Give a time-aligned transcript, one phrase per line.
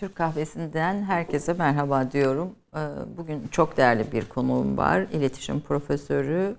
[0.00, 2.54] Türk Kahvesi'nden herkese merhaba diyorum.
[2.76, 2.78] Ee,
[3.16, 5.00] bugün çok değerli bir konuğum var.
[5.12, 6.56] İletişim Profesörü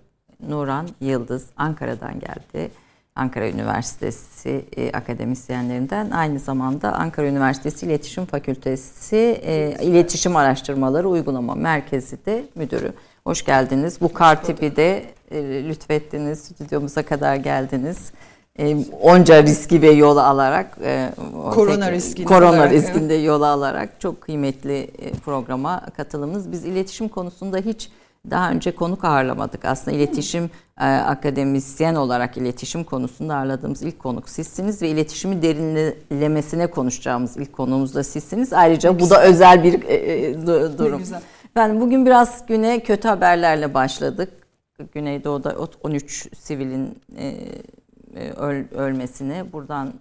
[0.48, 2.72] Nuran Yıldız Ankara'dan geldi.
[3.16, 12.26] Ankara Üniversitesi e, akademisyenlerinden aynı zamanda Ankara Üniversitesi İletişim Fakültesi e, İletişim Araştırmaları Uygulama Merkezi
[12.26, 12.94] de müdürü.
[13.24, 14.02] Hoş geldiniz.
[14.02, 16.40] Bu kar tipi de e, lütfettiniz.
[16.40, 18.12] Stüdyomuza kadar geldiniz
[18.62, 21.10] e, onca riski ve yola alarak e,
[21.54, 23.28] korona tek, riskini korona alarak, riskinde evet.
[23.28, 26.52] yola alarak çok kıymetli e, programa katılımınız.
[26.52, 27.90] Biz iletişim konusunda hiç
[28.30, 29.66] daha önce konuk ağırlamadık.
[29.66, 37.38] Aslında iletişim e, akademisyen olarak iletişim konusunda ağırladığımız ilk konuk sizsiniz ve iletişimi derinlemesine konuşacağımız
[37.38, 38.54] ilk konuğumuz da sizsiniz.
[38.54, 41.04] Ayrıca bu da özel bir e, e, durum.
[41.56, 44.30] Ben bugün biraz güne kötü haberlerle başladık.
[44.94, 47.36] Güneydoğu'da 13 sivilin e,
[48.16, 49.94] öl, ölmesine buradan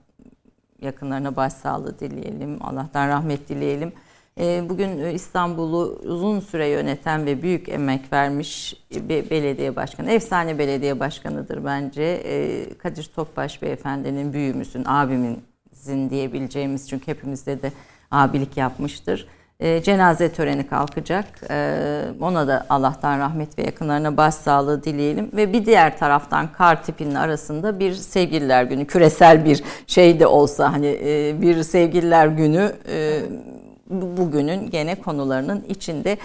[0.80, 2.58] yakınlarına başsağlığı dileyelim.
[2.61, 3.92] Allah'tan rahmet dileyelim.
[4.41, 11.00] E, bugün İstanbul'u uzun süre yöneten ve büyük emek vermiş bir belediye başkanı, efsane belediye
[11.00, 12.02] başkanıdır bence.
[12.02, 17.72] E, Kadir Topbaş beyefendinin büyüğümüzün, abimizin diyebileceğimiz çünkü hepimizde de
[18.11, 19.27] abilik yapmıştır
[19.61, 21.25] e, cenaze töreni kalkacak.
[21.50, 21.77] E,
[22.20, 25.30] ona da Allah'tan rahmet ve yakınlarına başsağlığı dileyelim.
[25.33, 30.72] Ve bir diğer taraftan kar tipinin arasında bir sevgililer günü, küresel bir şey de olsa
[30.72, 33.20] hani e, bir sevgililer günü e,
[33.91, 36.19] bugünün gene konularının içinde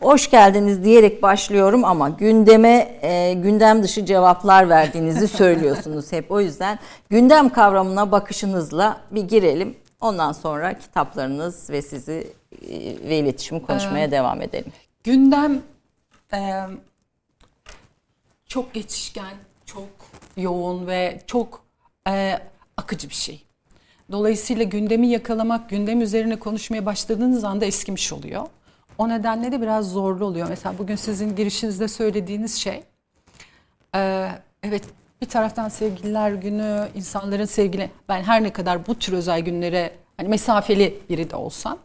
[0.00, 6.30] hoş geldiniz diyerek başlıyorum ama gündeme e, gündem dışı cevaplar verdiğinizi söylüyorsunuz hep.
[6.30, 6.78] O yüzden
[7.10, 9.74] gündem kavramına bakışınızla bir girelim.
[10.00, 12.68] Ondan sonra kitaplarınız ve sizi e,
[13.08, 14.72] ve iletişimi konuşmaya ee, devam edelim.
[15.04, 15.62] Gündem
[16.32, 16.62] e,
[18.46, 19.34] çok geçişken,
[19.66, 19.88] çok
[20.36, 21.64] yoğun ve çok
[22.08, 22.38] e,
[22.76, 23.42] akıcı bir şey.
[24.12, 28.46] Dolayısıyla gündemi yakalamak, gündem üzerine konuşmaya başladığınız anda eskimiş oluyor.
[28.98, 30.48] O nedenle de biraz zorlu oluyor.
[30.48, 32.84] Mesela bugün sizin girişinizde söylediğiniz şey,
[33.94, 34.30] e,
[34.62, 34.84] evet
[35.22, 40.28] bir taraftan sevgililer günü, insanların sevgili ben her ne kadar bu tür özel günlere hani
[40.28, 41.78] mesafeli biri de olsam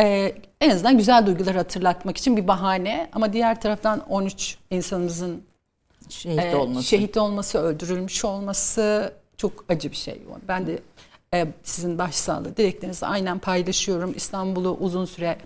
[0.00, 5.42] e, en azından güzel duyguları hatırlatmak için bir bahane ama diğer taraftan 13 insanımızın
[6.08, 10.22] şehit e, olması, şehit olması, öldürülmüş olması çok acı bir şey.
[10.48, 10.78] Ben de
[11.34, 14.12] e, sizin başsağlığı dileklerinizi aynen paylaşıyorum.
[14.16, 15.38] İstanbul'u uzun süre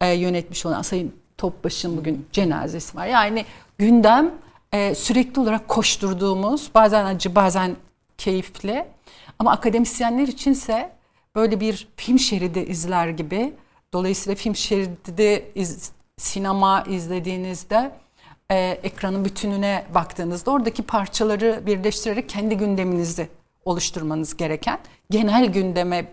[0.00, 3.06] e, yönetmiş olan Sayın Topbaş'ın bugün cenazesi var.
[3.06, 3.44] Yani
[3.78, 4.34] gündem
[4.72, 7.76] e, sürekli olarak koşturduğumuz, bazen acı bazen
[8.18, 8.86] keyifli
[9.38, 10.92] ama akademisyenler içinse
[11.36, 13.54] böyle bir film şeridi izler gibi.
[13.92, 17.92] Dolayısıyla film şeridi iz, sinema izlediğinizde
[18.50, 23.28] e, ekranın bütününe baktığınızda oradaki parçaları birleştirerek kendi gündeminizi
[23.64, 24.78] oluşturmanız gereken,
[25.10, 26.12] genel gündeme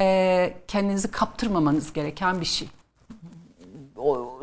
[0.00, 2.68] e, kendinizi kaptırmamanız gereken bir şey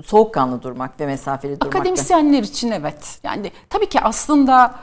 [0.06, 1.76] soğukkanlı durmak ve mesafeli durmak.
[1.76, 3.20] Akademisyenler için evet.
[3.24, 4.76] Yani tabii ki aslında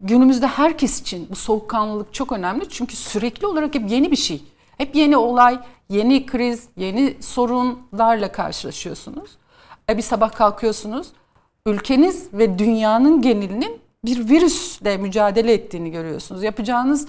[0.00, 2.68] günümüzde herkes için bu soğukkanlılık çok önemli.
[2.68, 4.42] Çünkü sürekli olarak hep yeni bir şey.
[4.78, 9.30] Hep yeni olay, yeni kriz, yeni sorunlarla karşılaşıyorsunuz.
[9.90, 11.08] E bir sabah kalkıyorsunuz.
[11.66, 16.42] Ülkeniz ve dünyanın genelinin bir virüsle mücadele ettiğini görüyorsunuz.
[16.42, 17.08] Yapacağınız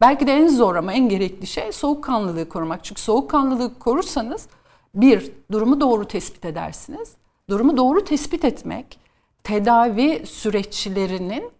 [0.00, 2.84] belki de en zor ama en gerekli şey soğukkanlılığı korumak.
[2.84, 4.48] Çünkü soğukkanlılığı korursanız
[4.96, 7.12] bir, durumu doğru tespit edersiniz.
[7.50, 8.98] Durumu doğru tespit etmek
[9.44, 11.50] tedavi süreçlerinin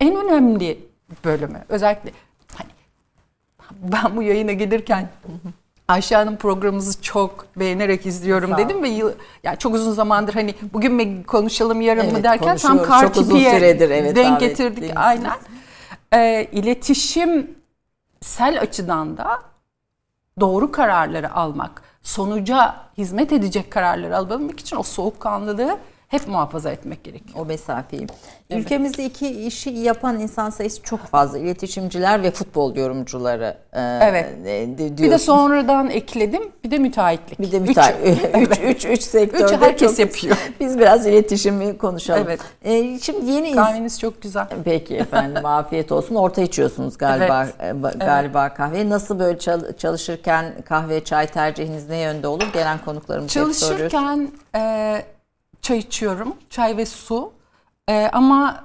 [0.00, 0.86] en önemli
[1.24, 1.64] bölümü.
[1.68, 2.10] Özellikle
[2.54, 2.70] hani
[3.82, 5.08] ben bu yayına gelirken
[5.88, 9.12] Ayşe Hanım programımızı çok beğenerek izliyorum dedim ve yıl,
[9.42, 13.50] yani çok uzun zamandır hani bugün mi konuşalım yarın evet, mı derken tam kar tipiye
[13.50, 15.36] evet, denk getirdik aynen.
[16.14, 19.42] Ee, iletişimsel açıdan da
[20.40, 27.38] doğru kararları almak, sonuca hizmet edecek kararları alabilmek için o soğukkanlılığı hep muhafaza etmek gerekiyor.
[27.38, 28.06] O mesafeyi.
[28.50, 28.62] Evet.
[28.62, 31.38] Ülkemizde iki işi yapan insan sayısı çok fazla.
[31.38, 33.56] İletişimciler ve futbol yorumcuları.
[33.72, 34.26] E, evet.
[34.46, 36.42] E, bir de sonradan ekledim.
[36.64, 37.40] Bir de müteahhitlik.
[37.40, 38.34] Bir de müteahhitlik.
[38.36, 39.54] Üç, üç, üç, üç sektörde.
[39.54, 40.36] Üç herkes çok, yapıyor.
[40.60, 42.24] Biz biraz iletişimi konuşalım.
[42.26, 42.40] Evet.
[42.64, 44.46] E, şimdi yeni Kahveniz çok güzel.
[44.64, 46.14] Peki efendim afiyet olsun.
[46.14, 47.94] Orta içiyorsunuz galiba evet.
[47.94, 48.56] E, galiba evet.
[48.56, 48.88] kahve.
[48.88, 49.38] Nasıl böyle
[49.78, 52.46] çalışırken kahve çay tercihiniz ne yönde olur?
[52.52, 55.02] Gelen konuklarımız Çalışırken e,
[55.62, 56.36] çay içiyorum.
[56.50, 57.32] Çay ve su.
[57.88, 58.64] Ee, ama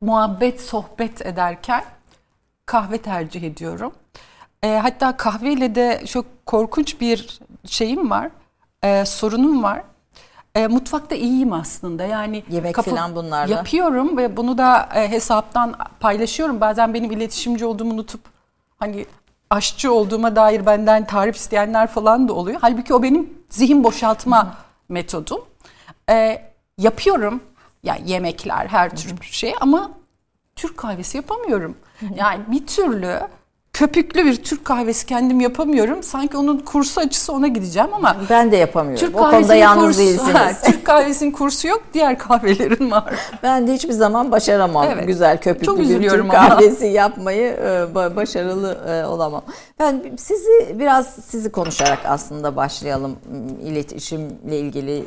[0.00, 1.84] muhabbet, sohbet ederken
[2.66, 3.92] kahve tercih ediyorum.
[4.62, 8.30] Ee, hatta kahveyle de çok korkunç bir şeyim var.
[8.84, 9.82] Ee, sorunum var.
[10.54, 12.04] E, mutfakta iyiyim aslında.
[12.04, 16.60] Yani yemek kafa, falan bunlarla yapıyorum ve bunu da e, hesaptan paylaşıyorum.
[16.60, 18.20] Bazen benim iletişimci olduğumu unutup
[18.78, 19.06] hani
[19.50, 22.58] aşçı olduğuma dair benden tarif isteyenler falan da oluyor.
[22.60, 24.54] Halbuki o benim zihin boşaltma
[24.88, 25.40] metodum.
[26.10, 26.42] Ee,
[26.78, 27.40] yapıyorum
[27.82, 29.90] ya yani yemekler her tür şey ama
[30.56, 31.76] Türk kahvesi yapamıyorum.
[32.16, 33.20] Yani bir türlü
[33.72, 36.02] köpüklü bir Türk kahvesi kendim yapamıyorum.
[36.02, 39.06] Sanki onun kursu açısı ona gideceğim ama ben de yapamıyorum.
[39.06, 40.34] Türk o konuda yalnız kursu, değilsiniz.
[40.34, 43.14] Ha, Türk kahvesinin kursu yok, diğer kahvelerin var.
[43.42, 45.06] Ben de hiçbir zaman başaramam evet.
[45.06, 46.32] güzel köpüklü bir Türk ama.
[46.32, 49.42] kahvesi yapmayı e, başarılı e, olamam.
[49.78, 53.16] Ben sizi biraz sizi konuşarak aslında başlayalım
[53.64, 55.04] iletişimle ilgili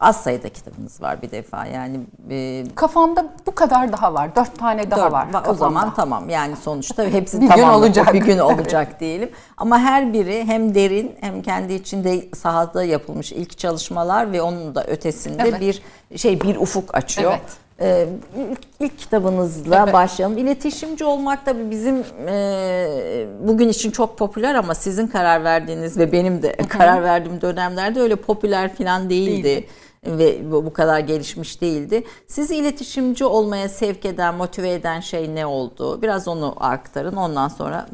[0.00, 2.00] Az sayıda kitabınız var bir defa yani.
[2.30, 4.36] E, Kafamda bu kadar daha var.
[4.36, 5.28] Dört tane daha dört, var.
[5.48, 8.14] O zaman tamam yani sonuçta hepsi bir tamam gün olacak.
[8.14, 9.30] bir gün olacak diyelim.
[9.56, 14.84] Ama her biri hem derin hem kendi içinde sahada yapılmış ilk çalışmalar ve onun da
[14.84, 15.60] ötesinde evet.
[15.60, 15.82] bir
[16.18, 17.32] şey bir ufuk açıyor.
[17.32, 17.70] Evet.
[17.82, 18.06] Ee,
[18.50, 19.94] ilk, ilk kitabınızla evet.
[19.94, 20.38] başlayalım.
[20.38, 26.42] İletişimci olmak tabii bizim e, bugün için çok popüler ama sizin karar verdiğiniz ve benim
[26.42, 29.44] de karar verdiğim dönemlerde öyle popüler falan değildi.
[29.44, 29.66] değildi
[30.06, 32.04] ve bu kadar gelişmiş değildi.
[32.26, 36.02] Sizi iletişimci olmaya sevk eden, motive eden şey ne oldu?
[36.02, 37.16] Biraz onu aktarın.
[37.16, 37.86] Ondan sonra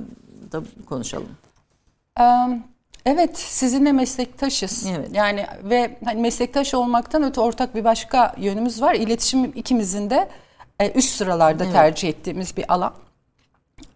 [0.53, 1.29] da konuşalım.
[3.07, 4.87] Evet, sizinle meslektaşız.
[4.99, 5.11] Evet.
[5.13, 8.95] Yani ve hani meslektaş olmaktan öte ortak bir başka yönümüz var.
[8.95, 10.29] İletişim ikimizin de
[10.81, 11.73] e, üst sıralarda evet.
[11.73, 12.93] tercih ettiğimiz bir alan.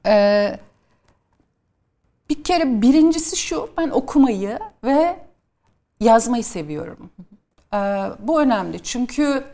[0.06, 0.58] Ee,
[2.30, 5.16] bir kere birincisi şu, ben okumayı ve
[6.00, 7.10] yazmayı seviyorum.
[7.74, 7.78] Ee,
[8.18, 9.44] bu önemli çünkü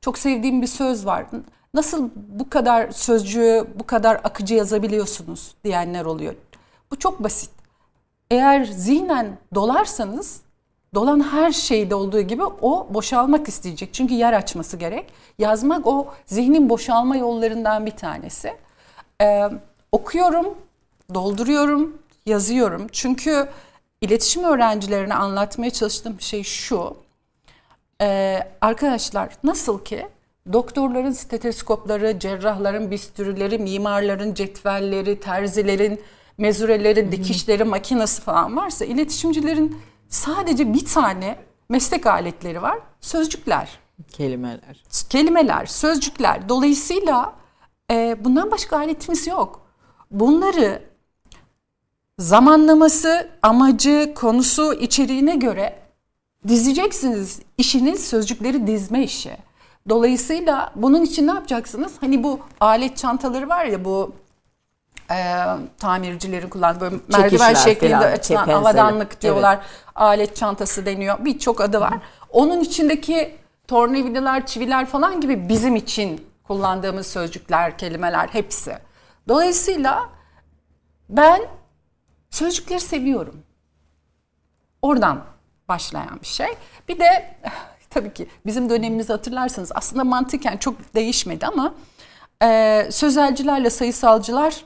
[0.00, 1.26] çok sevdiğim bir söz var.
[1.74, 6.34] Nasıl bu kadar sözcüğü, bu kadar akıcı yazabiliyorsunuz diyenler oluyor.
[6.90, 7.50] Bu çok basit.
[8.30, 10.40] Eğer zihnen dolarsanız
[10.94, 13.94] dolan her şeyde olduğu gibi o boşalmak isteyecek.
[13.94, 15.12] Çünkü yer açması gerek.
[15.38, 18.56] Yazmak o zihnin boşalma yollarından bir tanesi.
[19.22, 19.50] Ee,
[19.92, 20.58] okuyorum,
[21.14, 22.86] dolduruyorum, yazıyorum.
[22.92, 23.48] Çünkü
[24.00, 26.96] iletişim öğrencilerine anlatmaya çalıştığım şey şu.
[28.00, 30.08] Ee, arkadaşlar nasıl ki
[30.52, 36.00] doktorların steteskopları, cerrahların bistürleri, mimarların cetvelleri, terzilerin
[36.38, 41.36] mezurelerin, dikişleri, makinesi falan varsa iletişimcilerin sadece bir tane
[41.68, 42.78] meslek aletleri var.
[43.00, 43.78] Sözcükler.
[44.12, 44.84] Kelimeler.
[45.08, 46.48] Kelimeler, sözcükler.
[46.48, 47.34] Dolayısıyla
[47.90, 49.66] e, bundan başka aletimiz yok.
[50.10, 50.82] Bunları
[52.18, 55.89] zamanlaması, amacı, konusu, içeriğine göre
[56.48, 57.40] dizeceksiniz.
[57.58, 59.36] İşiniz sözcükleri dizme işi.
[59.88, 61.92] Dolayısıyla bunun için ne yapacaksınız?
[62.00, 64.14] Hani bu alet çantaları var ya bu
[65.10, 65.44] e,
[65.78, 69.54] tamircilerin kullandığı böyle merdiven şeklinde falan, açılan havadanlık diyorlar.
[69.54, 69.66] Evet.
[69.94, 71.24] Alet çantası deniyor.
[71.24, 71.94] Birçok adı var.
[72.30, 73.38] Onun içindeki
[73.68, 78.78] tornavidalar, çiviler falan gibi bizim için kullandığımız sözcükler, kelimeler hepsi.
[79.28, 80.08] Dolayısıyla
[81.08, 81.40] ben
[82.30, 83.42] sözcükleri seviyorum.
[84.82, 85.24] Oradan
[85.70, 86.48] başlayan bir şey.
[86.88, 87.34] Bir de
[87.90, 91.74] tabii ki bizim dönemimizi hatırlarsanız aslında mantıken çok değişmedi ama
[92.42, 94.64] e, sözelcilerle sayısalcılar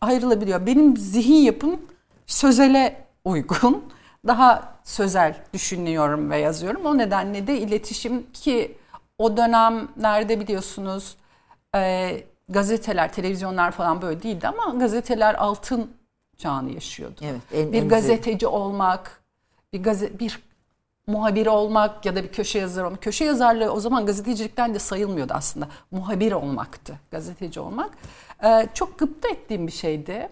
[0.00, 0.66] ayrılabiliyor.
[0.66, 1.80] Benim zihin yapım
[2.26, 3.84] sözele uygun.
[4.26, 6.86] Daha sözel düşünüyorum ve yazıyorum.
[6.86, 8.76] O nedenle de iletişim ki
[9.18, 11.16] o dönemlerde biliyorsunuz
[11.74, 12.10] e,
[12.48, 15.90] gazeteler, televizyonlar falan böyle değildi ama gazeteler altın
[16.38, 17.20] çağını yaşıyordu.
[17.22, 18.50] Evet, en, bir en gazeteci güzel.
[18.50, 19.21] olmak,
[19.72, 20.38] bir gazete bir
[21.06, 23.02] muhabir olmak ya da bir köşe yazarı olmak.
[23.02, 25.68] Köşe yazarlığı o zaman gazetecilikten de sayılmıyordu aslında.
[25.90, 27.90] Muhabir olmaktı, gazeteci olmak.
[28.44, 30.28] Ee, çok gıpta ettiğim bir şeydi.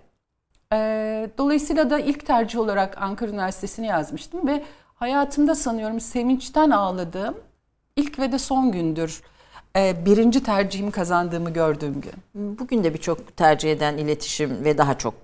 [0.73, 7.35] Ee, dolayısıyla da ilk tercih olarak Ankara Üniversitesi'ni yazmıştım ve hayatımda sanıyorum sevinçten ağladığım
[7.97, 9.23] ilk ve de son gündür
[9.77, 12.13] birinci tercihimi kazandığımı gördüğüm gün.
[12.59, 15.15] Bugün de birçok tercih eden iletişim ve daha çok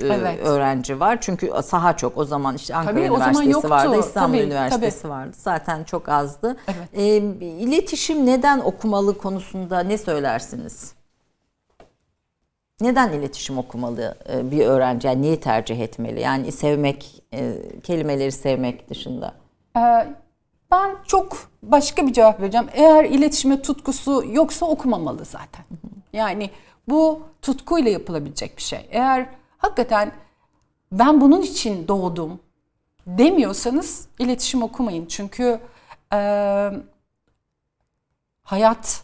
[0.00, 0.40] e, evet.
[0.46, 1.18] öğrenci var.
[1.20, 2.18] Çünkü saha çok.
[2.18, 5.12] O zaman işte Ankara tabii, Üniversitesi vardı, İstanbul tabii, Üniversitesi tabii.
[5.12, 5.32] vardı.
[5.36, 6.56] Zaten çok azdı.
[6.68, 6.88] Evet.
[6.92, 10.98] E, iletişim neden okumalı konusunda ne söylersiniz?
[12.80, 15.06] Neden iletişim okumalı e, bir öğrenci?
[15.06, 16.20] Yani niye tercih etmeli?
[16.20, 19.34] Yani sevmek, e, kelimeleri sevmek dışında.
[19.76, 20.06] Ee,
[20.70, 22.68] ben çok başka bir cevap vereceğim.
[22.72, 25.64] Eğer iletişime tutkusu yoksa okumamalı zaten.
[26.12, 26.50] Yani
[26.88, 28.88] bu tutkuyla yapılabilecek bir şey.
[28.90, 29.26] Eğer
[29.58, 30.12] hakikaten
[30.92, 32.40] ben bunun için doğdum
[33.06, 35.06] demiyorsanız iletişim okumayın.
[35.06, 35.60] Çünkü
[36.12, 36.70] e,
[38.42, 39.02] hayat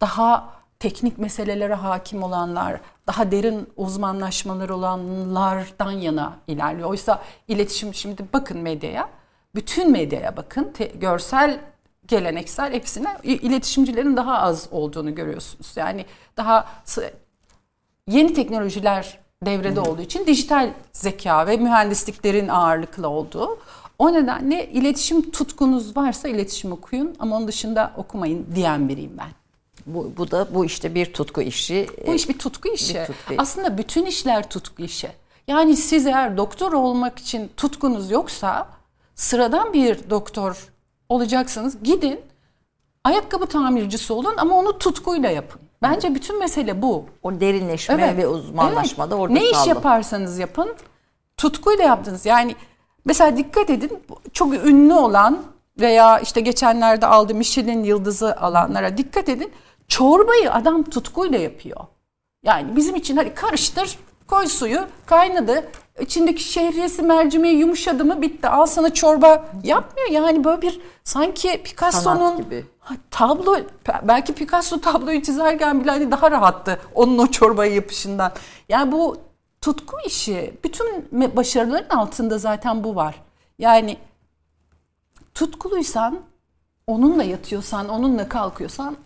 [0.00, 6.90] daha teknik meselelere hakim olanlar, daha derin uzmanlaşmaları olanlardan yana ilerliyor.
[6.90, 9.08] Oysa iletişim şimdi bakın medyaya,
[9.54, 11.60] bütün medyaya bakın, te, görsel,
[12.06, 15.72] geleneksel hepsine iletişimcilerin daha az olduğunu görüyorsunuz.
[15.76, 16.04] Yani
[16.36, 16.68] daha
[18.08, 23.58] yeni teknolojiler devrede olduğu için dijital zeka ve mühendisliklerin ağırlıklı olduğu.
[23.98, 29.28] O nedenle iletişim tutkunuz varsa iletişim okuyun ama onun dışında okumayın diyen biriyim ben.
[29.86, 31.86] Bu, bu da bu işte bir tutku işi.
[32.06, 32.94] Bu iş bir tutku işi.
[32.94, 33.34] Bir tutku.
[33.38, 35.08] Aslında bütün işler tutku işi.
[35.46, 38.68] Yani siz eğer doktor olmak için tutkunuz yoksa
[39.20, 40.68] sıradan bir doktor
[41.08, 41.82] olacaksınız.
[41.82, 42.20] Gidin
[43.04, 45.60] ayakkabı tamircisi olun ama onu tutkuyla yapın.
[45.82, 47.04] Bence bütün mesele bu.
[47.22, 48.16] O derinleşme Evet.
[48.16, 49.22] ve uzmanlaşma da Evet.
[49.22, 49.68] orada Ne iş sağlam.
[49.68, 50.74] yaparsanız yapın
[51.36, 52.26] tutkuyla yaptınız.
[52.26, 52.56] Yani
[53.04, 55.42] mesela dikkat edin çok ünlü olan
[55.80, 59.52] veya işte geçenlerde aldı Michelin yıldızı alanlara dikkat edin.
[59.88, 61.80] Çorbayı adam tutkuyla yapıyor.
[62.42, 63.98] Yani bizim için hadi karıştır,
[64.30, 65.68] koy suyu, kaynadı.
[66.00, 68.48] İçindeki şehriyesi mercimeği yumuşadı mı bitti.
[68.48, 70.08] Al sana çorba yapmıyor.
[70.10, 72.46] Yani böyle bir sanki Picasso'nun
[73.10, 73.56] tablo
[74.02, 78.32] belki Picasso tabloyu çizerken bile hani daha rahattı onun o çorbaya yapışından.
[78.68, 79.16] Yani bu
[79.60, 83.22] tutku işi bütün başarıların altında zaten bu var.
[83.58, 83.96] Yani
[85.34, 86.18] tutkuluysan
[86.86, 88.96] onunla yatıyorsan onunla kalkıyorsan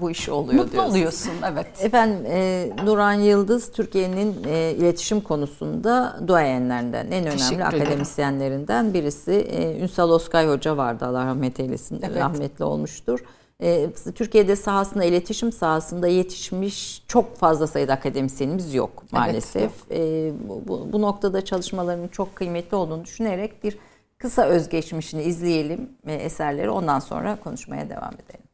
[0.00, 0.90] Bu iş oluyor mutlu diyorsun.
[0.90, 1.66] oluyorsun evet.
[1.80, 7.82] Efendim e, Nuran Yıldız Türkiye'nin e, iletişim konusunda duayenlerinden en Teşekkür önemli ederim.
[7.82, 9.32] akademisyenlerinden birisi.
[9.32, 12.16] E, Ünsal Oskay Hoca vardı Allah rahmet eylesin Evet.
[12.16, 13.20] rahmetli olmuştur.
[13.62, 19.70] E, Türkiye'de sahasında iletişim sahasında yetişmiş çok fazla sayıda akademisyenimiz yok maalesef.
[19.90, 23.78] E, bu, bu, bu noktada çalışmalarının çok kıymetli olduğunu düşünerek bir
[24.18, 28.45] kısa özgeçmişini izleyelim e, eserleri ondan sonra konuşmaya devam edelim.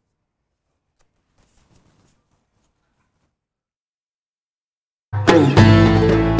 [5.12, 6.31] Boom.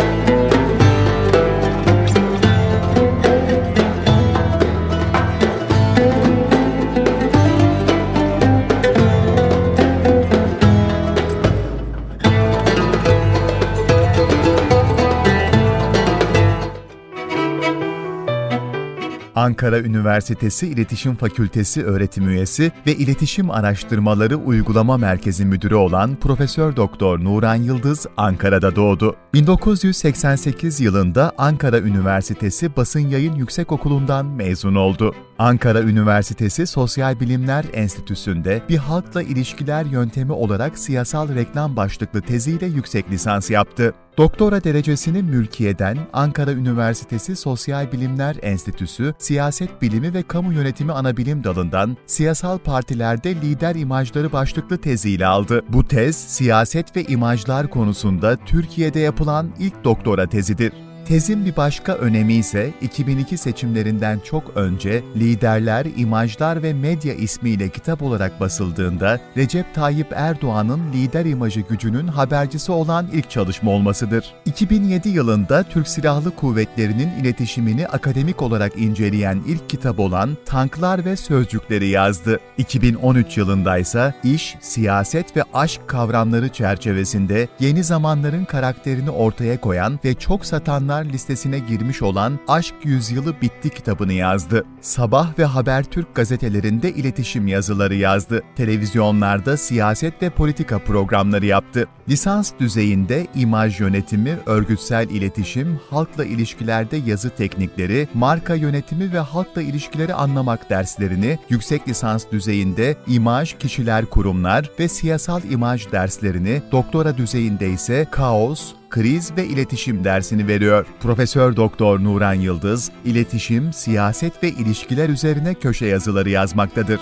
[19.35, 27.25] Ankara Üniversitesi İletişim Fakültesi öğretim üyesi ve İletişim Araştırmaları Uygulama Merkezi Müdürü olan Profesör Doktor
[27.25, 29.17] Nuran Yıldız Ankara'da doğdu.
[29.35, 35.15] 1988 yılında Ankara Üniversitesi Basın Yayın Yüksekokulu'ndan mezun oldu.
[35.43, 43.11] Ankara Üniversitesi Sosyal Bilimler Enstitüsü'nde bir halkla ilişkiler yöntemi olarak siyasal reklam başlıklı teziyle yüksek
[43.11, 43.95] lisans yaptı.
[44.19, 51.97] Doktora derecesini mülkiyeden Ankara Üniversitesi Sosyal Bilimler Enstitüsü Siyaset Bilimi ve Kamu Yönetimi Anabilim Dalı'ndan
[52.07, 55.63] Siyasal Partilerde Lider İmajları başlıklı teziyle aldı.
[55.69, 60.73] Bu tez, siyaset ve imajlar konusunda Türkiye'de yapılan ilk doktora tezidir.
[61.07, 68.03] Tezin bir başka önemi ise 2002 seçimlerinden çok önce Liderler, İmajlar ve Medya ismiyle kitap
[68.03, 74.35] olarak basıldığında Recep Tayyip Erdoğan'ın lider imajı gücünün habercisi olan ilk çalışma olmasıdır.
[74.45, 81.89] 2007 yılında Türk Silahlı Kuvvetleri'nin iletişimini akademik olarak inceleyen ilk kitap olan Tanklar ve Sözcükleri
[81.89, 82.41] yazdı.
[82.59, 90.15] 2013 yılında ise iş, siyaset ve aşk kavramları çerçevesinde yeni zamanların karakterini ortaya koyan ve
[90.15, 94.65] çok satanlar listesine girmiş olan Aşk Yüzyılı Bitti kitabını yazdı.
[94.81, 98.43] Sabah ve Habertürk gazetelerinde iletişim yazıları yazdı.
[98.57, 101.87] Televizyonlarda siyaset ve politika programları yaptı.
[102.09, 110.15] Lisans düzeyinde imaj yönetimi, örgütsel iletişim, halkla ilişkilerde yazı teknikleri, marka yönetimi ve halkla ilişkileri
[110.15, 118.07] anlamak derslerini, yüksek lisans düzeyinde imaj, kişiler, kurumlar ve siyasal imaj derslerini, doktora düzeyinde ise
[118.11, 120.87] kaos, kriz ve iletişim dersini veriyor.
[121.01, 127.01] Profesör Doktor Nuran Yıldız, iletişim, siyaset ve ilişkiler üzerine köşe yazıları yazmaktadır.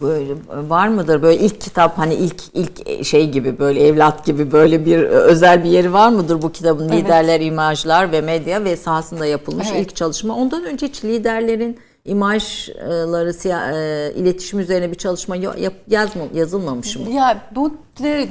[0.00, 0.34] böyle
[0.68, 4.98] var mıdır böyle ilk kitap hani ilk ilk şey gibi böyle evlat gibi böyle bir
[5.02, 7.04] özel bir yeri var mıdır bu kitabın Evet.
[7.04, 9.86] liderler imajlar ve medya ve sahasında yapılmış Evet.
[9.86, 15.36] ilk çalışma ondan önce hiç liderlerin imajları e, iletişim üzerine bir çalışma
[15.88, 17.10] yazma, yazılmamış mı?
[17.10, 17.74] Ya bu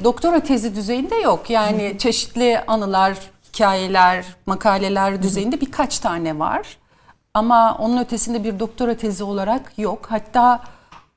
[0.04, 1.50] doktora tezi düzeyinde yok.
[1.50, 6.76] Yani çeşitli anılar, hikayeler, makaleler düzeyinde birkaç tane var.
[7.34, 10.06] Ama onun ötesinde bir doktora tezi olarak yok.
[10.08, 10.62] Hatta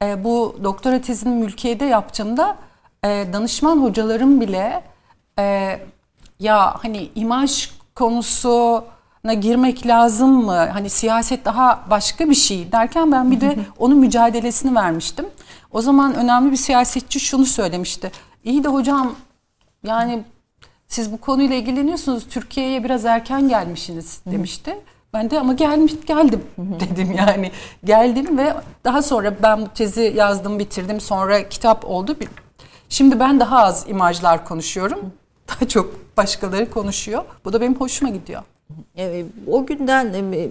[0.03, 2.57] e, bu doktora tezini mülkiyede yaptığımda
[3.05, 4.83] e, danışman hocalarım bile
[5.39, 5.79] e,
[6.39, 8.92] ya hani imaj konusuna
[9.31, 10.69] girmek lazım mı?
[10.73, 15.25] Hani siyaset daha başka bir şey derken ben bir de onun mücadelesini vermiştim.
[15.71, 18.11] O zaman önemli bir siyasetçi şunu söylemişti.
[18.43, 19.15] İyi de hocam
[19.83, 20.23] yani
[20.87, 22.27] siz bu konuyla ilgileniyorsunuz.
[22.27, 24.77] Türkiye'ye biraz erken gelmişsiniz demişti.
[25.13, 27.51] Ben de ama gelmiş geldim dedim yani.
[27.83, 28.53] Geldim ve
[28.83, 30.99] daha sonra ben bu tezi yazdım, bitirdim.
[30.99, 32.15] Sonra kitap oldu.
[32.89, 35.13] Şimdi ben daha az imajlar konuşuyorum.
[35.49, 37.23] daha çok başkaları konuşuyor.
[37.45, 38.43] Bu da benim hoşuma gidiyor.
[38.97, 40.49] Evet, o günden e, e,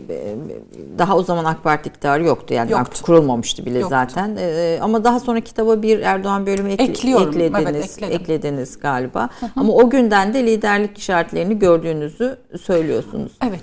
[0.98, 2.86] daha o zaman AK Parti iktidarı yoktu yani Yoktu.
[2.90, 3.90] artık kurulmamıştı bile Yoktu.
[3.90, 8.20] zaten E, ama daha sonra kitaba bir Erdoğan bölümü ekle- Ekliyorum, eklediniz, evet, ekledim.
[8.20, 13.32] eklediniz galiba ama o günden de liderlik işaretlerini gördüğünüzü söylüyorsunuz.
[13.48, 13.60] Evet.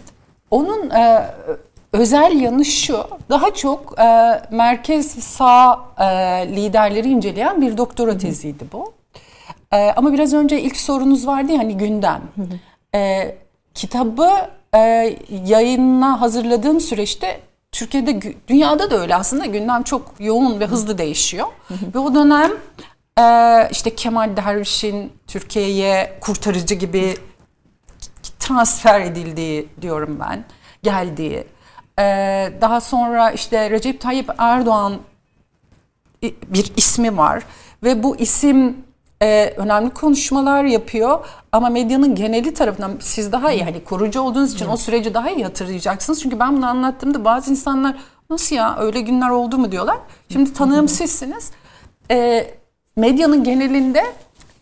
[0.51, 1.25] Onun e,
[1.93, 2.97] özel yanı şu,
[3.29, 6.05] daha çok e, merkez sağ e,
[6.55, 8.93] liderleri inceleyen bir doktora teziydi bu.
[9.73, 12.21] E, ama biraz önce ilk sorunuz vardı ya hani gündem.
[12.95, 13.35] E,
[13.79, 14.29] kitabı
[14.75, 14.79] e,
[15.45, 21.47] yayınına hazırladığım süreçte Türkiye'de, dünyada da öyle aslında gündem çok yoğun ve hızlı değişiyor.
[21.95, 22.51] ve o dönem
[23.19, 23.23] e,
[23.71, 27.15] işte Kemal Derviş'in Türkiye'ye kurtarıcı gibi
[28.39, 30.45] transfer edildiği diyorum ben,
[30.83, 31.47] geldiği.
[31.99, 34.97] Ee, daha sonra işte Recep Tayyip Erdoğan
[36.47, 37.43] bir ismi var
[37.83, 38.77] ve bu isim
[39.21, 44.67] e, önemli konuşmalar yapıyor ama medyanın geneli tarafından siz daha iyi hani kurucu olduğunuz için
[44.67, 46.21] o süreci daha iyi hatırlayacaksınız.
[46.21, 47.95] Çünkü ben bunu anlattığımda bazı insanlar
[48.29, 49.97] nasıl ya öyle günler oldu mu diyorlar.
[50.29, 51.51] Şimdi tanığım sizsiniz.
[52.11, 52.47] E,
[52.95, 54.03] medyanın genelinde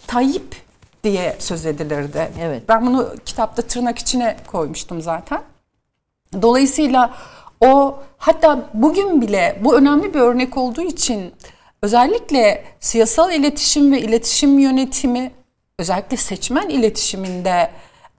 [0.08, 0.56] Tayyip
[1.04, 2.32] diye söz edilirdi.
[2.42, 2.64] Evet.
[2.70, 5.42] Ben bunu kitapta tırnak içine koymuştum zaten.
[6.42, 7.14] Dolayısıyla
[7.62, 11.34] o hatta bugün bile bu önemli bir örnek olduğu için
[11.82, 15.32] özellikle siyasal iletişim ve iletişim yönetimi
[15.80, 17.72] özellikle seçmen iletişiminde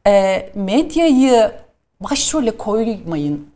[0.07, 1.53] e, medyayı
[2.00, 3.49] başrole koymayın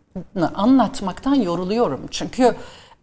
[0.55, 2.07] anlatmaktan yoruluyorum.
[2.11, 2.55] Çünkü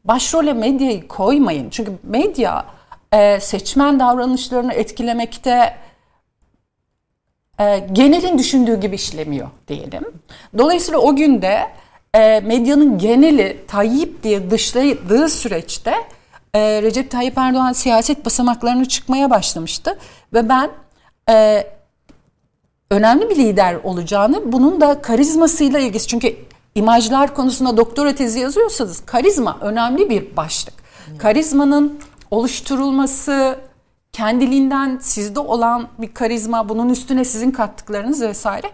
[0.06, 1.70] başrole medyayı koymayın.
[1.70, 2.66] Çünkü medya
[3.14, 5.76] e, seçmen davranışlarını etkilemekte
[7.60, 10.04] e, genelin düşündüğü gibi işlemiyor diyelim.
[10.58, 11.68] Dolayısıyla o günde
[12.14, 15.94] e, medyanın geneli Tayyip diye dışladığı süreçte
[16.54, 19.98] e, Recep Tayyip Erdoğan siyaset basamaklarını çıkmaya başlamıştı
[20.34, 20.72] ve ben
[21.30, 21.68] e,
[22.92, 26.36] önemli bir lider olacağını bunun da karizmasıyla ilgisi çünkü
[26.76, 30.74] imajlar konusunda doktora tezi yazıyorsanız karizma önemli bir başlık.
[31.18, 32.00] Karizmanın
[32.32, 33.60] oluşturulması,
[34.12, 38.72] kendiliğinden sizde olan bir karizma, bunun üstüne sizin kattıklarınız vesaire.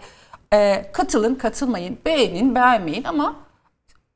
[0.52, 3.36] Ee, katılın, katılmayın, beğenin, beğenmeyin ama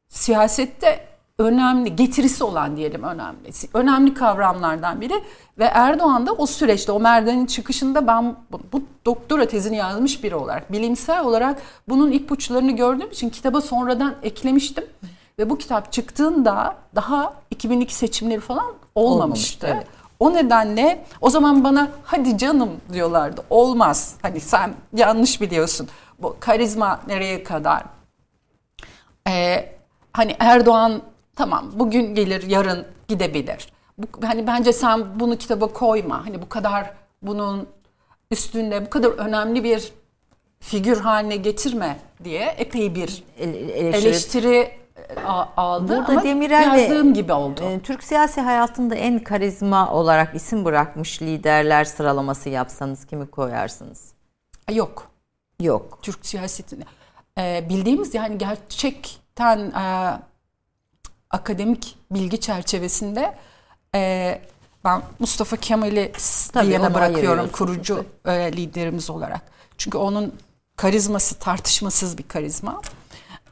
[0.08, 1.09] siyasette
[1.40, 3.50] önemli, getirisi olan diyelim önemli.
[3.74, 5.22] Önemli kavramlardan biri
[5.58, 8.36] ve Erdoğan da o süreçte, o merdivenin çıkışında ben
[8.72, 14.84] bu, doktora tezini yazmış biri olarak, bilimsel olarak bunun ipuçlarını gördüğüm için kitaba sonradan eklemiştim.
[15.38, 18.94] Ve bu kitap çıktığında daha 2002 seçimleri falan olmamıştı.
[18.94, 19.86] Olmamıştı, evet.
[20.18, 23.42] O nedenle o zaman bana hadi canım diyorlardı.
[23.50, 24.14] Olmaz.
[24.22, 25.88] Hani sen yanlış biliyorsun.
[26.18, 27.82] Bu karizma nereye kadar?
[29.28, 29.72] Ee,
[30.12, 31.02] hani Erdoğan
[31.40, 33.72] tamam bugün gelir yarın gidebilir.
[33.98, 36.26] Bu, hani bence sen bunu kitaba koyma.
[36.26, 36.90] Hani bu kadar
[37.22, 37.66] bunun
[38.30, 39.92] üstünde bu kadar önemli bir
[40.60, 44.70] figür haline getirme diye epey bir Ele- eleştiri- eleştiri
[45.26, 47.60] a- aldı Burada ama Demirel yazdığım gibi oldu.
[47.64, 54.12] Ee, Türk siyasi hayatında en karizma olarak isim bırakmış liderler sıralaması yapsanız kimi koyarsınız?
[54.72, 55.10] Yok.
[55.60, 55.98] Yok.
[56.02, 56.84] Türk siyasetinde.
[57.38, 60.12] Ee, bildiğimiz yani gerçekten e,
[61.30, 63.34] akademik bilgi çerçevesinde
[63.94, 64.40] e,
[64.84, 66.12] ben Mustafa Kemal'i
[66.54, 69.42] bir yana bırakıyorum kurucu e, liderimiz olarak.
[69.78, 70.34] Çünkü onun
[70.76, 72.80] karizması tartışmasız bir karizma.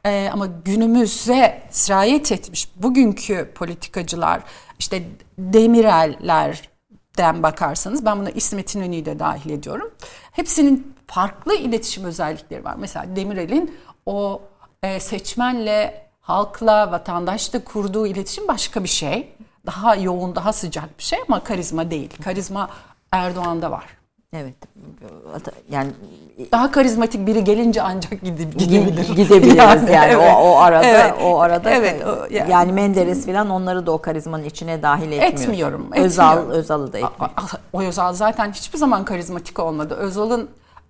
[0.07, 4.43] E, ama günümüze sirayet etmiş bugünkü politikacılar
[4.79, 5.03] işte
[5.39, 9.91] Demirel'lerden bakarsanız ben buna İsmet İnönü'yü de dahil ediyorum.
[10.33, 12.75] Hepsinin farklı iletişim özellikleri var.
[12.79, 14.43] Mesela Demirel'in o
[14.83, 19.29] e, seçmenle, halkla, vatandaşla kurduğu iletişim başka bir şey.
[19.67, 22.11] Daha yoğun, daha sıcak bir şey ama karizma değil.
[22.25, 22.69] Karizma
[23.13, 23.85] Erdoğan'da var.
[24.33, 24.55] Evet.
[25.71, 25.91] Yani
[26.53, 29.09] Daha karizmatik biri gelince ancak gidip gidebilir.
[29.17, 30.17] gidebiliriz yani, evet.
[30.37, 31.15] o, o arada Evet.
[31.23, 32.51] o arada Evet, o- yani.
[32.51, 32.73] yani.
[32.73, 35.33] Menderes falan onları da o karizmanın içine dahil etmiyor.
[35.33, 36.59] Etmiyorum, Özal etmiyorum.
[36.61, 37.13] Özal'ı da etmiyor.
[37.21, 39.95] A- a- O Özal zaten hiçbir zaman karizmatik olmadı.
[39.95, 40.49] Özal'ın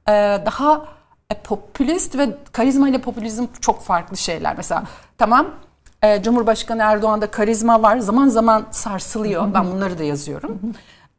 [0.08, 0.12] e,
[0.46, 0.84] daha
[1.44, 4.54] popülist ve karizma ile popülizm çok farklı şeyler.
[4.56, 4.82] Mesela
[5.18, 5.46] tamam
[6.02, 7.98] e, Cumhurbaşkanı Erdoğan'da karizma var.
[7.98, 9.54] Zaman zaman sarsılıyor.
[9.54, 10.58] Ben bunları da yazıyorum.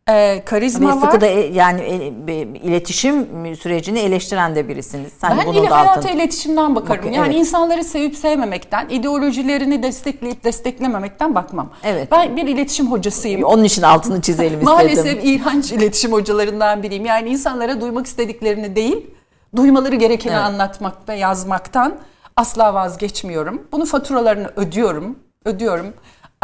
[0.09, 1.21] E, karizma Ve var.
[1.21, 1.81] da e, yani
[2.27, 5.13] e, iletişim sürecini eleştiren de birisiniz.
[5.21, 7.01] Sen Ben bunun hayata altını- iletişimden bakarım.
[7.01, 7.39] Bakın, yani evet.
[7.39, 11.69] insanları sevip sevmemekten, ideolojilerini destekleyip desteklememekten bakmam.
[11.83, 12.11] Evet.
[12.11, 13.43] Ben bir iletişim hocasıyım.
[13.43, 14.65] Onun için altını çizelim istedim.
[14.73, 17.05] Maalesef iğrenç iletişim hocalarından biriyim.
[17.05, 19.07] Yani insanlara duymak istediklerini değil,
[19.55, 20.43] duymaları gerekeni Evet.
[20.43, 21.95] anlatmak ve yazmaktan
[22.35, 23.67] asla vazgeçmiyorum.
[23.71, 25.93] Bunun faturalarını ödüyorum, ödüyorum.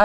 [0.00, 0.04] Ee,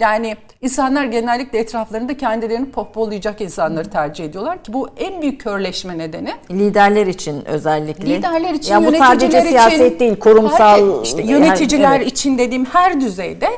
[0.00, 6.32] yani insanlar genellikle etraflarında kendilerini pohpollayacak insanları tercih ediyorlar ki bu en büyük körleşme nedeni.
[6.50, 8.14] Liderler için özellikle.
[8.14, 10.98] Liderler için, ya bu yöneticiler sadece için, siyaset değil, kurumsal.
[10.98, 12.12] Her, işte yöneticiler yani, evet.
[12.12, 13.48] için dediğim her düzeyde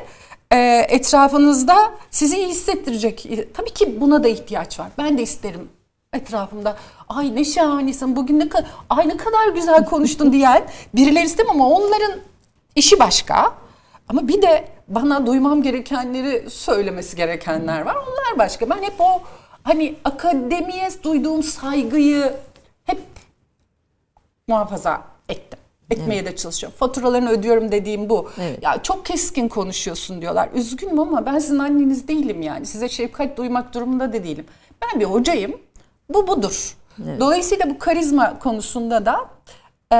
[0.51, 1.75] e, etrafınızda
[2.11, 3.29] sizi iyi hissettirecek.
[3.53, 4.87] Tabii ki buna da ihtiyaç var.
[4.97, 5.69] Ben de isterim
[6.15, 6.77] etrafımda
[7.09, 10.63] ay ne şahanesin bugün ne kadar ay ne kadar güzel konuştun diyen
[10.95, 12.19] birileri istemem ama onların
[12.75, 13.53] işi başka.
[14.07, 17.95] Ama bir de bana duymam gerekenleri söylemesi gerekenler var.
[17.95, 18.69] Onlar başka.
[18.69, 19.21] Ben hep o
[19.63, 22.33] hani akademiye duyduğum saygıyı
[22.85, 23.01] hep
[24.47, 25.59] muhafaza ettim.
[25.89, 26.31] Etmeye evet.
[26.31, 26.77] de çalışıyorum.
[26.77, 28.29] Faturalarını ödüyorum dediğim bu.
[28.41, 28.63] Evet.
[28.63, 30.49] Ya çok keskin konuşuyorsun diyorlar.
[30.53, 32.65] Üzgünüm ama ben sizin anneniz değilim yani.
[32.65, 34.45] Size şefkat duymak durumunda da değilim.
[34.81, 35.57] Ben bir hocayım.
[36.09, 36.75] Bu budur.
[37.05, 37.19] Evet.
[37.19, 39.29] Dolayısıyla bu karizma konusunda da
[39.93, 39.97] e,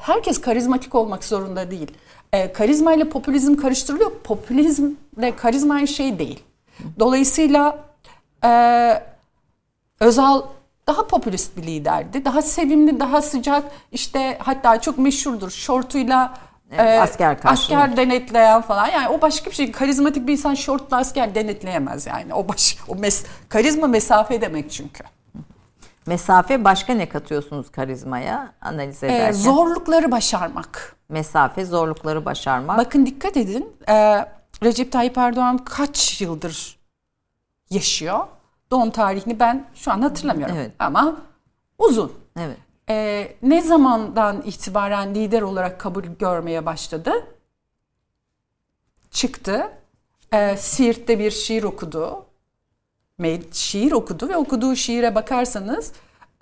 [0.00, 1.90] herkes karizmatik olmak zorunda değil.
[2.32, 4.10] E, karizma ile popülizm karıştırılıyor.
[4.24, 6.42] Popülizmle karizma aynı şey değil.
[6.98, 7.78] Dolayısıyla
[8.44, 9.02] e,
[10.00, 10.42] Özal
[10.86, 12.24] daha popülist bir liderdi.
[12.24, 13.64] Daha sevimli, daha sıcak.
[13.92, 15.50] İşte hatta çok meşhurdur.
[15.50, 16.34] Şortuyla
[16.72, 18.86] evet, e, asker, asker denetleyen falan.
[18.86, 19.72] Yani o başka bir şey.
[19.72, 22.34] Karizmatik bir insan şortla asker denetleyemez yani.
[22.34, 25.04] O baş, o mes, karizma mesafe demek çünkü.
[26.06, 29.28] Mesafe başka ne katıyorsunuz karizmaya analiz ederken?
[29.28, 30.96] Ee, zorlukları başarmak.
[31.08, 32.78] Mesafe zorlukları başarmak.
[32.78, 33.76] Bakın dikkat edin.
[33.88, 34.26] E,
[34.62, 36.78] Recep Tayyip Erdoğan kaç yıldır
[37.70, 38.26] yaşıyor?
[38.70, 40.56] Doğum tarihini ben şu an hatırlamıyorum.
[40.58, 40.72] Evet.
[40.78, 41.16] Ama
[41.78, 42.12] uzun.
[42.38, 42.56] Evet.
[42.88, 47.12] E, ne zamandan itibaren lider olarak kabul görmeye başladı?
[49.10, 49.70] Çıktı.
[50.32, 52.23] E, Siirt'te bir şiir okudu
[53.52, 55.92] şiir okudu ve okuduğu şiire bakarsanız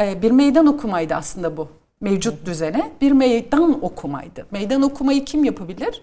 [0.00, 1.68] e, bir meydan okumaydı aslında bu.
[2.00, 4.46] Mevcut düzene bir meydan okumaydı.
[4.50, 6.02] Meydan okumayı kim yapabilir?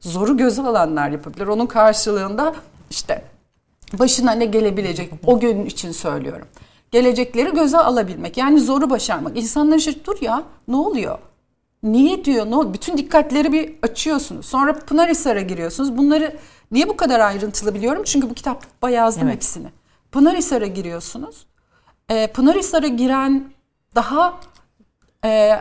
[0.00, 1.46] Zoru göze alanlar yapabilir.
[1.46, 2.54] Onun karşılığında
[2.90, 3.24] işte
[3.92, 6.46] başına ne gelebilecek o gün için söylüyorum.
[6.90, 9.36] Gelecekleri göze alabilmek yani zoru başarmak.
[9.36, 11.18] İnsanlar işte dur ya ne oluyor?
[11.82, 12.50] Niye diyor?
[12.50, 12.74] Ne oluyor?
[12.74, 14.46] Bütün dikkatleri bir açıyorsunuz.
[14.46, 15.98] Sonra Pınarhisar'a giriyorsunuz.
[15.98, 16.36] Bunları
[16.70, 18.02] niye bu kadar ayrıntılı biliyorum?
[18.06, 19.34] Çünkü bu kitapta yazdım evet.
[19.34, 19.66] hepsini.
[20.12, 21.46] Pınarhisar'a giriyorsunuz.
[22.08, 23.52] E, Pınarhisar'a giren
[23.94, 24.40] daha
[25.24, 25.60] e,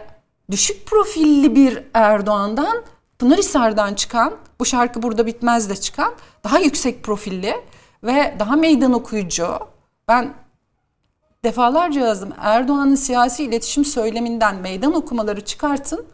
[0.51, 2.83] düşük profilli bir Erdoğan'dan
[3.19, 7.55] Pınarhisar'dan çıkan, bu şarkı burada bitmez de çıkan daha yüksek profilli
[8.03, 9.59] ve daha meydan okuyucu.
[10.07, 10.33] Ben
[11.43, 12.33] defalarca yazdım.
[12.37, 16.05] Erdoğan'ın siyasi iletişim söyleminden meydan okumaları çıkartın.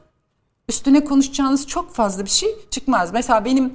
[0.70, 3.14] Üstüne konuşacağınız çok fazla bir şey çıkmaz.
[3.14, 3.74] Mesela benim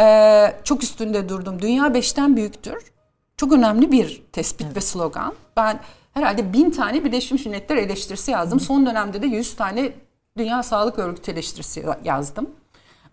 [0.00, 1.62] e, çok üstünde durdum.
[1.62, 2.92] Dünya beşten büyüktür.
[3.38, 4.76] Çok önemli bir tespit evet.
[4.76, 5.34] ve slogan.
[5.56, 5.80] Ben
[6.14, 8.58] herhalde bin tane Birleşmiş Milletler eleştirisi yazdım.
[8.58, 8.64] Hı.
[8.64, 9.92] Son dönemde de yüz tane
[10.38, 12.50] Dünya Sağlık Örgütü eleştirisi yazdım.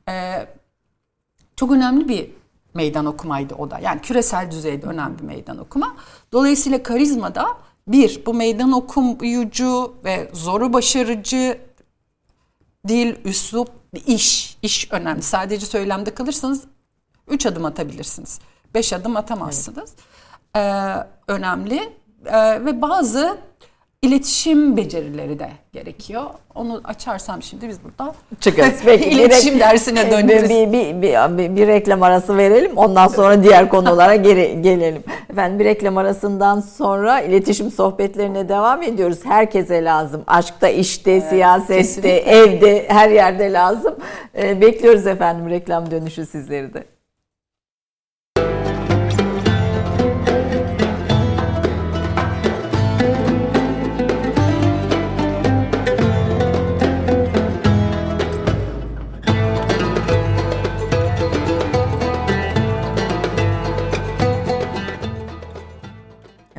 [0.09, 0.47] Ee,
[1.55, 2.31] çok önemli bir
[2.73, 3.79] meydan okumaydı o da.
[3.79, 5.95] Yani küresel düzeyde önemli bir meydan okuma.
[6.31, 7.47] Dolayısıyla karizma da
[7.87, 11.57] bir, bu meydan okuyucu ve zoru başarıcı
[12.87, 13.69] dil, üslup,
[14.07, 14.57] iş.
[14.61, 15.21] iş önemli.
[15.21, 16.63] Sadece söylemde kalırsanız
[17.27, 18.39] üç adım atabilirsiniz.
[18.75, 19.93] Beş adım atamazsınız.
[19.95, 20.15] Evet
[20.55, 20.93] e,
[21.27, 21.79] önemli
[22.25, 23.37] e, ve bazı
[24.01, 26.23] iletişim becerileri de gerekiyor.
[26.55, 28.79] Onu açarsam şimdi biz burada çıkarız.
[28.85, 30.49] Peki, iletişim dersine döneriz.
[30.49, 32.77] Bir, bir, bir, bir, bir reklam arası verelim.
[32.77, 35.03] Ondan sonra diğer konulara geri gelelim.
[35.29, 39.19] Efendim bir reklam arasından sonra iletişim sohbetlerine devam ediyoruz.
[39.23, 40.23] Herkese lazım.
[40.27, 42.19] Aşkta, işte, evet, siyasette, kesinlikle.
[42.19, 43.95] evde, her yerde lazım.
[44.37, 46.94] Ee, bekliyoruz efendim reklam dönüşü sizleri de.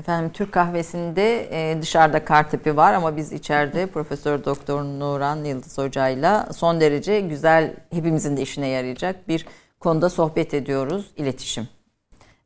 [0.07, 5.79] Efendim Türk kahvesinde e, dışarıda kar tipi var ama biz içeride Profesör Doktor Nuran Yıldız
[5.79, 9.47] hocayla son derece güzel hepimizin de işine yarayacak bir
[9.81, 11.11] konuda sohbet ediyoruz.
[11.17, 11.69] İletişim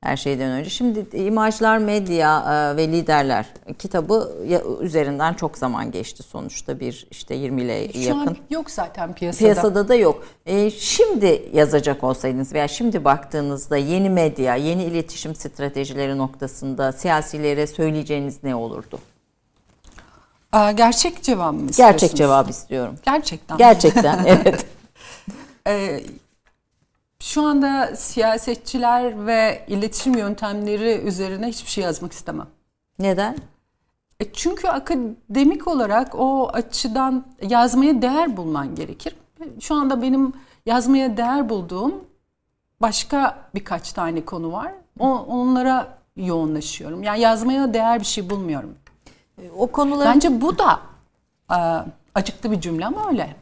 [0.03, 0.71] her şeyden önce.
[0.71, 3.47] Şimdi imajlar, medya e, ve liderler
[3.79, 4.33] kitabı
[4.81, 8.03] üzerinden çok zaman geçti sonuçta bir işte 20 ile yakın.
[8.03, 9.39] Şu an yok zaten piyasada.
[9.45, 10.25] Piyasada da yok.
[10.47, 18.43] E, şimdi yazacak olsaydınız veya şimdi baktığınızda yeni medya, yeni iletişim stratejileri noktasında siyasilere söyleyeceğiniz
[18.43, 18.99] ne olurdu?
[20.75, 22.95] Gerçek cevap mı Gerçek cevap istiyorum.
[23.03, 23.59] Gerçekten.
[23.59, 24.67] Gerçekten evet.
[25.67, 26.01] ee,
[27.21, 32.47] şu anda siyasetçiler ve iletişim yöntemleri üzerine hiçbir şey yazmak istemem.
[32.99, 33.37] Neden?
[34.21, 39.17] E çünkü akademik olarak o açıdan yazmaya değer bulman gerekir.
[39.61, 40.33] Şu anda benim
[40.67, 42.05] yazmaya değer bulduğum
[42.81, 44.73] başka birkaç tane konu var.
[44.99, 47.03] O, onlara yoğunlaşıyorum.
[47.03, 48.75] Yani yazmaya değer bir şey bulmuyorum.
[49.59, 50.81] O konuları Bence bu da
[51.51, 51.59] e,
[52.15, 53.37] acıklı bir cümle ama öyle.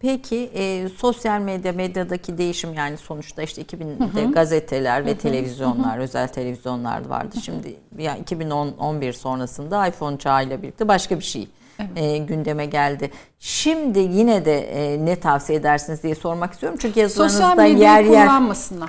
[0.00, 7.06] Peki e, sosyal medya medyadaki değişim yani sonuçta işte 2000'de gazeteler ve televizyonlar, özel televizyonlar
[7.06, 7.36] vardı.
[7.44, 11.48] Şimdi ya 2010-11 sonrasında iPhone çağıyla birlikte başka bir şey
[11.96, 13.10] e, gündeme geldi.
[13.38, 16.78] Şimdi yine de e, ne tavsiye edersiniz diye sormak istiyorum.
[16.82, 18.88] Çünkü yazılarınızda yer yer kullanmasınlar.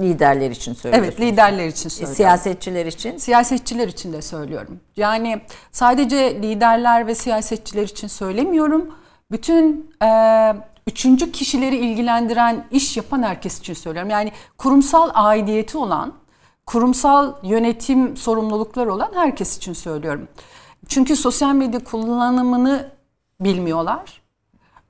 [0.00, 1.14] liderler için söylüyorsunuz.
[1.18, 2.16] Evet liderler için söylüyorum.
[2.16, 3.16] Siyasetçiler için.
[3.18, 4.80] Siyasetçiler için de söylüyorum.
[4.96, 5.40] Yani
[5.72, 8.94] sadece liderler ve siyasetçiler için söylemiyorum.
[9.30, 10.08] Bütün e,
[10.86, 14.10] üçüncü kişileri ilgilendiren iş yapan herkes için söylüyorum.
[14.10, 16.12] Yani kurumsal aidiyeti olan,
[16.66, 20.28] kurumsal yönetim sorumlulukları olan herkes için söylüyorum.
[20.88, 22.90] Çünkü sosyal medya kullanımını
[23.40, 24.22] bilmiyorlar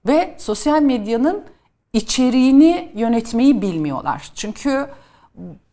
[0.07, 1.45] ve sosyal medyanın
[1.93, 4.31] içeriğini yönetmeyi bilmiyorlar.
[4.35, 4.87] Çünkü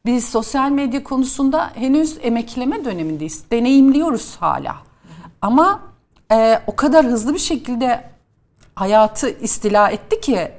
[0.05, 3.51] biz sosyal medya konusunda henüz emekleme dönemindeyiz.
[3.51, 4.75] Deneyimliyoruz hala.
[5.41, 5.79] Ama
[6.31, 8.12] e, o kadar hızlı bir şekilde
[8.75, 10.51] hayatı istila etti ki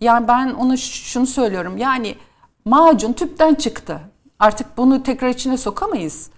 [0.00, 1.76] yani ben ona şunu söylüyorum.
[1.76, 2.16] Yani
[2.64, 4.00] macun tüpten çıktı.
[4.38, 6.30] Artık bunu tekrar içine sokamayız.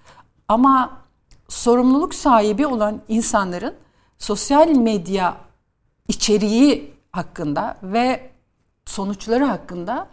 [0.48, 1.00] Ama
[1.48, 3.74] sorumluluk sahibi olan insanların
[4.18, 5.36] sosyal medya
[6.08, 8.30] içeriği hakkında ve
[8.86, 10.08] sonuçları hakkında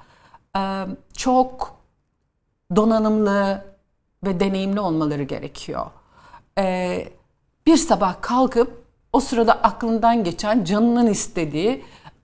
[0.58, 1.78] e, çok
[2.76, 3.66] donanımlı
[4.24, 5.86] ve deneyimli olmaları gerekiyor.
[6.58, 7.08] E,
[7.66, 11.84] bir sabah kalkıp o sırada aklından geçen, canının istediği,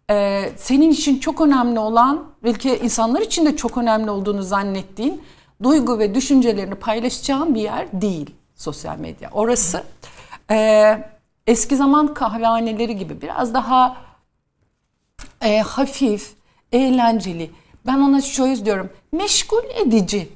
[0.09, 5.21] e, senin için çok önemli olan, belki insanlar için de çok önemli olduğunu zannettiğin
[5.63, 9.29] duygu ve düşüncelerini paylaşacağın bir yer değil sosyal medya.
[9.31, 9.83] Orası
[10.51, 10.97] e,
[11.47, 13.97] eski zaman kahvehaneleri gibi biraz daha
[15.41, 16.33] e, hafif,
[16.71, 17.51] eğlenceli.
[17.85, 20.29] Ben ona şöyle diyorum, meşgul edici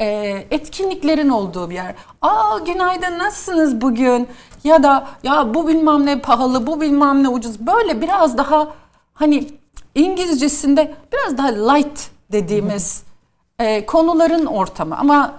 [0.00, 0.06] e,
[0.50, 1.94] etkinliklerin olduğu bir yer.
[2.22, 4.28] Aa günaydın nasılsınız bugün?
[4.64, 7.66] Ya da ya bu bilmem ne pahalı, bu bilmem ne ucuz.
[7.66, 8.68] Böyle biraz daha
[9.14, 9.48] hani
[9.94, 13.02] İngilizcesinde biraz daha light dediğimiz
[13.58, 14.96] e, konuların ortamı.
[14.96, 15.34] Ama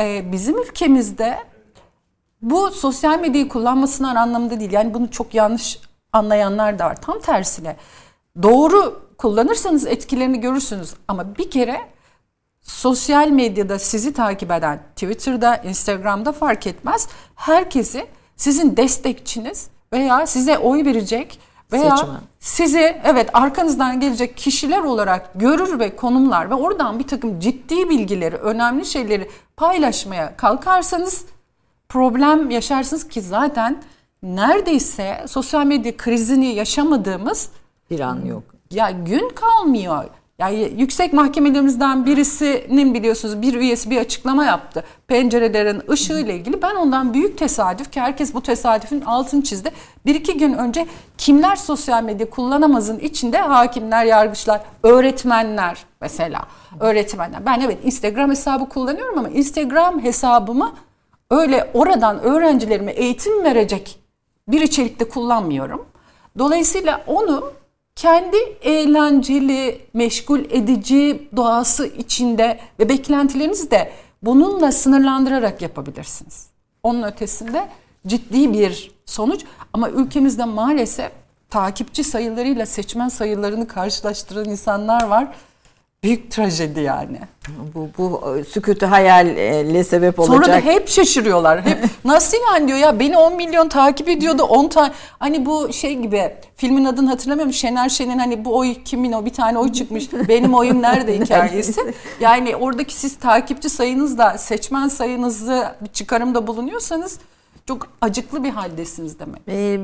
[0.00, 1.38] e, bizim ülkemizde
[2.42, 4.72] bu sosyal medyayı kullanmasınlar anlamında değil.
[4.72, 5.80] Yani bunu çok yanlış
[6.12, 7.00] anlayanlar da var.
[7.00, 7.76] Tam tersine
[8.42, 10.94] doğru kullanırsanız etkilerini görürsünüz.
[11.08, 11.80] Ama bir kere
[12.62, 17.08] sosyal medyada sizi takip eden Twitter'da, Instagram'da fark etmez.
[17.34, 21.38] Herkesi sizin destekçiniz veya size oy verecek
[21.72, 22.20] veya Seçmen.
[22.40, 28.36] sizi evet arkanızdan gelecek kişiler olarak görür ve konumlar ve oradan bir takım ciddi bilgileri,
[28.36, 31.24] önemli şeyleri paylaşmaya kalkarsanız
[31.88, 33.82] problem yaşarsınız ki zaten
[34.22, 37.48] neredeyse sosyal medya krizini yaşamadığımız
[37.90, 38.42] Bir an yok.
[38.70, 40.04] ya gün kalmıyor.
[40.40, 44.84] Yani yüksek mahkemelerimizden birisinin biliyorsunuz bir üyesi bir açıklama yaptı.
[45.08, 46.62] Pencerelerin ışığı ile ilgili.
[46.62, 49.70] Ben ondan büyük tesadüf ki herkes bu tesadüfün altını çizdi.
[50.06, 50.86] Bir iki gün önce
[51.18, 56.42] kimler sosyal medya kullanamazın içinde hakimler, yargıçlar, öğretmenler mesela.
[56.80, 57.46] Öğretmenler.
[57.46, 60.72] Ben evet Instagram hesabı kullanıyorum ama Instagram hesabımı
[61.30, 63.98] öyle oradan öğrencilerime eğitim verecek
[64.48, 65.86] bir içerikte kullanmıyorum.
[66.38, 67.52] Dolayısıyla onu
[67.96, 76.46] kendi eğlenceli, meşgul edici doğası içinde ve beklentilerinizi de bununla sınırlandırarak yapabilirsiniz.
[76.82, 77.68] Onun ötesinde
[78.06, 81.12] ciddi bir sonuç ama ülkemizde maalesef
[81.50, 85.28] takipçi sayılarıyla seçmen sayılarını karşılaştıran insanlar var.
[86.04, 87.18] Büyük trajedi yani.
[87.74, 90.44] Bu, bu e, sükûtu hayalle sebep olacak.
[90.44, 91.64] Sonra da hep şaşırıyorlar.
[91.64, 94.92] Hep nasıl yani diyor ya beni 10 milyon takip ediyordu 10 tane.
[95.18, 97.52] Hani bu şey gibi filmin adını hatırlamıyorum.
[97.52, 100.12] Şener Şen'in hani bu oy kimin o bir tane oy çıkmış.
[100.28, 101.94] Benim oyum nerede hikayesi.
[102.20, 107.18] Yani oradaki siz takipçi sayınızla seçmen sayınızı bir çıkarımda bulunuyorsanız
[107.70, 109.42] çok acıklı bir haldesiniz demek.
[109.48, 109.80] Ee,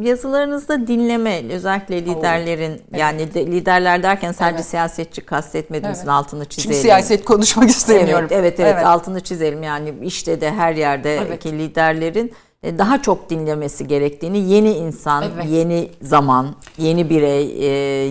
[0.00, 4.66] yazılarınızda dinleme özellikle liderlerin yani de, liderler derken sadece Evet.
[4.66, 6.10] siyasetçi kastetmediğimizin Evet.
[6.12, 6.80] altını Çünkü çizelim.
[6.82, 8.28] siyaset konuşmak istemiyorum.
[8.30, 11.46] Evet, evet, evet, altını çizelim yani işte de her yerdeki Evet.
[11.46, 15.46] liderlerin e, daha çok dinlemesi gerektiğini yeni insan, Evet.
[15.48, 17.66] yeni zaman, yeni birey, e,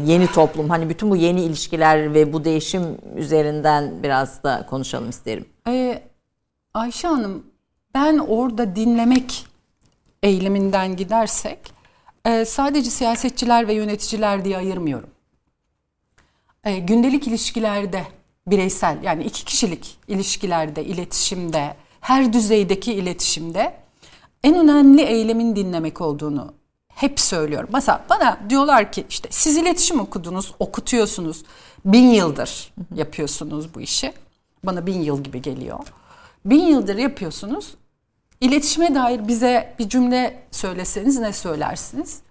[0.06, 2.84] yeni toplum hani bütün bu yeni ilişkiler ve bu değişim
[3.16, 5.46] üzerinden biraz da konuşalım isterim.
[5.68, 6.02] Ee,
[6.74, 7.44] Ayşe Hanım,
[7.96, 9.46] ben orada dinlemek
[10.24, 11.60] eğiliminden gidersek
[12.26, 15.10] e, sadece siyasetçiler ve yöneticiler diye ayırmıyorum.
[16.64, 18.04] E, gündelik ilişkilerde
[18.48, 23.74] bireysel yani iki kişilik ilişkilerde, iletişimde, her düzeydeki iletişimde
[24.44, 26.54] en önemli eylemin dinlemek olduğunu
[26.88, 27.70] hep söylüyorum.
[27.74, 31.44] Mesela bana diyorlar ki işte siz iletişim okudunuz, okutuyorsunuz.
[31.86, 34.14] Bin yıldır yapıyorsunuz bu işi.
[34.64, 35.80] Bana bin yıl gibi geliyor.
[36.46, 37.76] Bin yıldır yapıyorsunuz.
[38.42, 42.22] İletişime dair bize bir cümle söyleseniz ne söylersiniz?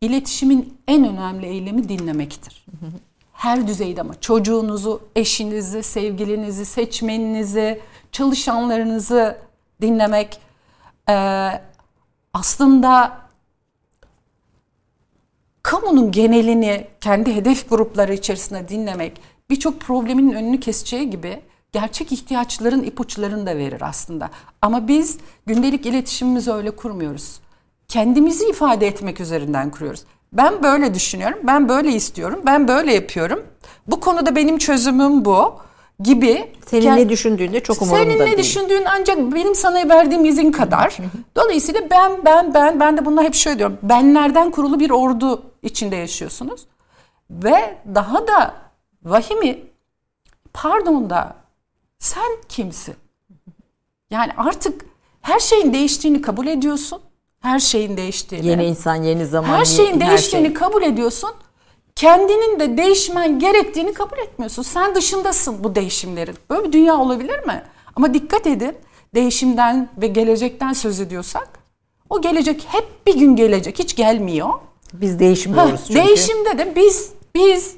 [0.00, 2.66] İletişimin en önemli eylemi dinlemektir.
[3.32, 7.80] Her düzeyde ama çocuğunuzu, eşinizi, sevgilinizi, seçmeninizi,
[8.12, 9.38] çalışanlarınızı
[9.80, 10.40] dinlemek.
[11.08, 11.50] Ee,
[12.32, 13.18] aslında
[15.62, 19.20] kamunun genelini kendi hedef grupları içerisinde dinlemek
[19.50, 21.40] birçok problemin önünü keseceği gibi
[21.80, 24.30] gerçek ihtiyaçların ipuçlarını da verir aslında.
[24.62, 27.40] Ama biz gündelik iletişimimizi öyle kurmuyoruz.
[27.88, 30.04] Kendimizi ifade etmek üzerinden kuruyoruz.
[30.32, 33.42] Ben böyle düşünüyorum, ben böyle istiyorum, ben böyle yapıyorum.
[33.86, 35.54] Bu konuda benim çözümüm bu
[36.00, 36.52] gibi.
[36.66, 38.38] Senin ne düşündüğünde çok umurumda Senin ne değil.
[38.38, 40.96] düşündüğün ancak benim sana verdiğim izin kadar.
[41.36, 43.78] Dolayısıyla ben, ben, ben, ben de bunlar hep şöyle diyorum.
[43.82, 46.66] Benlerden kurulu bir ordu içinde yaşıyorsunuz.
[47.30, 48.54] Ve daha da
[49.04, 49.58] vahimi,
[50.52, 51.37] pardon da
[51.98, 52.94] sen kimsin?
[54.10, 54.84] Yani artık
[55.20, 57.00] her şeyin değiştiğini kabul ediyorsun.
[57.40, 58.46] Her şeyin değiştiğini.
[58.46, 59.48] Yeni insan, yeni zaman.
[59.48, 60.54] Her şeyin her değiştiğini şey.
[60.54, 61.30] kabul ediyorsun.
[61.96, 64.62] Kendinin de değişmen gerektiğini kabul etmiyorsun.
[64.62, 66.36] Sen dışındasın bu değişimlerin.
[66.50, 67.62] Böyle bir dünya olabilir mi?
[67.96, 68.76] Ama dikkat edin.
[69.14, 71.48] Değişimden ve gelecekten söz ediyorsak
[72.10, 73.78] o gelecek hep bir gün gelecek.
[73.78, 74.48] Hiç gelmiyor.
[74.92, 76.00] Biz değişmiyoruz çünkü.
[76.06, 77.76] Değişimde de biz biz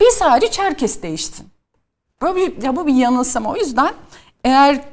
[0.00, 1.46] biz hariç herkes değişsin.
[2.22, 3.50] Böyle bir, ya bu bir yanılsama.
[3.50, 3.94] O yüzden
[4.44, 4.84] eğer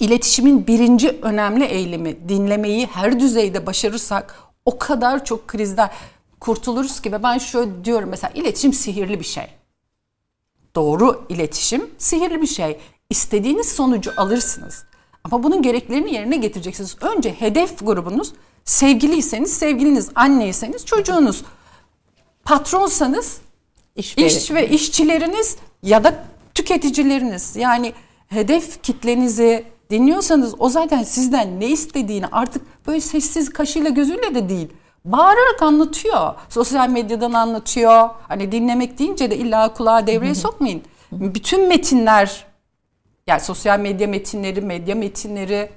[0.00, 5.90] iletişimin birinci önemli eylemi dinlemeyi her düzeyde başarırsak o kadar çok krizden
[6.40, 9.46] kurtuluruz ki ve ben şöyle diyorum mesela iletişim sihirli bir şey.
[10.74, 12.78] Doğru iletişim sihirli bir şey.
[13.10, 14.84] İstediğiniz sonucu alırsınız.
[15.24, 16.96] Ama bunun gereklerini yerine getireceksiniz.
[17.00, 18.32] Önce hedef grubunuz
[18.64, 21.44] sevgiliyseniz sevgiliniz, anneyseniz çocuğunuz,
[22.44, 23.40] patronsanız
[23.96, 26.24] İş, iş ve işçileriniz ya da
[26.62, 27.56] tüketicileriniz.
[27.56, 27.92] Yani
[28.28, 34.68] hedef kitlenizi dinliyorsanız o zaten sizden ne istediğini artık böyle sessiz kaşıyla gözüyle de değil.
[35.04, 36.34] Bağırarak anlatıyor.
[36.48, 38.10] Sosyal medyadan anlatıyor.
[38.28, 40.82] Hani dinlemek deyince de illa kulağa devreye sokmayın.
[41.12, 42.44] Bütün metinler
[43.26, 45.70] yani sosyal medya metinleri, medya metinleri,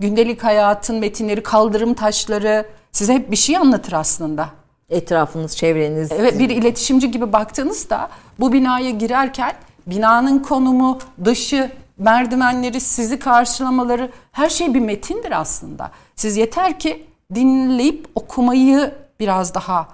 [0.00, 4.48] gündelik hayatın metinleri, kaldırım taşları size hep bir şey anlatır aslında.
[4.90, 6.12] Etrafınız, çevreniz.
[6.12, 9.52] Evet bir iletişimci gibi baktığınızda bu binaya girerken
[9.86, 15.90] binanın konumu, dışı, merdivenleri, sizi karşılamaları her şey bir metindir aslında.
[16.16, 19.88] Siz yeter ki dinleyip okumayı biraz daha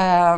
[0.00, 0.34] e,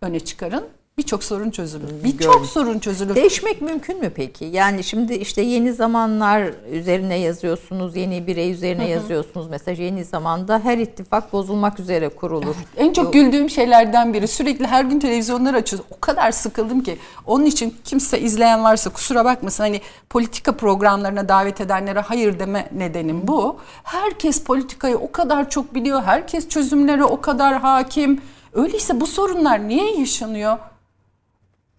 [0.00, 0.68] öne çıkarın.
[0.98, 2.04] Birçok sorun çözülür.
[2.04, 3.14] Birçok sorun çözülür.
[3.14, 4.44] Değişmek mümkün mü peki?
[4.44, 9.46] Yani şimdi işte yeni zamanlar üzerine yazıyorsunuz, yeni birey üzerine yazıyorsunuz.
[9.50, 12.56] Mesela yeni zamanda her ittifak bozulmak üzere kurulur.
[12.76, 15.86] En çok güldüğüm şeylerden biri sürekli her gün televizyonlar açıyoruz.
[15.96, 16.98] O kadar sıkıldım ki.
[17.26, 19.64] Onun için kimse izleyen varsa kusura bakmasın.
[19.64, 23.56] Hani politika programlarına davet edenlere hayır deme nedenim bu.
[23.82, 26.02] Herkes politikayı o kadar çok biliyor.
[26.02, 28.20] Herkes çözümlere o kadar hakim.
[28.52, 30.58] Öyleyse bu sorunlar niye yaşanıyor?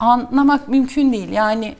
[0.03, 1.29] Anlamak mümkün değil.
[1.31, 1.75] Yani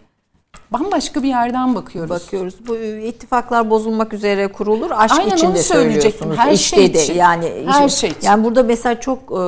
[0.71, 2.09] bambaşka bir yerden bakıyoruz.
[2.09, 2.55] Bakıyoruz.
[2.67, 4.91] Bu ittifaklar bozulmak üzere kurulur.
[4.91, 6.35] Aşk Aynen için onu de söyleyecektim.
[6.37, 7.13] Her İşte şey de için.
[7.13, 8.27] yani Her iş- şey için.
[8.27, 9.41] Yani burada mesela çok e,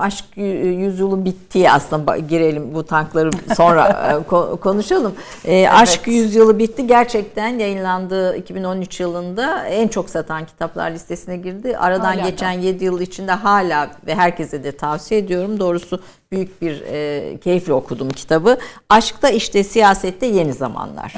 [0.00, 5.14] aşk yü- yüzyılı bitti aslında girelim bu tankları sonra e, ko- konuşalım.
[5.44, 6.86] E, Aşk yüzyılı bitti.
[6.86, 11.76] Gerçekten yayınlandığı 2013 yılında en çok satan kitaplar listesine girdi.
[11.78, 12.28] Aradan Hala da.
[12.30, 15.60] geçen 7 yıl içinde hala ve herkese de tavsiye ediyorum.
[15.60, 16.00] Doğrusu
[16.32, 18.58] büyük bir e, keyifle okudum kitabı.
[18.88, 21.14] Aşkta işte siyasette yeni zamanlar.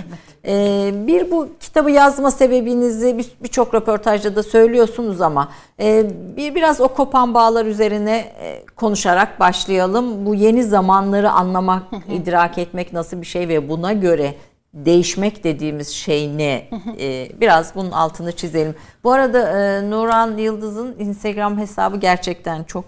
[0.47, 5.49] E, bir bu kitabı yazma sebebinizi bir- birçok röportajda da söylüyorsunuz ama
[5.81, 10.27] e, bir biraz o kopan bağlar üzerine e, konuşarak başlayalım.
[10.27, 14.35] Bu yeni zamanları anlamak, idrak etmek nasıl bir şey ve buna göre
[14.75, 16.69] değişmek dediğimiz şey ne?
[17.01, 18.75] Ee, biraz bunun altını çizelim.
[19.05, 22.85] Bu arada e, Nuran Yıldız'ın Instagram hesabı gerçekten çok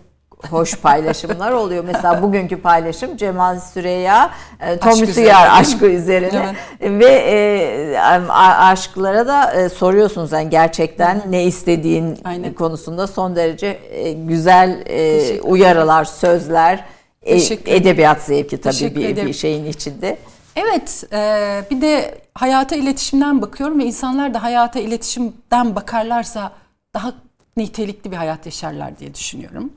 [0.51, 1.85] hoş paylaşımlar oluyor.
[1.85, 4.31] Mesela bugünkü paylaşım Cemal Süreya,
[4.61, 7.99] e, Tommy Suyar aşkı üzerine ve e,
[8.39, 12.55] aşklara da e, soruyorsunuz yani gerçekten ne istediğin Aynen.
[12.55, 16.85] konusunda son derece e, güzel e, uyarılar, sözler,
[17.23, 17.37] e,
[17.67, 20.19] edebiyat zevki tabii bir, bir şeyin içinde.
[20.57, 26.53] Evet, e, bir de hayata iletişimden bakıyorum ve insanlar da hayata iletişimden bakarlarsa
[26.95, 27.13] daha
[27.57, 29.73] nitelikli bir hayat yaşarlar diye düşünüyorum.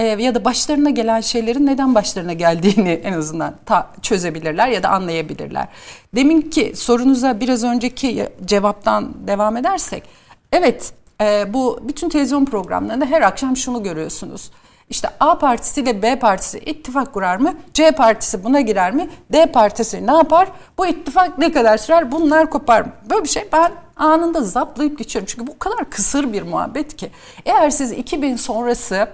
[0.00, 4.88] E, ya da başlarına gelen şeylerin neden başlarına geldiğini en azından ta- çözebilirler ya da
[4.88, 5.68] anlayabilirler.
[6.14, 10.02] Deminki sorunuza biraz önceki cevaptan devam edersek,
[10.52, 14.50] evet e, bu bütün televizyon programlarında her akşam şunu görüyorsunuz.
[14.90, 17.54] İşte A partisi ile B partisi ittifak kurar mı?
[17.74, 19.10] C partisi buna girer mi?
[19.32, 20.48] D partisi ne yapar?
[20.78, 22.12] Bu ittifak ne kadar sürer?
[22.12, 22.92] Bunlar kopar mı?
[23.10, 25.26] Böyle bir şey ben anında zaplayıp geçiyorum.
[25.32, 27.10] Çünkü bu kadar kısır bir muhabbet ki.
[27.44, 29.08] Eğer siz 2000 sonrası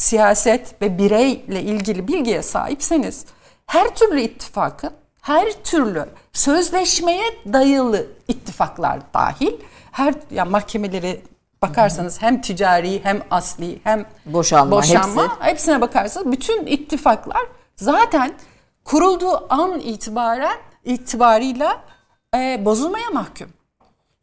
[0.00, 3.24] siyaset ve bireyle ilgili bilgiye sahipseniz
[3.66, 4.90] her türlü ittifakın
[5.22, 9.52] her türlü sözleşmeye dayalı ittifaklar dahil
[9.92, 11.22] her yani mahkemeleri
[11.62, 15.36] bakarsanız hem ticari hem asli hem Boşanma, boşanma hepsi.
[15.40, 17.42] hepsine bakarsanız bütün ittifaklar
[17.76, 18.32] zaten
[18.84, 21.80] kurulduğu an itibaren itibarıyla
[22.34, 23.48] e, bozulmaya mahkum.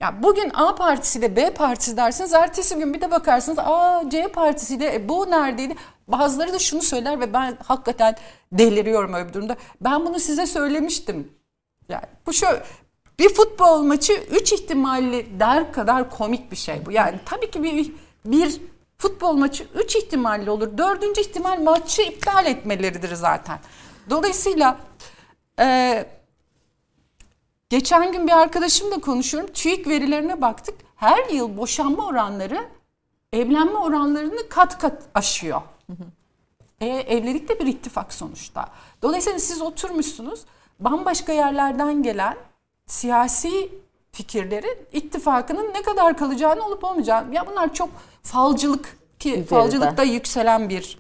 [0.02, 4.95] Ya bugün A partisiyle B partisi dersiniz, ertesi gün bir de bakarsınız A C partisiyle
[4.95, 5.76] e, bu neredeydi?
[6.08, 8.16] Bazıları da şunu söyler ve ben hakikaten
[8.52, 9.58] deliriyorum öyle bir durumda.
[9.82, 11.32] Ben bunu size söylemiştim.
[11.89, 12.64] Yani bu şöyle
[13.20, 16.91] bir futbol maçı 3 ihtimalli der kadar komik bir şey bu.
[16.91, 17.91] Yani tabii ki bir,
[18.26, 18.62] bir
[18.98, 20.78] futbol maçı 3 ihtimalli olur.
[20.78, 23.60] Dördüncü ihtimal maçı iptal etmeleridir zaten.
[24.10, 24.78] Dolayısıyla
[25.60, 26.06] e,
[27.70, 29.49] geçen gün bir arkadaşımla konuşuyorum.
[29.53, 30.76] TÜİK verilerine baktık.
[30.95, 32.65] Her yıl boşanma oranları
[33.34, 35.61] evlenme oranlarını kat kat aşıyor.
[36.82, 38.70] E, evlilik de bir ittifak sonuçta.
[39.01, 40.41] Dolayısıyla siz oturmuşsunuz
[40.80, 42.38] bambaşka yerlerden gelen
[42.86, 43.70] siyasi
[44.11, 47.36] fikirlerin ittifakının ne kadar kalacağını olup olmayacağını.
[47.36, 47.89] Ya bunlar çok
[48.24, 49.47] falcılık ki Üzerinde.
[49.47, 50.97] falcılıkta yükselen bir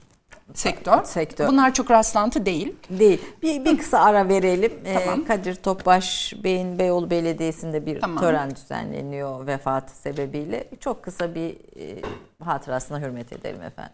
[0.53, 1.03] sektör.
[1.03, 1.47] Sektör.
[1.47, 2.75] Bunlar çok rastlantı değil.
[2.89, 3.21] Değil.
[3.41, 4.73] Bir, bir kısa ara verelim.
[4.85, 5.25] Ee, Tamam.
[5.25, 8.19] Kadir Topbaş Bey'in Beyoğlu Belediyesi'nde bir Tamam.
[8.23, 10.63] tören düzenleniyor vefatı sebebiyle.
[10.79, 12.01] Çok kısa bir e,
[12.43, 13.93] hatırasına hürmet edelim efendim.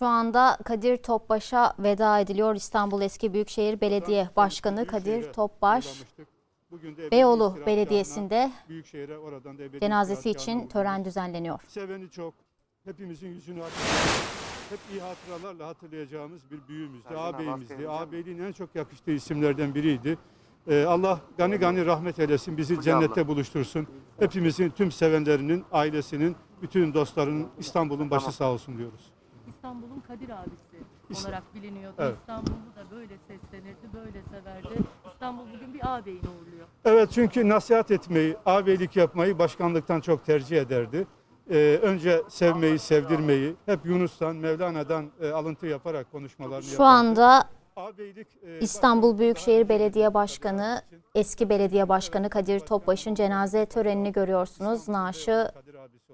[0.00, 2.54] Şu anda Kadir Topbaş'a veda ediliyor.
[2.54, 6.02] İstanbul Eski Büyükşehir Belediye Başkanı Kadir Topbaş
[6.70, 11.60] Bugün de ebedi Beyoğlu Belediyesi'nde planına Büyükşehir'e oradan da ebedi cenazesi için tören düzenleniyor.
[11.68, 12.34] Seveni çok.
[12.84, 13.60] Hepimizin yüzünü
[14.70, 17.88] hep iyi hatıralarla hatırlayacağımız bir büyüğümüzdü, ağabeyimizdi.
[17.88, 20.18] Ağabeyliğin en çok yakıştığı isimlerden biriydi.
[20.68, 23.86] Ee, Allah gani gani rahmet eylesin, bizi cennette buluştursun.
[24.18, 29.12] Hepimizin, tüm sevenlerinin, ailesinin, bütün dostlarının İstanbul'un başı sağ olsun diyoruz.
[29.70, 30.76] İstanbul'un Kadir abisi
[31.10, 31.94] İst- olarak biliniyordu.
[31.98, 32.14] Evet.
[32.20, 34.82] İstanbul'u da böyle seslenirdi, böyle severdi.
[35.12, 36.66] İstanbul bugün bir ağabeyini uğurluyor.
[36.84, 41.06] Evet çünkü nasihat etmeyi, ağabeylik yapmayı başkanlıktan çok tercih ederdi.
[41.50, 46.90] Ee, önce sevmeyi, sevdirmeyi, hep Yunus'tan, Mevlana'dan e, alıntı yaparak konuşmalarını Şu yapardı.
[46.90, 47.44] anda
[47.76, 50.82] Ağabeylik, e, İstanbul Büyükşehir Belediye Başkanı,
[51.14, 54.88] eski belediye başkanı Kadir Topbaş'ın cenaze törenini görüyorsunuz.
[54.88, 55.50] Naaşı.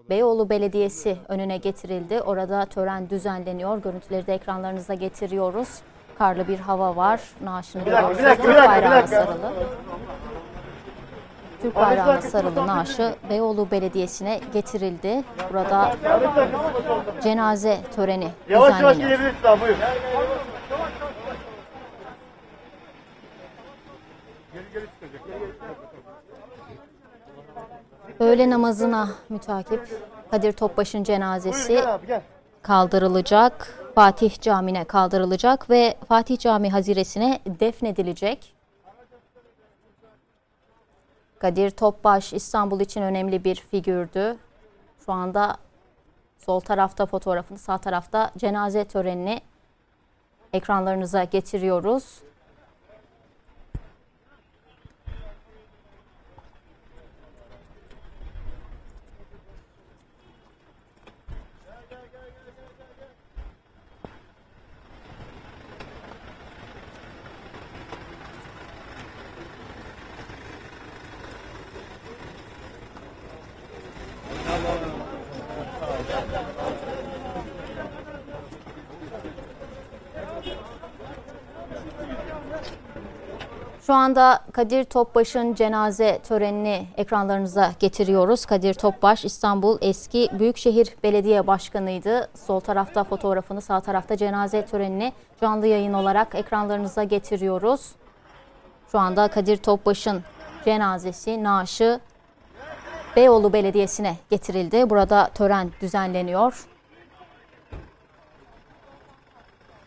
[0.05, 2.21] Beyoğlu Belediyesi önüne getirildi.
[2.21, 3.79] Orada tören düzenleniyor.
[3.83, 5.69] Görüntüleri de ekranlarınıza getiriyoruz.
[6.19, 7.21] Karlı bir hava var.
[7.45, 8.37] Naaşını görüyorsunuz.
[8.37, 9.53] Türk bayrağına sarılı.
[11.63, 15.23] Türk bayrağına sarılı naaşı Beyoğlu Belediyesi'ne getirildi.
[15.53, 15.95] Burada
[17.23, 19.19] cenaze töreni Yavaş yavaş düzenleniyor.
[19.19, 19.77] gelebilirsin abi buyur.
[28.21, 32.23] Öğle namazına mütakip Kadir Topbaş'ın Buyur cenazesi gel abi gel.
[32.63, 33.83] kaldırılacak.
[33.95, 38.55] Fatih Camii'ne kaldırılacak ve Fatih Camii haziresine defnedilecek.
[41.39, 44.37] Kadir Topbaş İstanbul için önemli bir figürdü.
[45.07, 45.57] Şu anda
[46.39, 49.41] sol tarafta fotoğrafını, sağ tarafta cenaze törenini
[50.53, 52.23] ekranlarınıza getiriyoruz.
[83.97, 88.47] Anda Kadir Topbaş'ın cenaze törenini ekranlarınıza getiriyoruz.
[88.47, 92.29] Kadir Topbaş İstanbul eski Büyükşehir Belediye Başkanıydı.
[92.47, 97.93] Sol tarafta fotoğrafını, sağ tarafta cenaze törenini canlı yayın olarak ekranlarınıza getiriyoruz.
[98.93, 100.23] Şu anda Kadir Topbaş'ın
[100.65, 102.01] cenazesi, naaşı
[103.17, 104.91] Beyoğlu Belediyesi'ne getirildi.
[104.91, 106.67] Burada tören düzenleniyor.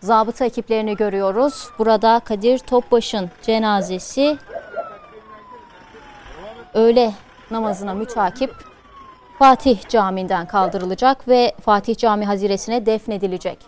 [0.01, 1.69] Zabıta ekiplerini görüyoruz.
[1.77, 4.37] Burada Kadir Topbaş'ın cenazesi
[6.73, 7.13] öğle
[7.51, 8.55] namazına mütakip
[9.39, 13.59] Fatih Camii'nden kaldırılacak ve Fatih Cami haziresine defnedilecek.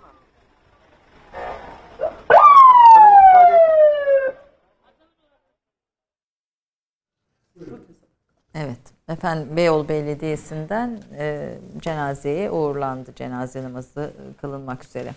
[8.55, 8.79] Evet.
[9.09, 13.15] Efendim Beyoğlu Belediyesi'nden e, cenazeye uğurlandı.
[13.15, 15.13] Cenaze namazı kılınmak üzere.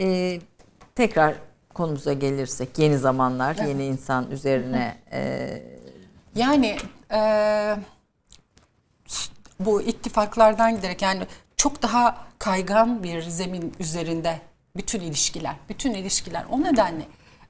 [0.00, 0.40] E,
[0.94, 1.34] tekrar
[1.74, 5.62] konumuza gelirsek yeni zamanlar, yeni insan üzerine e,
[6.34, 6.76] Yani
[7.12, 7.20] e,
[9.60, 11.26] bu ittifaklardan giderek yani
[11.56, 14.40] çok daha kaygan bir zemin üzerinde
[14.76, 16.44] bütün ilişkiler, bütün ilişkiler.
[16.50, 17.06] O nedenle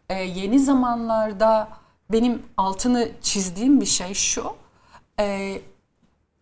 [0.09, 1.69] e, yeni zamanlarda
[2.13, 4.57] benim altını çizdiğim bir şey şu.
[5.21, 5.61] E,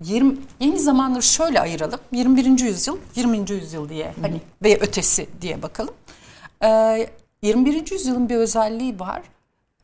[0.04, 2.00] 20, yeni zamanları şöyle ayıralım.
[2.12, 2.58] 21.
[2.60, 3.50] yüzyıl, 20.
[3.50, 5.94] yüzyıl diye hani ve ötesi diye bakalım.
[6.64, 7.10] E,
[7.42, 7.90] 21.
[7.92, 9.22] yüzyılın bir özelliği var.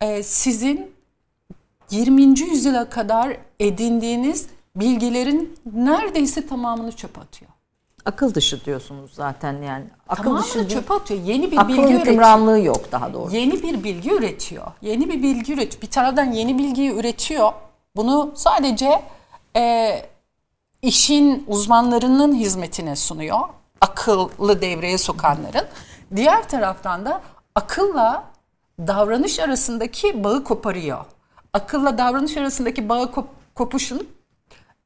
[0.00, 0.92] E, sizin
[1.90, 2.40] 20.
[2.40, 4.46] yüzyıla kadar edindiğiniz
[4.76, 7.50] bilgilerin neredeyse tamamını çöpe atıyor.
[8.04, 9.84] akıl dışı diyorsunuz zaten yani.
[10.08, 11.20] Akıl Tamamını dışı çöpe atıyor.
[11.20, 12.56] Yeni bir bilgi üretiyor.
[12.56, 13.36] yok daha doğrusu.
[13.36, 14.66] Yeni bir bilgi üretiyor.
[14.82, 15.82] Yeni bir bilgi üretiyor.
[15.82, 17.52] Bir taraftan yeni bilgiyi üretiyor.
[17.96, 19.02] Bunu sadece
[19.56, 20.02] e,
[20.82, 23.40] işin uzmanlarının hizmetine sunuyor.
[23.80, 25.66] Akıllı devreye sokanların.
[26.16, 27.20] Diğer taraftan da
[27.54, 28.24] akılla
[28.78, 31.04] davranış arasındaki bağı koparıyor.
[31.52, 34.08] Akılla davranış arasındaki bağı kop- kopuşun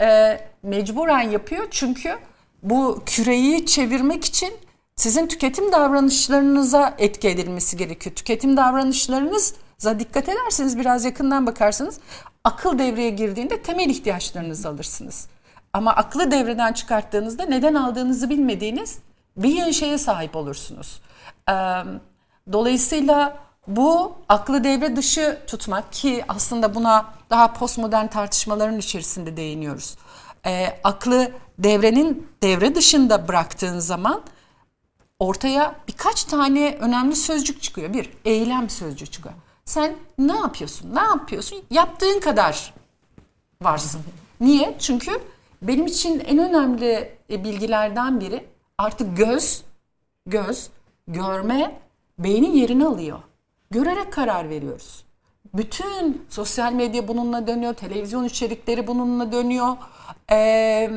[0.02, 2.18] e, mecburen yapıyor çünkü
[2.62, 4.54] bu küreyi çevirmek için
[4.96, 8.16] sizin tüketim davranışlarınıza etki edilmesi gerekiyor.
[8.16, 12.00] Tüketim davranışlarınıza dikkat ederseniz biraz yakından bakarsanız
[12.48, 15.28] akıl devreye girdiğinde temel ihtiyaçlarınızı alırsınız.
[15.72, 18.98] Ama aklı devreden çıkarttığınızda neden aldığınızı bilmediğiniz
[19.36, 21.00] bir şeye sahip olursunuz.
[22.52, 23.36] Dolayısıyla
[23.66, 29.96] bu aklı devre dışı tutmak ki aslında buna daha postmodern tartışmaların içerisinde değiniyoruz.
[30.46, 34.22] Ee, aklı devrenin devre dışında bıraktığın zaman
[35.18, 37.92] ortaya birkaç tane önemli sözcük çıkıyor.
[37.92, 39.34] Bir, eylem sözcüğü çıkıyor.
[39.68, 40.94] Sen ne yapıyorsun?
[40.94, 41.62] Ne yapıyorsun?
[41.70, 42.74] Yaptığın kadar
[43.62, 44.00] varsın.
[44.40, 44.76] Niye?
[44.78, 45.20] Çünkü
[45.62, 48.44] benim için en önemli e, bilgilerden biri
[48.78, 49.62] artık göz,
[50.26, 50.70] göz,
[51.08, 51.80] görme
[52.18, 53.18] beynin yerini alıyor.
[53.70, 55.04] Görerek karar veriyoruz.
[55.54, 59.76] Bütün sosyal medya bununla dönüyor, televizyon içerikleri bununla dönüyor,
[60.30, 60.92] eee,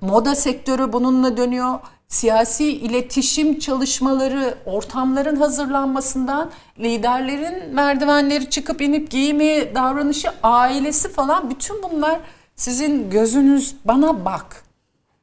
[0.00, 1.78] moda sektörü bununla dönüyor,
[2.08, 12.20] siyasi iletişim çalışmaları, ortamların hazırlanmasından liderlerin merdivenleri çıkıp inip giyimi, davranışı, ailesi falan bütün bunlar
[12.56, 14.64] sizin gözünüz bana bak,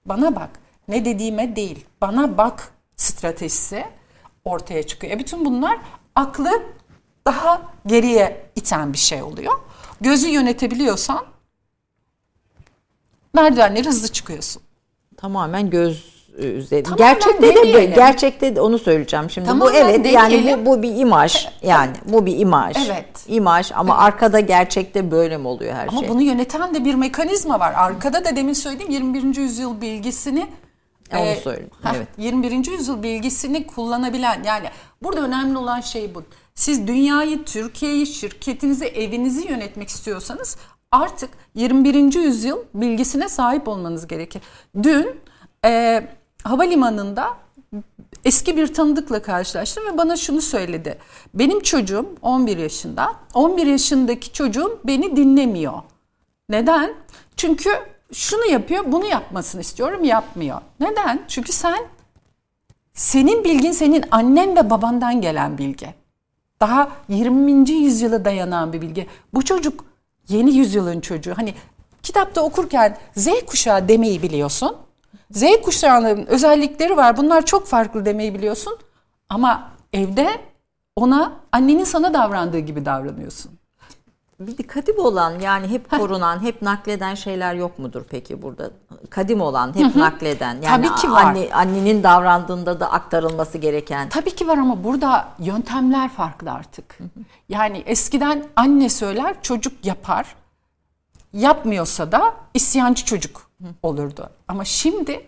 [0.06, 0.50] bana bak,
[0.88, 3.86] ne dediğime değil, bana bak stratejisi
[4.46, 5.14] ortaya çıkıyor.
[5.14, 5.80] E bütün bunlar
[6.16, 6.64] aklı
[7.28, 9.54] daha geriye iten bir şey oluyor.
[10.02, 11.26] Gözü yönetebiliyorsan
[13.34, 14.62] merdivenleri hızlı çıkıyorsun.
[15.18, 16.90] Tamamen göz e, üzerinde.
[16.90, 17.96] Tamamen gerçekte de demeyelim.
[17.96, 19.48] gerçekte de onu söyleyeceğim şimdi.
[19.48, 20.66] bu Tamamen evet yani demeyelim.
[20.66, 21.48] bu, bu bir imaj.
[21.62, 22.78] Yani bu bir imaj.
[22.90, 23.06] Evet.
[23.28, 26.10] İmaj ama arkada gerçekte böyle mi oluyor her Ama şey?
[26.10, 27.74] bunu yöneten de bir mekanizma var.
[27.78, 29.36] Arkada da demin söylediğim 21.
[29.38, 30.48] yüzyıl bilgisini
[31.14, 32.08] Onu e, heh, evet.
[32.18, 32.72] 21.
[32.72, 34.66] yüzyıl bilgisini kullanabilen yani
[35.04, 36.24] burada önemli olan şey bu.
[36.56, 40.58] Siz dünyayı, Türkiye'yi, şirketinizi, evinizi yönetmek istiyorsanız
[40.92, 42.14] artık 21.
[42.14, 44.42] yüzyıl bilgisine sahip olmanız gerekir.
[44.84, 45.16] Dün
[45.66, 46.04] e,
[46.44, 47.38] havalimanında
[48.26, 50.98] eski bir tanıdıkla karşılaştım ve bana şunu söyledi.
[51.34, 53.16] Benim çocuğum 11 yaşında.
[53.34, 55.82] 11 yaşındaki çocuğum beni dinlemiyor.
[56.50, 56.94] Neden?
[57.36, 57.70] Çünkü
[58.14, 60.62] şunu yapıyor, bunu yapmasını istiyorum, yapmıyor.
[60.80, 61.22] Neden?
[61.28, 61.80] Çünkü sen
[62.94, 65.94] senin bilgin senin annen ve babandan gelen bilgi.
[66.60, 67.72] Daha 20.
[67.72, 69.08] yüzyıla dayanan bir bilgi.
[69.34, 69.86] Bu çocuk
[70.30, 71.34] yeni yüzyılın çocuğu.
[71.36, 71.54] Hani
[72.04, 74.76] kitapta okurken Z kuşağı demeyi biliyorsun.
[75.34, 77.18] Z kuşağının özellikleri var.
[77.18, 78.78] Bunlar çok farklı demeyi biliyorsun.
[79.30, 80.30] Ama evde
[80.96, 83.52] ona annenin sana davrandığı gibi davranıyorsun.
[84.40, 88.72] Bir de kadim olan yani hep korunan, hep nakleden şeyler yok mudur peki burada?
[89.10, 90.54] Kadim olan, hep nakleden.
[90.62, 91.24] Yani Tabii ki var.
[91.24, 94.10] Anne, annenin davrandığında da aktarılması gereken.
[94.10, 96.98] Tabii ki var ama burada yöntemler farklı artık.
[97.50, 100.36] Yani eskiden anne söyler, çocuk yapar.
[101.34, 103.42] Yapmıyorsa da isyancı çocuk
[103.84, 104.30] olurdu.
[104.48, 105.28] Ama şimdi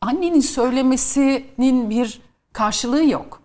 [0.00, 2.20] annenin söylemesinin bir
[2.52, 3.40] karşılığı yok.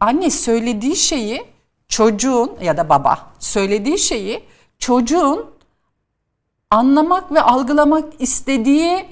[0.00, 1.44] Anne söylediği şeyi
[1.88, 4.44] çocuğun ya da baba söylediği şeyi
[4.78, 5.46] çocuğun
[6.70, 9.06] anlamak ve algılamak istediği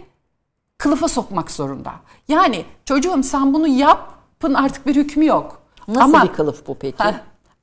[0.79, 1.93] kılıfa sokmak zorunda.
[2.29, 5.62] Yani çocuğum sen bunu yapın artık bir hükmü yok.
[5.89, 7.05] Nasıl Ama- bir kılıf bu peki?
[7.05, 7.14] Heh.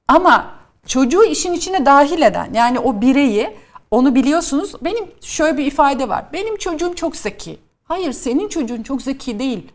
[0.07, 0.45] Ama
[0.85, 3.57] çocuğu işin içine dahil eden yani o bireyi
[3.91, 4.73] onu biliyorsunuz.
[4.81, 6.25] Benim şöyle bir ifade var.
[6.33, 7.59] Benim çocuğum çok zeki.
[7.83, 9.71] Hayır senin çocuğun çok zeki değil.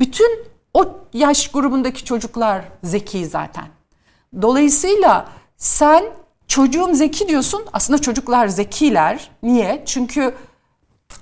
[0.00, 0.44] Bütün
[0.74, 3.66] o yaş grubundaki çocuklar zeki zaten.
[4.42, 6.04] Dolayısıyla sen
[6.48, 7.62] çocuğum zeki diyorsun.
[7.72, 9.30] Aslında çocuklar zekiler.
[9.42, 9.82] Niye?
[9.86, 10.34] Çünkü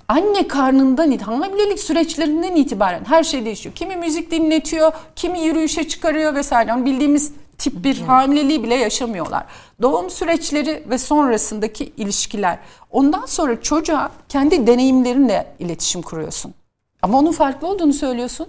[0.07, 3.75] anne karnından hamilelik süreçlerinden itibaren her şey değişiyor.
[3.75, 6.69] Kimi müzik dinletiyor, kimi yürüyüşe çıkarıyor vesaire.
[6.69, 9.45] Yani bildiğimiz tip bir hamileliği bile yaşamıyorlar.
[9.81, 12.59] Doğum süreçleri ve sonrasındaki ilişkiler.
[12.91, 16.53] Ondan sonra çocuğa kendi deneyimlerinle iletişim kuruyorsun.
[17.01, 18.47] Ama onun farklı olduğunu söylüyorsun.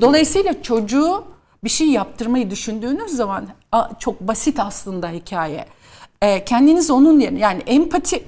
[0.00, 1.24] Dolayısıyla çocuğu
[1.64, 3.48] bir şey yaptırmayı düşündüğünüz zaman
[3.98, 5.66] çok basit aslında hikaye.
[6.22, 8.24] Ee, kendiniz onun yerine yani empati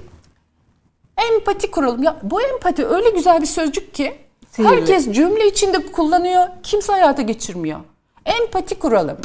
[1.32, 2.03] empati kuralım.
[2.03, 4.16] Ya bu empati öyle güzel bir sözcük ki
[4.51, 4.68] Sihirli.
[4.68, 6.47] herkes cümle içinde kullanıyor.
[6.62, 7.80] Kimse hayata geçirmiyor.
[8.26, 9.16] Empati kuralım.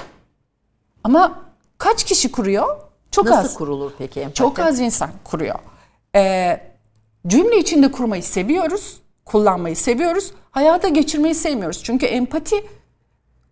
[1.03, 1.39] Ama
[1.77, 2.77] kaç kişi kuruyor?
[3.11, 3.53] Çok Nasıl az.
[3.53, 4.37] kurulur peki empati?
[4.37, 5.59] Çok az insan kuruyor.
[6.15, 6.61] Ee,
[7.27, 11.83] cümle içinde kurmayı seviyoruz, kullanmayı seviyoruz, hayata geçirmeyi sevmiyoruz.
[11.83, 12.55] Çünkü empati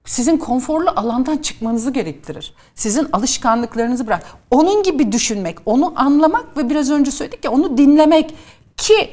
[0.06, 2.54] sizin konforlu alandan çıkmanızı gerektirir.
[2.76, 4.24] Sizin alışkanlıklarınızı bırak.
[4.52, 8.36] Onun gibi düşünmek, onu anlamak ve biraz önce söyledik ya onu dinlemek
[8.78, 9.10] ki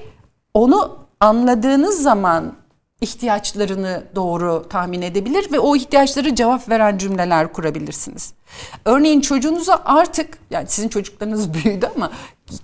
[0.54, 2.52] onu anladığınız zaman
[3.00, 8.34] ihtiyaçlarını doğru tahmin edebilir ve o ihtiyaçlara cevap veren cümleler kurabilirsiniz.
[8.84, 12.10] Örneğin çocuğunuza artık yani sizin çocuklarınız büyüdü ama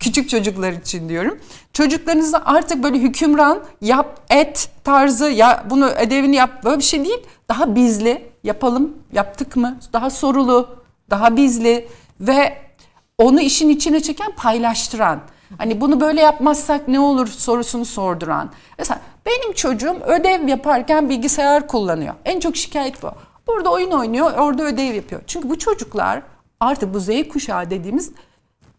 [0.00, 1.38] küçük çocuklar için diyorum.
[1.72, 7.26] Çocuklarınıza artık böyle hükümran yap et tarzı ya bunu ödevini yap böyle bir şey değil.
[7.48, 10.68] Daha bizli yapalım yaptık mı daha sorulu
[11.10, 11.88] daha bizli
[12.20, 12.58] ve
[13.18, 15.20] onu işin içine çeken paylaştıran.
[15.58, 18.50] Hani bunu böyle yapmazsak ne olur sorusunu sorduran.
[18.78, 22.14] Mesela benim çocuğum ödev yaparken bilgisayar kullanıyor.
[22.24, 23.10] En çok şikayet bu.
[23.46, 25.22] Burada oyun oynuyor, orada ödev yapıyor.
[25.26, 26.22] Çünkü bu çocuklar
[26.60, 28.12] artık bu Z kuşağı dediğimiz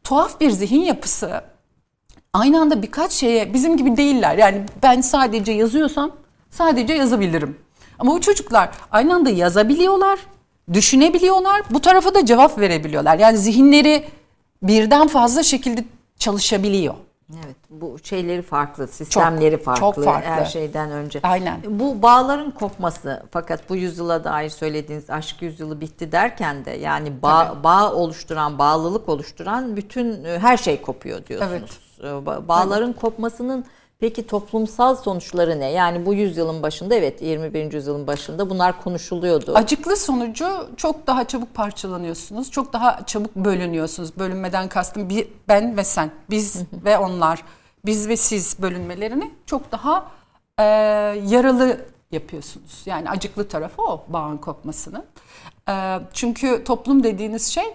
[0.03, 1.41] tuhaf bir zihin yapısı.
[2.33, 4.37] Aynı anda birkaç şeye bizim gibi değiller.
[4.37, 6.11] Yani ben sadece yazıyorsam
[6.49, 7.57] sadece yazabilirim.
[7.99, 10.19] Ama bu çocuklar aynı anda yazabiliyorlar,
[10.73, 13.19] düşünebiliyorlar, bu tarafa da cevap verebiliyorlar.
[13.19, 14.03] Yani zihinleri
[14.63, 15.85] birden fazla şekilde
[16.19, 16.93] çalışabiliyor.
[17.45, 20.29] Evet bu şeyleri farklı, sistemleri Çok, farklı, çok farklı.
[20.29, 21.19] her şeyden önce.
[21.23, 21.61] Aynen.
[21.69, 27.57] Bu bağların kopması fakat bu yüzyıla dair söylediğiniz aşk yüzyılı bitti derken de yani bağ,
[27.63, 31.79] bağ oluşturan, bağlılık oluşturan bütün e, her şey kopuyor diyorsunuz.
[31.99, 33.65] E, ba- Bağların kopmasının
[33.99, 35.71] peki toplumsal sonuçları ne?
[35.71, 37.73] Yani bu yüzyılın başında evet 21.
[37.73, 39.51] yüzyılın başında bunlar konuşuluyordu.
[39.55, 42.51] Acıklı sonucu çok daha çabuk parçalanıyorsunuz.
[42.51, 44.17] Çok daha çabuk bölünüyorsunuz.
[44.17, 47.43] Bölünmeden kastım bir, ben ve sen, biz ve onlar,
[47.85, 50.11] biz ve siz bölünmelerini çok daha
[50.59, 50.63] e,
[51.27, 52.81] yaralı yapıyorsunuz.
[52.85, 55.05] Yani acıklı tarafı o bağın kopmasının.
[55.69, 57.65] E, çünkü toplum dediğiniz şey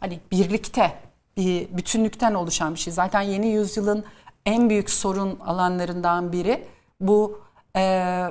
[0.00, 0.92] hani birlikte,
[1.36, 2.92] bir bütünlükten oluşan bir şey.
[2.92, 4.04] Zaten yeni yüzyılın
[4.46, 6.66] en büyük sorun alanlarından biri
[7.00, 7.40] bu
[7.76, 8.24] e,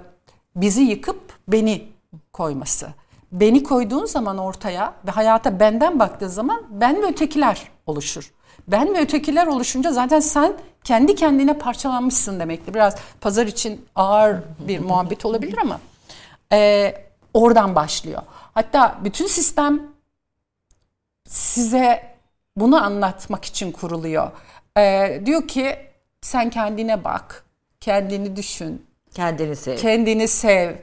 [0.56, 1.88] bizi yıkıp beni
[2.34, 2.88] koyması.
[3.32, 8.34] Beni koyduğun zaman ortaya ve hayata benden baktığın zaman ben ve ötekiler oluşur.
[8.68, 10.54] Ben ve ötekiler oluşunca zaten sen
[10.86, 12.74] kendi kendine parçalanmışsın demektir.
[12.74, 15.80] Biraz pazar için ağır bir muhabbet olabilir ama
[16.54, 16.94] e,
[17.34, 18.22] oradan başlıyor.
[18.54, 19.82] Hatta bütün sistem
[21.28, 22.16] size
[22.58, 24.32] bunu anlatmak için kuruluyor.
[24.78, 25.76] E, diyor ki
[26.22, 27.44] sen kendine bak,
[27.80, 29.78] kendini düşün, Kendini sev.
[29.78, 30.76] kendini sev.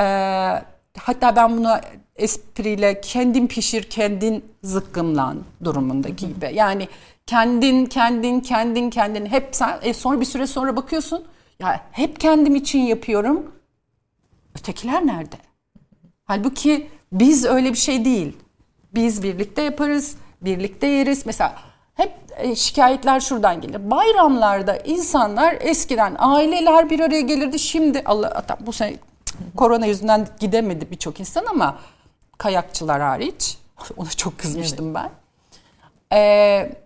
[0.00, 0.62] Ee,
[0.98, 1.76] hatta ben bunu
[2.16, 6.50] espriyle kendin pişir, kendin zıkkımlan durumundaki gibi.
[6.54, 6.88] Yani
[7.26, 11.24] kendin, kendin, kendin, kendin hep sen e, sonra bir süre sonra bakıyorsun
[11.58, 13.52] ya hep kendim için yapıyorum.
[14.58, 15.36] Ötekiler nerede?
[16.24, 18.36] Halbuki biz öyle bir şey değil.
[18.94, 21.26] Biz birlikte yaparız, birlikte yeriz.
[21.26, 21.54] Mesela
[21.94, 23.90] hep e, şikayetler şuradan gelir.
[23.90, 27.58] Bayramlarda insanlar eskiden aileler bir araya gelirdi.
[27.58, 28.96] Şimdi Allah bu sene
[29.56, 31.78] korona yüzünden gidemedi birçok insan ama
[32.38, 33.58] kayakçılar hariç.
[33.96, 35.10] Ona çok kızmıştım ben.
[36.12, 36.83] Ee,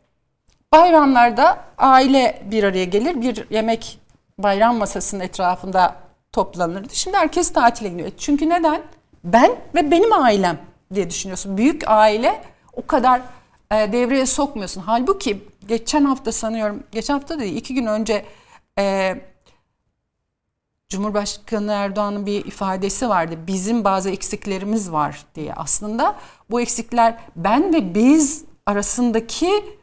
[0.73, 3.21] bayramlarda aile bir araya gelir.
[3.23, 3.99] Bir yemek
[4.39, 5.97] bayram masasının etrafında
[6.33, 6.95] toplanırdı.
[6.95, 8.11] Şimdi herkes tatile gidiyor.
[8.19, 8.83] Çünkü neden?
[9.25, 10.59] Ben ve benim ailem
[10.95, 11.57] diye düşünüyorsun.
[11.57, 12.43] Büyük aile
[12.73, 13.21] o kadar
[13.71, 14.81] e, devreye sokmuyorsun.
[14.87, 18.25] Halbuki geçen hafta sanıyorum, geçen hafta değil iki gün önce
[18.79, 19.15] e,
[20.89, 23.35] Cumhurbaşkanı Erdoğan'ın bir ifadesi vardı.
[23.47, 25.55] Bizim bazı eksiklerimiz var diye.
[25.55, 26.17] Aslında
[26.51, 29.78] bu eksikler ben ve biz arasındaki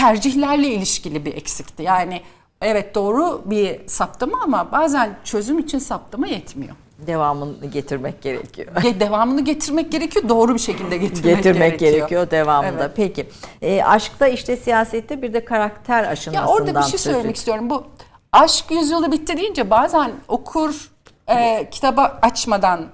[0.00, 1.82] tercihlerle ilişkili bir eksikti.
[1.82, 2.22] Yani
[2.62, 6.74] evet doğru bir saptama ama bazen çözüm için saptama yetmiyor.
[7.06, 8.68] Devamını getirmek gerekiyor.
[8.74, 11.92] Ge- Devamını getirmek gerekiyor, doğru bir şekilde getirmek, getirmek gerekiyor.
[11.92, 12.82] gerekiyor devamında.
[12.84, 12.92] Evet.
[12.96, 13.28] Peki.
[13.62, 17.70] E, aşkta işte siyasette bir de karakter Ya aşınmasından orada bir şey söz söylemek istiyorum.
[17.70, 17.84] Bu
[18.32, 20.90] aşk yüzyılı bitti deyince bazen okur
[21.28, 22.86] e, kitabı açmadan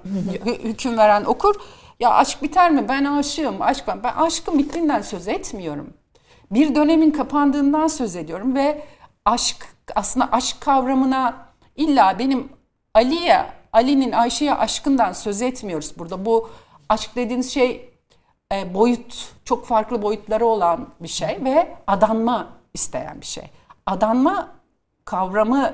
[0.45, 1.55] hü- hüküm veren okur
[1.99, 2.85] ya aşk biter mi?
[2.89, 3.61] Ben aşığım.
[3.61, 4.03] Aşk ben.
[4.03, 5.87] Ben aşkın bittiğinden söz etmiyorum.
[6.51, 8.83] Bir dönemin kapandığından söz ediyorum ve
[9.25, 11.45] aşk aslında aşk kavramına
[11.75, 12.49] illa benim
[12.93, 16.25] Ali'ye, Ali'nin Ayşe'ye aşkından söz etmiyoruz burada.
[16.25, 16.49] Bu
[16.89, 17.93] aşk dediğiniz şey
[18.53, 23.49] e, boyut, çok farklı boyutları olan bir şey ve adanma isteyen bir şey.
[23.85, 24.51] Adanma
[25.05, 25.73] kavramı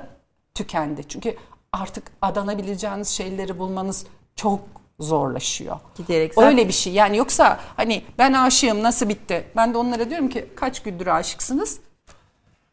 [0.53, 1.07] tükendi.
[1.07, 1.37] Çünkü
[1.71, 4.05] artık adanabileceğiniz şeyleri bulmanız
[4.35, 4.59] çok
[5.03, 5.79] zorlaşıyor.
[5.95, 6.93] Giderek zaten- Öyle bir şey.
[6.93, 9.47] Yani yoksa hani ben aşığım nasıl bitti?
[9.55, 11.79] Ben de onlara diyorum ki kaç gündür aşıksınız?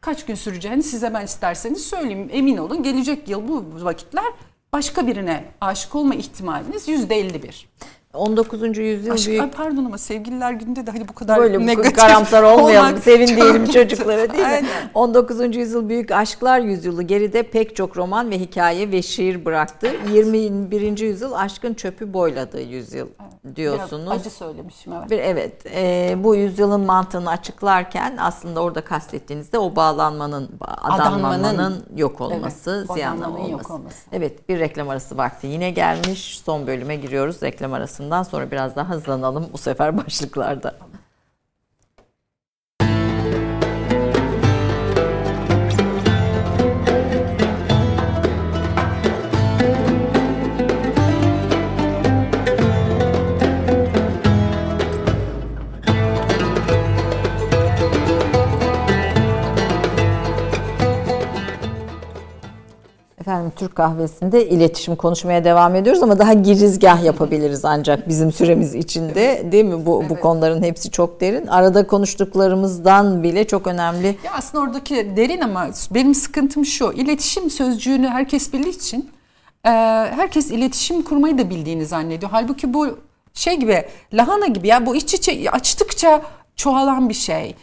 [0.01, 2.29] Kaç gün süreceğini size ben isterseniz söyleyeyim.
[2.31, 4.25] Emin olun gelecek yıl bu vakitler
[4.73, 7.69] başka birine aşık olma ihtimaliniz yüzde 51.
[8.13, 8.77] 19.
[8.77, 12.43] yüzyıl Aşk, büyük ay pardon ama sevgililer günde de hani bu kadar Böyle negatif karamsar
[12.43, 14.49] olmayalım, sevin diyelim çocuklara değil mi?
[14.49, 14.91] Aynen.
[14.93, 15.55] 19.
[15.55, 19.91] yüzyıl büyük aşklar yüzyılı geride pek çok roman ve hikaye ve şiir bıraktı.
[20.13, 20.97] 21.
[20.97, 23.07] yüzyıl aşkın çöpü boyladığı yüzyıl
[23.55, 24.05] diyorsunuz.
[24.05, 25.11] Biraz acı söylemişim evet.
[25.11, 32.21] Bir evet e, bu yüzyılın mantığını açıklarken aslında orada kastettiğinizde o bağlanmanın, adanmanın Adanmanın, yok
[32.21, 33.73] olması, evet, ziyanlı olması.
[33.73, 33.97] olması.
[34.11, 36.41] Evet bir reklam arası vakti yine gelmiş.
[36.45, 40.73] Son bölüme giriyoruz reklam arasından sonra biraz daha hızlanalım bu sefer başlıklarda.
[63.31, 69.51] Efendim Türk kahvesinde iletişim konuşmaya devam ediyoruz ama daha girizgah yapabiliriz ancak bizim süremiz içinde
[69.51, 69.85] değil mi?
[69.85, 71.47] Bu bu konuların hepsi çok derin.
[71.47, 74.07] Arada konuştuklarımızdan bile çok önemli.
[74.07, 76.91] Ya aslında oradaki derin ama benim sıkıntım şu.
[76.91, 79.09] İletişim sözcüğünü herkes bildiği için
[79.65, 79.69] e,
[80.15, 82.31] herkes iletişim kurmayı da bildiğini zannediyor.
[82.31, 82.97] Halbuki bu
[83.33, 86.21] şey gibi lahana gibi ya bu iç içe açtıkça
[86.55, 87.55] çoğalan bir şey.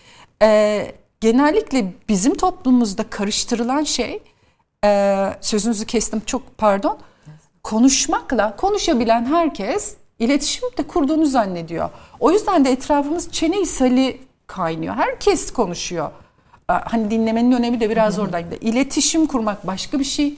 [0.42, 0.86] E,
[1.20, 4.22] genellikle bizim toplumumuzda karıştırılan şey
[4.88, 6.98] e, sözünüzü kestim çok pardon.
[7.62, 11.90] Konuşmakla konuşabilen herkes iletişim de kurduğunu zannediyor.
[12.20, 14.94] O yüzden de etrafımız çene isali kaynıyor.
[14.94, 16.10] Herkes konuşuyor.
[16.70, 18.54] Ee, Hani dinlemenin önemi de biraz oradaydı.
[18.60, 20.34] İletişim kurmak başka bir şey,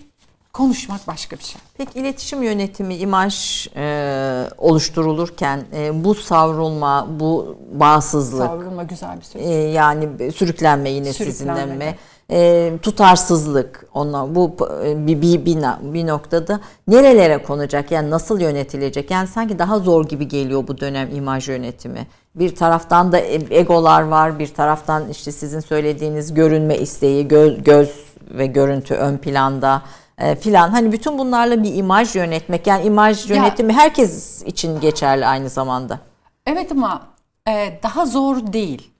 [0.52, 1.60] konuşmak başka bir şey.
[1.78, 9.42] Peki iletişim yönetimi, imaj e, oluşturulurken e, bu savrulma, bu bağımsızlık, Savrulma güzel bir söz.
[9.42, 11.96] e, yani sürüklenme yine Sürüklenme sizinle mi?
[12.30, 15.56] E, tutarsızlık ona bu e, bir, bir, bir,
[15.94, 21.16] bir noktada nerelere konacak yani nasıl yönetilecek yani sanki daha zor gibi geliyor bu dönem
[21.16, 27.28] imaj yönetimi bir taraftan da e- egolar var bir taraftan işte sizin söylediğiniz görünme isteği
[27.28, 29.82] göz, göz ve görüntü ön planda
[30.18, 35.26] e, filan hani bütün bunlarla bir imaj yönetmek yani imaj Ya- yönetimi herkes için geçerli
[35.26, 35.98] aynı zamanda.
[36.46, 37.02] Evet ama
[37.48, 38.90] e, daha zor değil.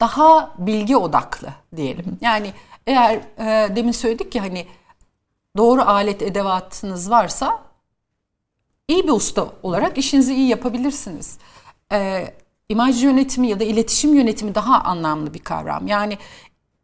[0.00, 2.18] Daha bilgi odaklı diyelim.
[2.20, 2.52] Yani
[2.88, 4.66] eğer e, demin söyledik ki hani
[5.56, 7.62] doğru alet edevatınız varsa
[8.88, 11.38] iyi bir usta olarak işinizi iyi yapabilirsiniz.
[11.92, 12.24] E,
[12.68, 15.86] imaj yönetimi ya da iletişim yönetimi daha anlamlı bir kavram.
[15.86, 16.18] Yani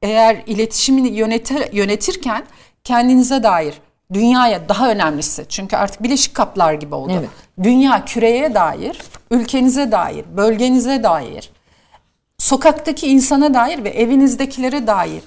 [0.02, 2.44] eğer iletişimini yönetir, yönetirken
[2.84, 3.74] kendinize dair
[4.12, 7.12] dünyaya daha önemlisi çünkü artık bileşik kaplar gibi oldu.
[7.18, 7.28] Evet.
[7.62, 11.50] Dünya küreye dair, ülkenize dair, bölgenize dair,
[12.38, 15.22] sokaktaki insana dair ve evinizdekilere dair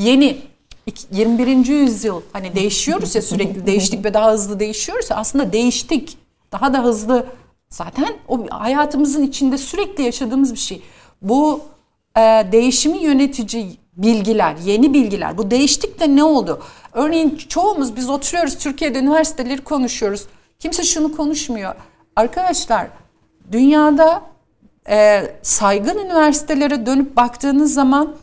[0.00, 0.38] yeni
[0.86, 1.66] ik- 21.
[1.66, 6.18] yüzyıl hani değişiyoruz ya sürekli değiştik ve daha hızlı değişiyoruz ya aslında değiştik.
[6.52, 7.26] Daha da hızlı
[7.68, 10.82] zaten o hayatımızın içinde sürekli yaşadığımız bir şey.
[11.22, 11.60] Bu
[12.16, 12.20] e,
[12.52, 15.38] değişimi yönetici bilgiler, yeni bilgiler.
[15.38, 16.62] Bu değiştikte ne oldu?
[16.92, 20.26] Örneğin çoğumuz biz oturuyoruz Türkiye'de üniversiteleri konuşuyoruz.
[20.58, 21.74] Kimse şunu konuşmuyor.
[22.16, 22.86] Arkadaşlar
[23.52, 24.22] dünyada
[24.88, 28.16] e, saygın üniversitelere dönüp baktığınız zaman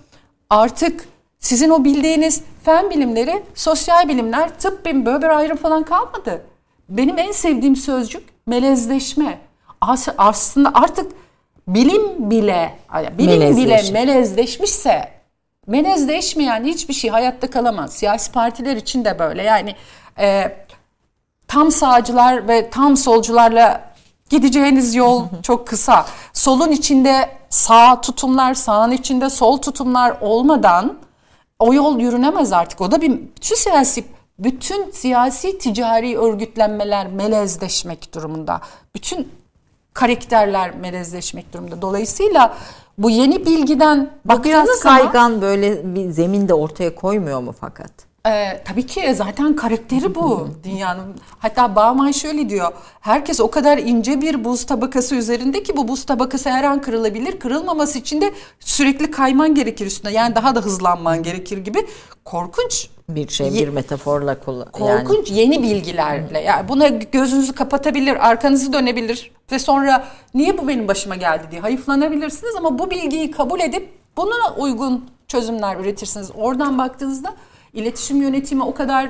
[0.50, 1.08] artık
[1.48, 6.42] sizin o bildiğiniz fen bilimleri, sosyal bilimler, tıp bilim böyle bir ayrım falan kalmadı.
[6.90, 9.40] Benim en sevdiğim sözcük melezleşme.
[9.82, 11.12] As- Aslında artık
[11.68, 14.06] bilim bile, bilim bile Melezleşme.
[14.06, 15.10] melezleşmişse
[15.68, 17.94] melezleşmeyen hiçbir şey hayatta kalamaz.
[17.94, 19.44] Siyasi partiler için de böyle.
[19.44, 19.76] Yani
[20.20, 20.52] e,
[21.48, 23.82] tam sağcılar ve tam solcularla
[24.30, 26.06] gideceğiniz yol çok kısa.
[26.34, 31.07] Solun içinde sağ tutumlar, sağın içinde sol tutumlar olmadan
[31.60, 32.82] o yol yürünemez artık.
[32.82, 34.04] O da bir bütün siyasi
[34.40, 38.62] bütün siyasi ticari örgütlenmeler melezleşmek durumunda.
[38.96, 39.32] Bütün
[39.94, 41.82] karakterler melezleşmek durumunda.
[41.82, 42.58] Dolayısıyla
[42.98, 48.07] bu yeni bilgiden baktığınız zaman kaygan böyle bir zemin de ortaya koymuyor mu fakat?
[48.28, 51.16] Ee, tabii ki zaten karakteri bu dünyanın.
[51.40, 52.72] Hatta Bauman şöyle diyor.
[53.00, 57.40] Herkes o kadar ince bir buz tabakası üzerinde ki bu buz tabakası her an kırılabilir.
[57.40, 60.12] Kırılmaması için de sürekli kayman gerekir üstüne.
[60.12, 61.88] Yani daha da hızlanman gerekir gibi.
[62.26, 64.68] Korkunç Bir şey bir metaforla kullan.
[64.80, 66.40] Yani Korkunç yeni bilgilerle.
[66.40, 72.56] Yani buna gözünüzü kapatabilir, arkanızı dönebilir ve sonra niye bu benim başıma geldi diye hayıflanabilirsiniz
[72.56, 76.32] ama bu bilgiyi kabul edip buna uygun çözümler üretirsiniz.
[76.36, 77.34] Oradan baktığınızda
[77.74, 79.10] iletişim yönetimi o kadar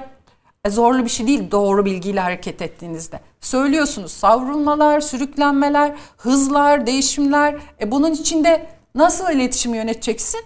[0.67, 3.19] zorlu bir şey değil doğru bilgiyle hareket ettiğinizde.
[3.41, 7.55] Söylüyorsunuz savrulmalar, sürüklenmeler, hızlar, değişimler.
[7.81, 10.41] E bunun içinde nasıl iletişimi yöneteceksin?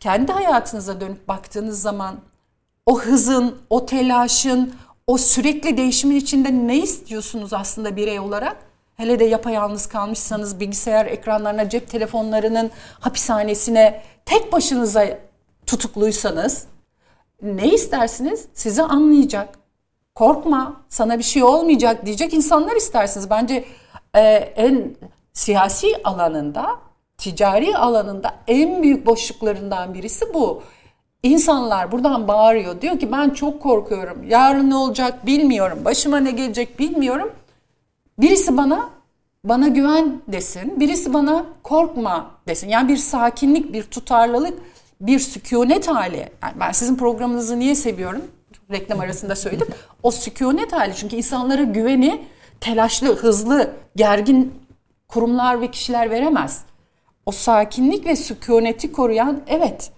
[0.00, 2.16] kendi hayatınıza dönüp baktığınız zaman
[2.86, 4.74] o hızın, o telaşın,
[5.06, 8.56] o sürekli değişimin içinde ne istiyorsunuz aslında birey olarak?
[8.96, 15.18] Hele de yapayalnız kalmışsanız bilgisayar ekranlarına, cep telefonlarının hapishanesine tek başınıza
[15.70, 16.66] tutukluysanız
[17.42, 18.46] ne istersiniz?
[18.54, 19.58] Sizi anlayacak.
[20.14, 23.30] Korkma, sana bir şey olmayacak diyecek insanlar istersiniz.
[23.30, 23.64] Bence
[24.16, 24.20] e,
[24.56, 24.96] en
[25.32, 26.78] siyasi alanında,
[27.18, 30.62] ticari alanında en büyük boşluklarından birisi bu.
[31.22, 32.80] İnsanlar buradan bağırıyor.
[32.80, 34.28] Diyor ki ben çok korkuyorum.
[34.28, 35.78] Yarın ne olacak bilmiyorum.
[35.84, 37.32] Başıma ne gelecek bilmiyorum.
[38.18, 38.90] Birisi bana
[39.44, 40.80] bana güven desin.
[40.80, 42.68] Birisi bana korkma desin.
[42.68, 44.58] Yani bir sakinlik, bir tutarlılık,
[45.00, 46.30] bir sükunet hali.
[46.42, 48.22] Yani ben sizin programınızı niye seviyorum?
[48.70, 49.68] Reklam arasında söyledim.
[50.02, 50.96] O sükunet hali.
[50.96, 52.24] Çünkü insanlara güveni
[52.60, 54.54] telaşlı, hızlı, gergin
[55.08, 56.64] kurumlar ve kişiler veremez.
[57.26, 59.90] O sakinlik ve sükuneti koruyan evet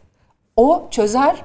[0.56, 1.44] o çözer.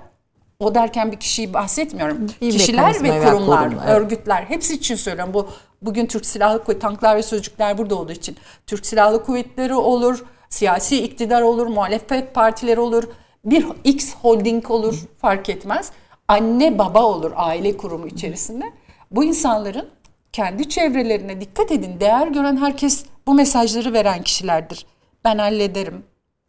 [0.60, 2.28] O derken bir kişiyi bahsetmiyorum.
[2.42, 3.98] Bir Kişiler ve kurumlar, kurum, evet.
[3.98, 5.34] örgütler hepsi için söylüyorum.
[5.34, 5.50] Bu
[5.82, 8.38] bugün Türk Silahlı Kuvvetleri, tanklar ve sözcükler burada olduğu için
[8.68, 13.04] Türk Silahlı Kuvvetleri olur, siyasi iktidar olur, muhalefet partileri olur,
[13.46, 15.92] bir X holding olur fark etmez.
[16.28, 18.66] Anne baba olur aile kurumu içerisinde.
[19.12, 19.90] Bu insanların
[20.32, 22.00] kendi çevrelerine dikkat edin.
[22.00, 24.86] Değer gören herkes bu mesajları veren kişilerdir.
[25.26, 26.04] Ben hallederim,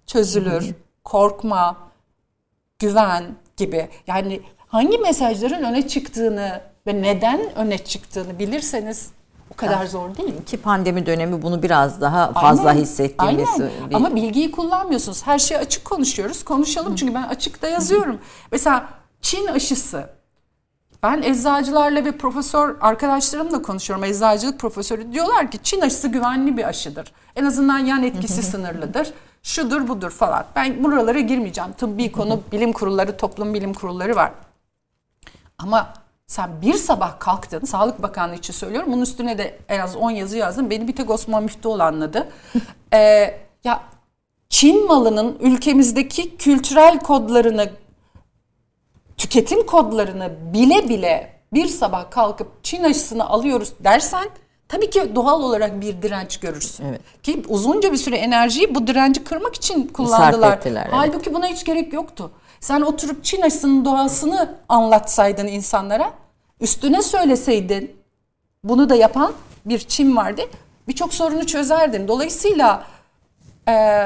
[0.06, 0.74] çözülür,
[1.04, 1.76] korkma,
[2.78, 3.24] güven
[3.56, 3.88] gibi.
[4.06, 9.10] Yani hangi mesajların öne çıktığını ve neden öne çıktığını bilirseniz
[9.58, 10.44] kadar zor değil.
[10.44, 13.70] ki pandemi dönemi bunu biraz daha fazla Aynen, hissettiğimiz aynen.
[13.90, 15.26] bir- Ama bilgiyi kullanmıyorsunuz.
[15.26, 16.44] Her şeyi açık konuşuyoruz.
[16.44, 18.18] Konuşalım çünkü ben açıkta yazıyorum.
[18.52, 18.88] Mesela
[19.20, 20.10] Çin aşısı.
[21.02, 24.04] Ben eczacılarla ve profesör arkadaşlarımla konuşuyorum.
[24.04, 27.12] Eczacılık profesörü diyorlar ki Çin aşısı güvenli bir aşıdır.
[27.36, 29.12] En azından yan etkisi sınırlıdır.
[29.42, 30.44] Şudur budur falan.
[30.56, 31.72] Ben buralara girmeyeceğim.
[31.72, 34.32] Tıbbi konu bilim kurulları, toplum bilim kurulları var.
[35.58, 35.92] Ama
[36.28, 38.92] sen bir sabah kalktın, Sağlık Bakanlığı için söylüyorum.
[38.92, 40.70] Bunun üstüne de en az 10 yazı yazdım.
[40.70, 42.28] Beni bir tek Osman Müftüoğlu anladı.
[42.92, 43.82] Ee, ya
[44.48, 47.70] Çin malının ülkemizdeki kültürel kodlarını,
[49.16, 54.24] tüketim kodlarını bile bile bir sabah kalkıp Çin aşısını alıyoruz dersen
[54.68, 56.84] tabii ki doğal olarak bir direnç görürsün.
[56.84, 57.00] Evet.
[57.22, 60.56] Ki uzunca bir süre enerjiyi bu direnci kırmak için kullandılar.
[60.56, 60.94] ettiler, evet.
[60.94, 62.30] Halbuki buna hiç gerek yoktu.
[62.60, 66.12] Sen oturup Çin aşısının doğasını anlatsaydın insanlara,
[66.60, 67.96] üstüne söyleseydin,
[68.64, 69.32] bunu da yapan
[69.64, 70.42] bir Çin vardı,
[70.88, 72.08] birçok sorunu çözerdin.
[72.08, 72.84] Dolayısıyla
[73.68, 74.04] e,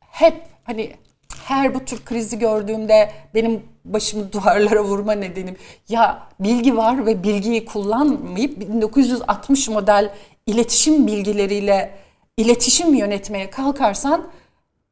[0.00, 0.96] hep hani
[1.44, 5.56] her bu tür krizi gördüğümde benim başımı duvarlara vurma nedenim
[5.88, 10.10] ya bilgi var ve bilgiyi kullanmayıp 1960 model
[10.46, 11.94] iletişim bilgileriyle
[12.36, 14.28] iletişim yönetmeye kalkarsan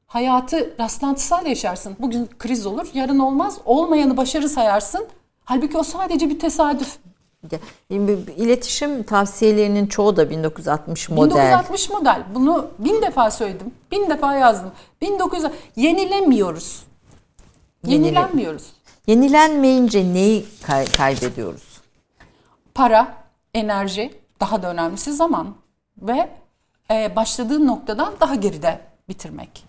[0.07, 1.97] hayatı rastlantısal yaşarsın.
[1.99, 3.59] Bugün kriz olur, yarın olmaz.
[3.65, 5.07] Olmayanı başarı sayarsın.
[5.45, 6.97] Halbuki o sadece bir tesadüf.
[8.37, 11.31] İletişim tavsiyelerinin çoğu da 1960 model.
[11.37, 12.23] 1960 model.
[12.35, 13.75] Bunu bin defa söyledim.
[13.93, 14.71] Bin defa yazdım.
[15.01, 15.45] 1900
[15.77, 16.83] yenilemiyoruz.
[17.87, 18.73] Yenile- Yenilenmiyoruz.
[19.07, 21.63] Yenilenmeyince neyi kay- kaybediyoruz?
[22.75, 23.15] Para,
[23.55, 25.55] enerji, daha da önemlisi zaman
[25.99, 26.31] ve
[26.91, 29.66] e, başladığın noktadan daha geride bitirmek.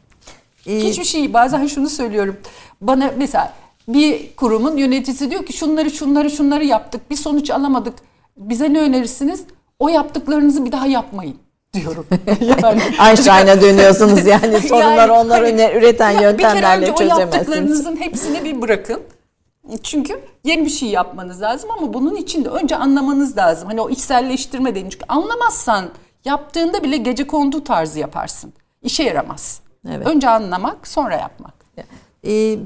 [0.68, 2.38] Ee, Hiçbir şey bazen şunu söylüyorum.
[2.82, 3.54] Bana mesela
[3.88, 7.94] bir kurumun yöneticisi diyor ki şunları şunları şunları yaptık bir sonuç alamadık.
[8.38, 9.44] Bize ne önerirsiniz?
[9.80, 11.36] O yaptıklarınızı bir daha yapmayın
[11.74, 12.06] diyorum.
[12.64, 16.96] yani Einstein'a dönüyorsunuz yani sorunlar Yani onlar hani- üreten Ya bir kere yöntemlerle önce o
[16.98, 17.34] çözemezsiniz.
[17.36, 19.02] yaptıklarınızın hepsini bir bırakın.
[19.84, 23.68] Çünkü yeni bir şey yapmanız lazım ama bunun için de önce anlamanız lazım.
[23.68, 24.90] Hani o içselleştirme dedim.
[24.90, 25.86] Çünkü anlamazsan
[26.26, 28.54] Yaptığında bile gece kondu tarzı yaparsın.
[28.84, 29.62] İşe yaramaz.
[29.92, 30.08] Evet.
[30.08, 31.54] Önce anlamak, sonra yapmak.
[32.28, 32.58] E,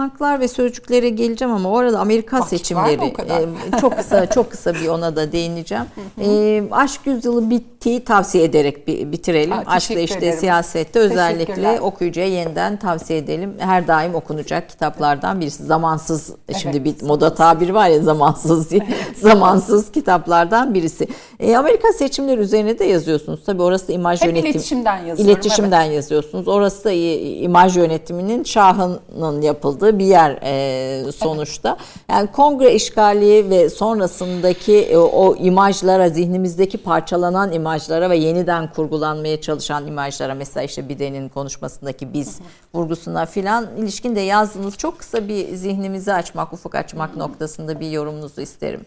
[0.00, 4.74] tanklar ve sözcüklere geleceğim ama o arada Amerika Vakit seçimleri e, çok kısa çok kısa
[4.74, 5.84] bir ona da değineceğim.
[6.20, 9.52] e, aşk yüzyılı bittiği tavsiye ederek bi- bitirelim.
[9.52, 10.38] Aa, Aşkla işte ederim.
[10.38, 13.54] siyasette özellikle okuyucuya yeniden tavsiye edelim.
[13.58, 15.64] Her daim okunacak kitaplardan birisi.
[15.64, 16.32] Zamansız
[16.62, 18.86] şimdi Evet, bir moda tabir var ya zamansız diye.
[19.20, 21.08] zamansız kitaplardan birisi.
[21.40, 23.40] E, Amerika seçimleri üzerine de yazıyorsunuz.
[23.46, 24.50] Tabii orası imaj Hep yönetim.
[24.50, 25.24] iletişimden yazıyorum.
[25.24, 26.48] İletişimden yazıyorsunuz.
[26.48, 31.76] Orası da imaj yönetiminin şahının yapıldığı bir yer e, sonuçta.
[32.10, 39.86] Yani kongre işgali ve sonrasındaki e, o imajlara, zihnimizdeki parçalanan imajlara ve yeniden kurgulanmaya çalışan
[39.86, 42.38] imajlara mesela işte Biden'in konuşmasındaki biz
[42.74, 48.40] vurgusuna filan ilişkin de yazdığınız çok kısa bir zihnimizi açmak, ufuk açmak noktasında bir yorumunuzu
[48.40, 48.86] isterim.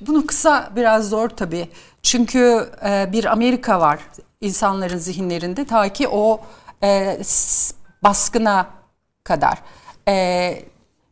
[0.00, 1.68] Bunu kısa biraz zor tabii.
[2.02, 4.00] Çünkü e, bir Amerika var
[4.40, 6.40] insanların zihinlerinde ta ki o
[8.02, 8.66] baskına
[9.24, 9.58] kadar.
[10.08, 10.12] E,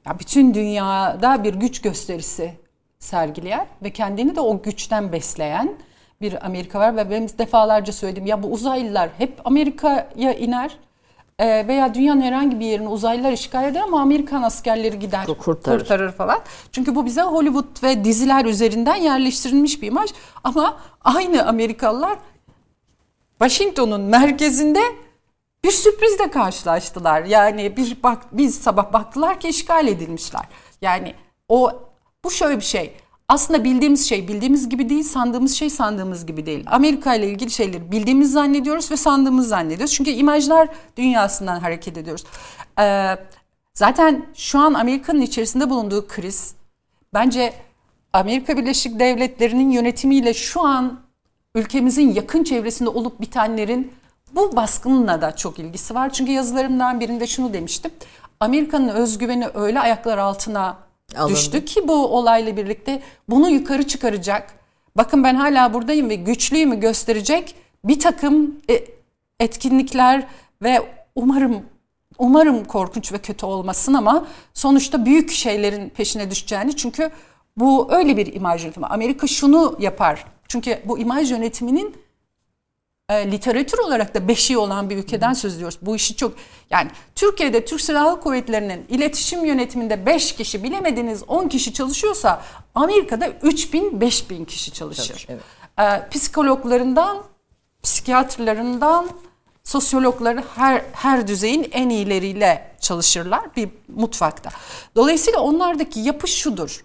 [0.07, 2.53] ya bütün dünyada bir güç gösterisi
[2.99, 5.77] sergileyen ve kendini de o güçten besleyen
[6.21, 10.79] bir Amerika var ve ben defalarca söyledim ya bu uzaylılar hep Amerika'ya iner
[11.39, 15.79] e, veya dünyanın herhangi bir yerini uzaylılar işgal eder ama Amerikan askerleri gider Kurtarır.
[15.79, 16.39] kurtarır falan.
[16.73, 20.11] Çünkü bu bize Hollywood ve diziler üzerinden yerleştirilmiş bir imaj
[20.45, 22.19] ama aynı Amerikalılar
[23.39, 24.81] Washington'un merkezinde
[25.65, 27.25] bir sürprizle karşılaştılar.
[27.25, 30.43] Yani bir bak biz sabah baktılar ki işgal edilmişler.
[30.83, 31.15] Yani
[31.49, 31.73] o
[32.25, 32.97] bu şöyle bir şey.
[33.29, 36.65] Aslında bildiğimiz şey bildiğimiz gibi değil, sandığımız şey sandığımız gibi değil.
[36.67, 39.95] Amerika ile ilgili şeyleri bildiğimiz zannediyoruz ve sandığımız zannediyoruz.
[39.95, 42.25] Çünkü imajlar dünyasından hareket ediyoruz.
[42.79, 43.17] Ee,
[43.75, 46.55] zaten şu an Amerika'nın içerisinde bulunduğu kriz
[47.15, 47.53] bence
[48.13, 51.01] Amerika Birleşik Devletleri'nin yönetimiyle şu an
[51.55, 53.93] ülkemizin yakın çevresinde olup bitenlerin
[54.35, 56.13] bu baskınla da çok ilgisi var.
[56.13, 57.91] Çünkü yazılarımdan birinde şunu demiştim.
[58.41, 60.77] Amerika'nın özgüveni öyle ayaklar altına
[61.17, 61.33] Alındı.
[61.33, 64.55] düştü ki bu olayla birlikte bunu yukarı çıkaracak.
[64.97, 67.55] Bakın ben hala buradayım ve güçlüyümü gösterecek
[67.85, 68.85] bir takım e,
[69.41, 70.27] etkinlikler
[70.63, 70.83] ve
[71.15, 71.63] umarım
[72.19, 77.11] umarım korkunç ve kötü olmasın ama sonuçta büyük şeylerin peşine düşeceğini çünkü
[77.57, 78.87] bu öyle bir imaj yönetimi.
[78.87, 80.25] Amerika şunu yapar.
[80.49, 81.97] Çünkü bu imaj yönetiminin
[83.09, 85.79] e, literatür olarak da beşiği olan bir ülkeden söz ediyoruz.
[85.83, 86.33] Bu işi çok
[86.71, 92.43] yani Türkiye'de Türk Silahlı Kuvvetleri'nin iletişim yönetiminde 5 kişi bilemediniz 10 kişi çalışıyorsa
[92.75, 95.27] Amerika'da 3000 5000 kişi çalışır.
[95.29, 95.43] Evet.
[95.79, 97.23] E, psikologlarından
[97.83, 99.09] psikiyatrlarından
[99.65, 104.51] sosyologları her her düzeyin en iyileriyle çalışırlar bir mutfakta.
[104.97, 106.85] Dolayısıyla onlardaki yapı şudur.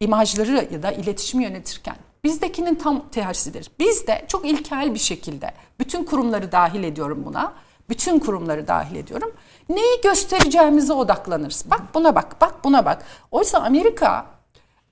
[0.00, 3.70] İmajları ya da iletişim yönetirken bizdekinin tam tersidir.
[3.78, 7.52] Biz de çok ilkel bir şekilde bütün kurumları dahil ediyorum buna.
[7.88, 9.32] Bütün kurumları dahil ediyorum.
[9.68, 11.64] Neyi göstereceğimize odaklanırız.
[11.70, 13.04] Bak buna bak, bak buna bak.
[13.30, 14.26] Oysa Amerika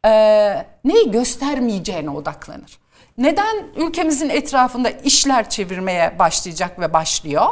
[0.04, 0.10] e,
[0.84, 2.78] neyi göstermeyeceğine odaklanır.
[3.18, 7.46] Neden ülkemizin etrafında işler çevirmeye başlayacak ve başlıyor?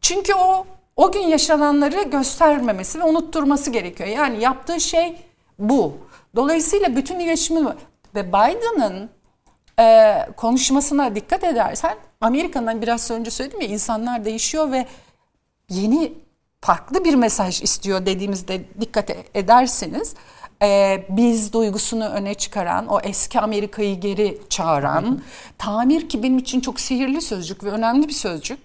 [0.00, 0.66] Çünkü o
[0.96, 4.08] o gün yaşananları göstermemesi ve unutturması gerekiyor.
[4.08, 5.16] Yani yaptığı şey
[5.58, 5.96] bu.
[6.36, 7.68] Dolayısıyla bütün iletişimi
[8.14, 9.10] ve Biden'ın
[9.80, 14.86] e, konuşmasına dikkat edersen Amerika'dan biraz önce söyledim ya insanlar değişiyor ve
[15.68, 16.12] yeni
[16.60, 20.14] farklı bir mesaj istiyor dediğimizde dikkat e- ederseniz
[20.62, 25.22] e, biz duygusunu öne çıkaran, o eski Amerika'yı geri çağıran,
[25.58, 28.58] tamir ki benim için çok sihirli sözcük ve önemli bir sözcük.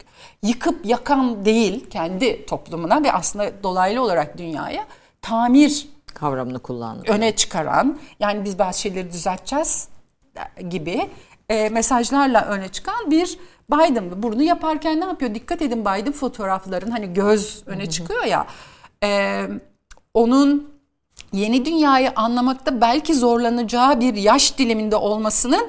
[0.44, 4.86] Yıkıp yakan değil kendi toplumuna ve aslında dolaylı olarak dünyaya
[5.22, 7.04] tamir Kavramını kullandı.
[7.08, 9.88] öne çıkaran yani biz bazı şeyleri düzelteceğiz
[10.70, 11.10] gibi
[11.50, 13.38] e, mesajlarla öne çıkan bir
[13.72, 14.24] Biden.
[14.24, 15.36] Bunu yaparken ne yapıyor?
[15.36, 18.48] Dikkat edin Biden fotoğrafların hani göz öne çıkıyor ya.
[19.04, 19.42] E,
[20.14, 20.78] onun
[21.34, 25.68] yeni dünyayı anlamakta belki zorlanacağı bir yaş diliminde olmasının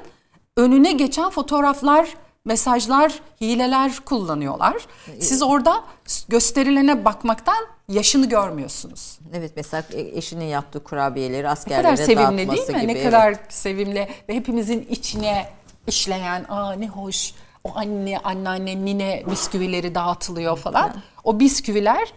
[0.57, 2.15] önüne geçen fotoğraflar,
[2.49, 4.87] mesajlar, hileler kullanıyorlar.
[5.21, 5.85] Siz orada
[6.29, 9.19] gösterilene bakmaktan yaşını görmüyorsunuz.
[9.35, 12.81] Evet mesela eşinin yaptığı kurabiyeleri Ne askerlere kadar sevimli değil dağıtması mi?
[12.81, 12.95] gibi.
[12.95, 13.05] Ne evet.
[13.05, 15.49] kadar sevimli ve hepimizin içine
[15.87, 17.35] işleyen, aa ne hoş
[17.65, 20.93] o anne, anneanne, nine bisküvileri dağıtılıyor falan.
[21.25, 22.13] O bisküviler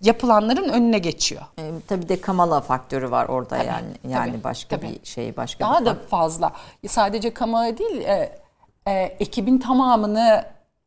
[0.00, 1.42] yapılanların önüne geçiyor.
[1.58, 4.98] E, tabii de Kamala faktörü var orada yani yani tabii, başka tabii.
[5.02, 6.52] bir şey başka Daha bir da fazla.
[6.88, 8.43] Sadece Kamala değil, e,
[8.88, 10.44] e, ekibin tamamını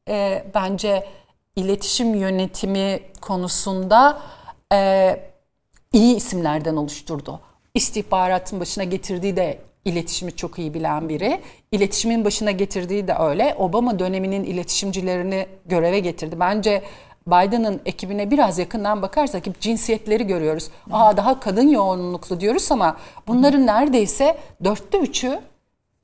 [0.09, 1.07] e, bence
[1.55, 4.21] iletişim yönetimi konusunda
[4.73, 5.19] e,
[5.93, 7.39] iyi isimlerden oluşturdu.
[7.73, 11.41] İstihbaratın başına getirdiği de iletişimi çok iyi bilen biri.
[11.71, 13.55] İletişimin başına getirdiği de öyle.
[13.57, 16.39] Obama döneminin iletişimcilerini göreve getirdi.
[16.39, 16.83] Bence
[17.27, 20.69] Biden'ın ekibine biraz yakından bakarsak cinsiyetleri görüyoruz.
[20.91, 25.39] Aa daha kadın yoğunluklu diyoruz ama bunların neredeyse dörtte üçü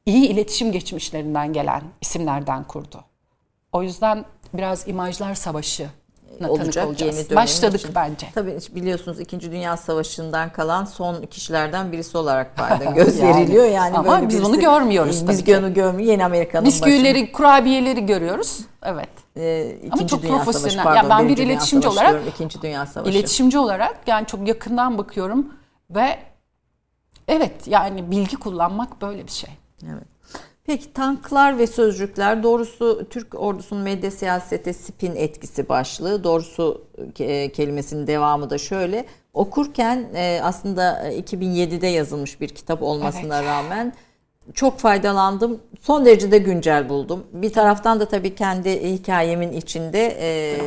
[0.06, 3.02] iyi iletişim geçmişlerinden gelen isimlerden kurdu.
[3.72, 5.90] O yüzden biraz imajlar savaşı
[6.48, 7.18] olacak olacağız.
[7.30, 7.96] yeni Başladık için.
[7.96, 8.28] bence.
[8.36, 9.42] Tabii biliyorsunuz 2.
[9.42, 12.96] Dünya Savaşı'ndan kalan son kişilerden birisi olarak Biden Yani.
[12.96, 13.66] gösteriliyor.
[13.66, 16.08] Yani, Ama böyle biz birisi- bunu görmüyoruz Biz onu görmüyoruz.
[16.08, 18.60] Yeni Amerika'nın Bisküvileri, kurabiyeleri görüyoruz.
[18.84, 19.10] Evet.
[19.38, 20.84] Ee, Ama İkinci çok Dünya Savaşı, profesyonel.
[20.84, 23.12] pardon, Ya ben bir iletişimci Savaşı olarak- diyorum, İkinci Dünya Savaşı.
[23.12, 25.54] İletişimci olarak yani çok yakından bakıyorum
[25.90, 26.20] ve
[27.28, 29.50] evet yani bilgi kullanmak böyle bir şey.
[29.92, 30.08] Evet.
[30.66, 36.24] Peki tanklar ve sözcükler doğrusu Türk ordusunun medya siyasete spin etkisi başlığı.
[36.24, 36.86] Doğrusu
[37.20, 39.06] e, kelimesinin devamı da şöyle.
[39.34, 43.94] Okurken e, aslında 2007'de yazılmış bir kitap olmasına rağmen
[44.54, 45.60] çok faydalandım.
[45.82, 47.24] Son derece de güncel buldum.
[47.34, 50.58] Bir taraftan da tabii kendi hikayemin içinde e,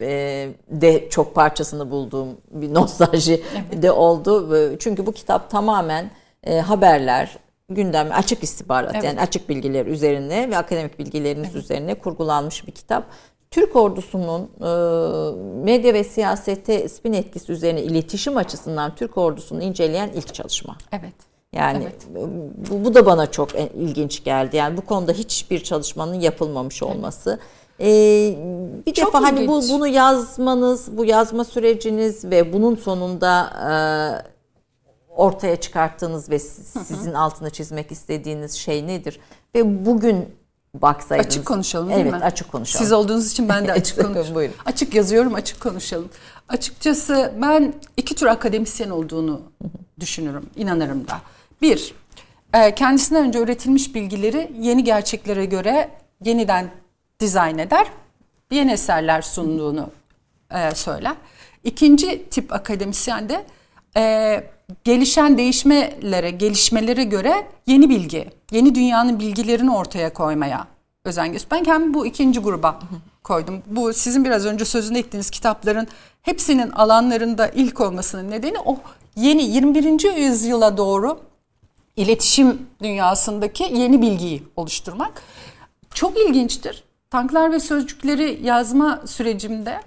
[0.00, 3.42] e, de çok parçasını bulduğum bir nostalji
[3.82, 4.76] de oldu.
[4.78, 6.10] Çünkü bu kitap tamamen
[6.44, 7.38] e, haberler,
[7.70, 9.04] gündem, açık istihbarat Evet.
[9.04, 13.04] yani açık bilgiler üzerine ve akademik bilgileriniz üzerine kurgulanmış bir kitap.
[13.50, 14.70] Türk ordusunun e,
[15.64, 20.76] medya ve siyasete spin etkisi üzerine iletişim açısından Türk ordusunu inceleyen ilk çalışma.
[20.92, 21.14] Evet.
[21.52, 22.06] Yani Evet.
[22.70, 24.56] bu, bu da bana çok e- ilginç geldi.
[24.56, 27.38] Yani bu konuda hiçbir çalışmanın yapılmamış olması.
[27.80, 28.34] Ee,
[28.86, 29.72] bir Çok defa hani bu ilginç.
[29.72, 33.72] bunu yazmanız, bu yazma süreciniz ve bunun sonunda e,
[35.20, 39.20] ortaya çıkarttığınız ve siz- sizin altını çizmek istediğiniz şey nedir?
[39.54, 40.28] Ve bugün
[40.74, 41.26] baksaydınız.
[41.26, 42.18] Açık konuşalım değil evet, mi?
[42.18, 42.84] açık konuşalım.
[42.84, 44.34] Siz olduğunuz için ben de açık Evet, konuşuyorum.
[44.34, 44.54] buyurun.
[44.64, 46.08] Açık yazıyorum, açık konuşalım.
[46.48, 49.42] Açıkçası ben iki tür akademisyen olduğunu
[50.00, 51.20] düşünürüm, inanırım da.
[51.62, 51.94] Bir,
[52.54, 55.90] e, kendisinden önce üretilmiş bilgileri yeni gerçeklere göre
[56.24, 56.70] yeniden
[57.20, 57.86] dizayn eder,
[58.50, 59.90] yeni eserler sunduğunu
[60.50, 61.14] e, söyler.
[61.64, 63.44] İkinci tip akademisyen de
[63.96, 64.44] e,
[64.84, 70.66] gelişen değişmelere, gelişmelere göre yeni bilgi, yeni dünyanın bilgilerini ortaya koymaya
[71.04, 71.60] özen gösteriyor.
[71.60, 72.80] Ben kendimi bu ikinci gruba
[73.24, 73.62] koydum.
[73.66, 75.88] Bu sizin biraz önce sözünü ettiğiniz kitapların
[76.22, 78.78] hepsinin alanlarında ilk olmasının nedeni o
[79.16, 80.16] yeni 21.
[80.16, 81.20] yüzyıla doğru
[81.96, 85.22] iletişim dünyasındaki yeni bilgiyi oluşturmak.
[85.94, 86.84] Çok ilginçtir.
[87.10, 89.80] Tanklar ve sözcükleri yazma sürecimde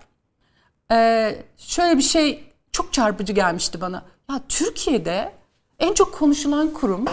[1.58, 4.04] şöyle bir şey çok çarpıcı gelmişti bana.
[4.34, 5.32] Ya Türkiye'de
[5.80, 7.06] en çok konuşulan kurum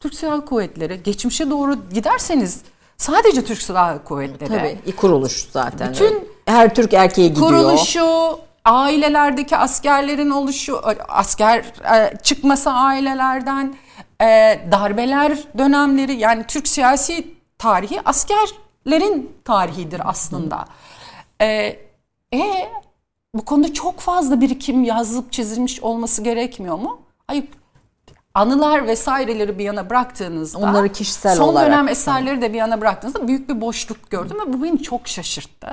[0.00, 1.02] Türk Silahlı Kuvvetleri.
[1.02, 2.60] Geçmişe doğru giderseniz
[2.96, 4.78] sadece Türk Silahlı Kuvvetleri.
[4.84, 5.92] Tabii kuruluş zaten.
[5.92, 7.46] Bütün her Türk erkeğe gidiyor.
[7.46, 13.76] Kuruluşu, ailelerdeki askerlerin oluşu, asker e, çıkması ailelerden,
[14.20, 14.26] e,
[14.72, 20.64] darbeler dönemleri yani Türk siyasi tarihi askerlerin tarihidir aslında.
[21.40, 21.46] E,
[22.34, 22.68] e,
[23.38, 27.00] bu konuda çok fazla birikim yazılıp çizilmiş olması gerekmiyor mu?
[27.26, 27.44] Hayır.
[28.34, 33.28] Anılar vesaireleri bir yana bıraktığınızda Onları kişisel son olarak, dönem eserleri de bir yana bıraktığınızda
[33.28, 35.68] büyük bir boşluk gördüm ve bu beni çok şaşırttı.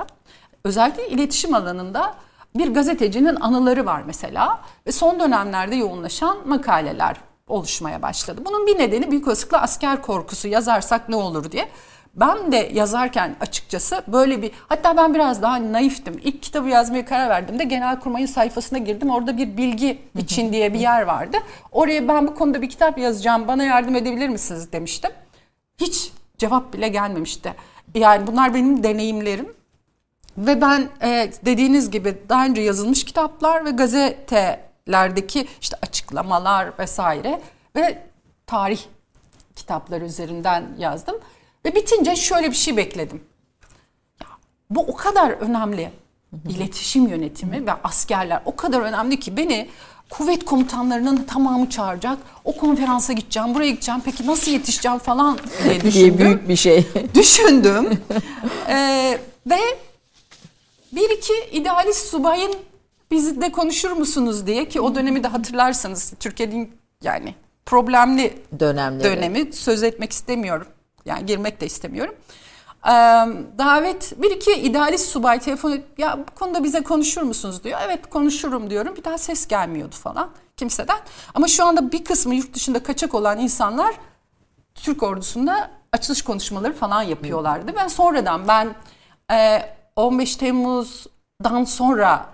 [0.63, 2.13] Özellikle iletişim alanında
[2.55, 7.17] bir gazetecinin anıları var mesela ve son dönemlerde yoğunlaşan makaleler
[7.47, 8.41] oluşmaya başladı.
[8.45, 11.69] Bunun bir nedeni büyük olasılıkla asker korkusu yazarsak ne olur diye.
[12.13, 16.19] Ben de yazarken açıkçası böyle bir hatta ben biraz daha naiftim.
[16.23, 19.09] İlk kitabı yazmaya karar verdiğimde Genelkurmay'ın sayfasına girdim.
[19.09, 21.37] Orada bir bilgi için diye bir yer vardı.
[21.71, 25.11] Oraya ben bu konuda bir kitap yazacağım bana yardım edebilir misiniz demiştim.
[25.77, 27.53] Hiç cevap bile gelmemişti.
[27.95, 29.53] Yani bunlar benim deneyimlerim.
[30.37, 37.41] Ve ben e, dediğiniz gibi daha önce yazılmış kitaplar ve gazetelerdeki işte açıklamalar vesaire
[37.75, 38.03] ve
[38.47, 38.79] tarih
[39.55, 41.15] kitapları üzerinden yazdım.
[41.65, 43.21] Ve bitince şöyle bir şey bekledim.
[44.21, 44.27] Ya,
[44.69, 45.91] bu o kadar önemli.
[46.49, 49.69] İletişim yönetimi ve askerler o kadar önemli ki beni
[50.09, 52.17] kuvvet komutanlarının tamamı çağıracak.
[52.43, 54.01] O konferansa gideceğim, buraya gideceğim.
[54.05, 56.85] Peki nasıl yetişeceğim falan diye düşündüm büyük bir şey.
[57.15, 58.01] düşündüm.
[58.69, 59.17] Ee,
[59.47, 59.59] ve
[60.91, 62.55] bir iki idealist subayın
[63.11, 66.71] bizde konuşur musunuz diye ki o dönemi de hatırlarsanız Türkiye'nin
[67.03, 67.35] yani
[67.65, 69.03] problemli Dönemleri.
[69.03, 70.67] dönemi söz etmek istemiyorum.
[71.05, 72.15] Yani girmek de istemiyorum.
[72.85, 72.91] Ee,
[73.57, 77.79] davet bir iki idealist subay telefon edip ya bu konuda bize konuşur musunuz diyor.
[77.85, 78.95] Evet konuşurum diyorum.
[78.95, 80.97] Bir daha ses gelmiyordu falan kimseden.
[81.33, 83.95] Ama şu anda bir kısmı yurt dışında kaçak olan insanlar
[84.75, 87.71] Türk ordusunda açılış konuşmaları falan yapıyorlardı.
[87.75, 88.75] Ben sonradan ben
[89.31, 89.61] e,
[89.95, 92.25] 15 Temmuz'dan sonra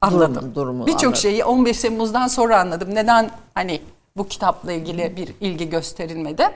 [0.00, 0.54] anladım.
[0.54, 2.94] Durumu Birçok şeyi 15 Temmuz'dan sonra anladım.
[2.94, 3.82] Neden hani
[4.16, 6.50] bu kitapla ilgili bir ilgi gösterilmedi.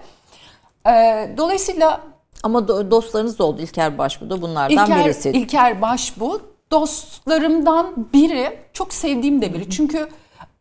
[0.86, 0.90] E,
[1.36, 2.00] dolayısıyla
[2.42, 3.62] Ama do- dostlarınız oldu.
[3.62, 5.30] İlker Başbuğ da bunlardan İlker, birisi.
[5.30, 6.40] İlker Başbuğ
[6.70, 9.70] dostlarımdan biri çok sevdiğim de biri.
[9.70, 10.09] Çünkü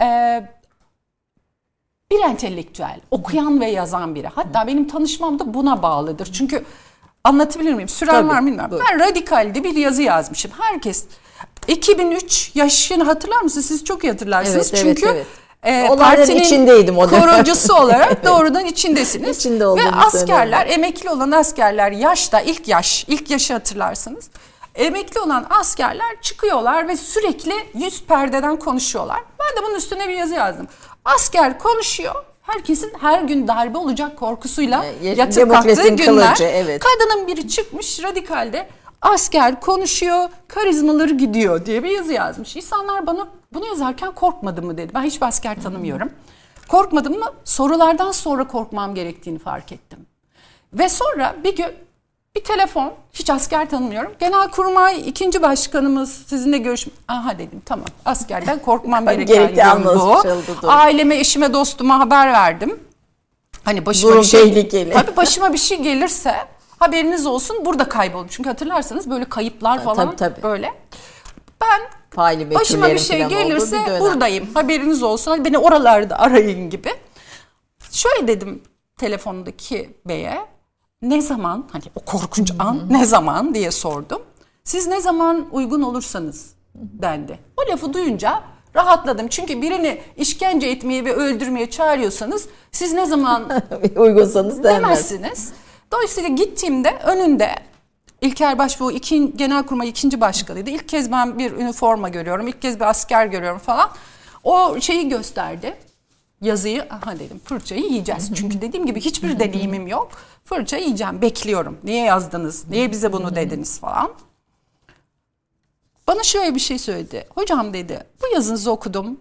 [0.02, 0.08] e,
[2.12, 4.28] bir entelektüel, okuyan ve yazan biri.
[4.28, 6.30] Hatta benim tanışmam da buna bağlıdır.
[6.34, 6.66] Çünkü
[7.24, 7.90] anlatabilir miyim?
[7.90, 8.72] Süren var mı bilmiyorum.
[8.72, 8.84] buyur.
[8.92, 10.52] Ben Radikal'de bir yazı yazmışım.
[10.60, 11.06] Herkes
[11.68, 13.66] 2003 yaşını hatırlar mısınız?
[13.66, 14.74] Siz çok iyi hatırlarsınız.
[14.74, 15.28] Evet, evet, Çünkü evet.
[15.64, 17.22] E, Olayların partinin içindeydim o dönem.
[17.22, 19.38] Korucusu olarak doğrudan içindesiniz.
[19.38, 24.30] İçinde Ve askerler, emekli olan askerler yaşta ilk yaş, ilk yaşı hatırlarsınız.
[24.76, 29.20] Emekli olan askerler çıkıyorlar ve sürekli yüz perdeden konuşuyorlar.
[29.40, 30.68] Ben de bunun üstüne bir yazı yazdım.
[31.06, 32.16] Asker konuşuyor.
[32.42, 36.06] Herkesin her gün darbe olacak korkusuyla ya- yatıp kalktığı günler.
[36.06, 36.84] kılıcı, evet.
[36.84, 38.68] Kadının biri çıkmış radikalde
[39.02, 42.56] asker konuşuyor, karizmaları gidiyor diye bir yazı yazmış.
[42.56, 44.92] İnsanlar bana bunu yazarken korkmadın mı dedi.
[44.94, 46.12] Ben hiçbir asker tanımıyorum.
[46.68, 47.26] Korkmadım mı?
[47.44, 50.00] Sorulardan sonra korkmam gerektiğini fark ettim.
[50.74, 51.72] Ve sonra bir gün
[52.36, 54.12] bir telefon, hiç asker tanımıyorum.
[54.20, 56.88] Genelkurmay ikinci başkanımız sizinle görüş...
[57.08, 60.22] Aha dedim tamam askerden korkmam gereken bu.
[60.64, 62.80] Aileme, eşime, dostuma haber verdim.
[63.64, 64.94] Hani başıma Durum bir şey tehlikeli.
[64.94, 66.36] Tabii başıma bir şey gelirse
[66.82, 68.28] haberiniz olsun burada kaybolun.
[68.30, 70.44] Çünkü hatırlarsanız böyle kayıplar falan tabii, tabii.
[70.44, 70.74] böyle.
[71.62, 74.00] Ben Faili başıma bir şey gelirse bir dönem.
[74.00, 74.50] buradayım.
[74.54, 75.46] Haberiniz olsun.
[75.46, 76.90] Beni oralarda arayın gibi.
[77.92, 78.64] Şöyle dedim
[78.98, 80.38] telefondaki beye.
[81.02, 84.22] Ne zaman hani o korkunç an ne zaman diye sordum.
[84.64, 87.40] Siz ne zaman uygun olursanız dendi.
[87.58, 88.44] O lafı duyunca
[88.76, 89.28] rahatladım.
[89.28, 93.50] Çünkü birini işkence etmeye ve öldürmeye çağırıyorsanız siz ne zaman
[93.96, 95.54] Uygunsanız demezsiniz.
[95.92, 97.56] Dolayısıyla gittiğimde önünde
[98.22, 100.70] İlker Başbuğ iki, Genelkurmay ikinci başkanıydı.
[100.70, 102.48] İlk kez ben bir üniforma görüyorum.
[102.48, 103.90] ilk kez bir asker görüyorum falan.
[104.44, 105.78] O şeyi gösterdi.
[106.42, 108.32] Yazıyı aha dedim fırçayı yiyeceğiz.
[108.36, 110.12] Çünkü dediğim gibi hiçbir deneyimim yok.
[110.46, 111.78] Fırça yiyeceğim bekliyorum.
[111.84, 112.66] Niye yazdınız?
[112.70, 114.14] Niye bize bunu dediniz falan.
[116.08, 117.28] Bana şöyle bir şey söyledi.
[117.30, 119.20] Hocam dedi bu yazınızı okudum.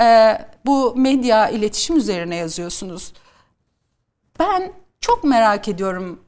[0.00, 3.12] Ee, bu medya iletişim üzerine yazıyorsunuz.
[4.38, 6.20] Ben çok merak ediyorum.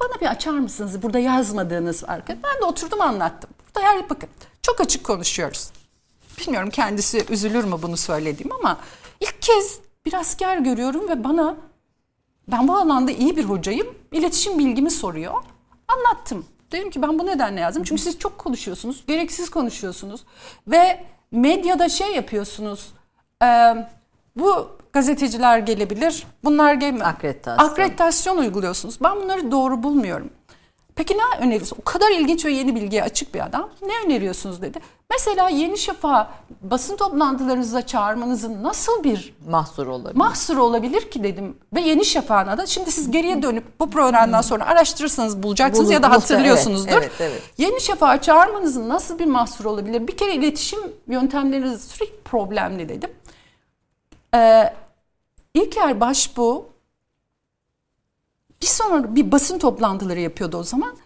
[0.00, 1.02] Bana bir açar mısınız?
[1.02, 2.22] Burada yazmadığınız var.
[2.28, 3.50] Ben de oturdum anlattım.
[3.66, 4.28] Burada her bakın
[4.62, 5.70] çok açık konuşuyoruz.
[6.38, 8.78] Bilmiyorum kendisi üzülür mü bunu söylediğim ama
[9.20, 11.56] ilk kez bir asker görüyorum ve bana
[12.48, 13.86] ben bu alanda iyi bir hocayım.
[14.12, 15.34] İletişim bilgimi soruyor.
[15.88, 16.46] Anlattım.
[16.72, 17.82] Dedim ki ben bu nedenle yazdım.
[17.84, 19.04] Çünkü siz çok konuşuyorsunuz.
[19.06, 20.24] Gereksiz konuşuyorsunuz.
[20.66, 22.92] Ve medyada şey yapıyorsunuz.
[23.42, 23.46] e,
[24.36, 26.26] bu gazeteciler gelebilir.
[26.44, 27.06] Bunlar gelmiyor.
[27.06, 27.68] Akreditasyon.
[27.68, 28.98] Akreditasyon uyguluyorsunuz.
[29.02, 30.30] Ben bunları doğru bulmuyorum.
[30.94, 31.80] Peki ne öneriyorsunuz?
[31.80, 33.68] O kadar ilginç ve yeni bilgiye açık bir adam.
[33.82, 34.78] Ne öneriyorsunuz dedi.
[35.10, 36.30] Mesela Yeni Şafak'a
[36.62, 40.16] basın toplantılarınıza çağırmanızın nasıl bir Mahsur olabilir.
[40.16, 41.56] mahsur olabilir ki dedim.
[41.74, 46.02] Ve Yeni Şafak'ına da şimdi siz geriye dönüp bu programdan sonra araştırırsanız bulacaksınız Bulur- ya
[46.02, 46.90] da hatırlıyorsunuzdur.
[46.92, 47.42] evet, evet, evet.
[47.58, 50.08] Yeni Şafak'a çağırmanızın nasıl bir mahsur olabilir?
[50.08, 53.10] Bir kere iletişim yöntemleriniz sürekli problemli dedim.
[54.34, 54.74] Ee,
[55.56, 56.64] İlker Başbuğ
[58.62, 60.96] bir sonra bir basın toplantıları yapıyordu o zaman.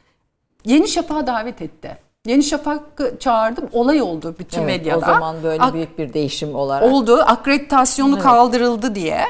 [0.64, 1.98] Yeni Şafak'a davet etti.
[2.27, 3.68] Yeni Şafak'ı çağırdım.
[3.72, 4.98] Olay oldu bütün Evet, medyada.
[4.98, 6.93] O zaman böyle Ak- büyük bir değişim olarak.
[6.93, 7.20] oldu.
[7.27, 9.24] Akreditasyonu kaldırıldı diye.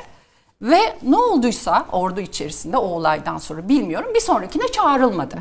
[0.63, 5.37] Ve ne olduysa ordu içerisinde o olaydan sonra bilmiyorum bir sonrakine çağrılmadı.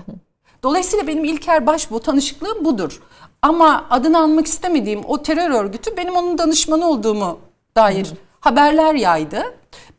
[0.64, 3.02] Dolayısıyla benim İlker Başbuğ tanışıklığım budur.
[3.42, 7.40] Ama adını anmak istemediğim o terör örgütü benim onun danışmanı olduğumu
[7.76, 8.08] dair
[8.40, 9.44] haberler yaydı.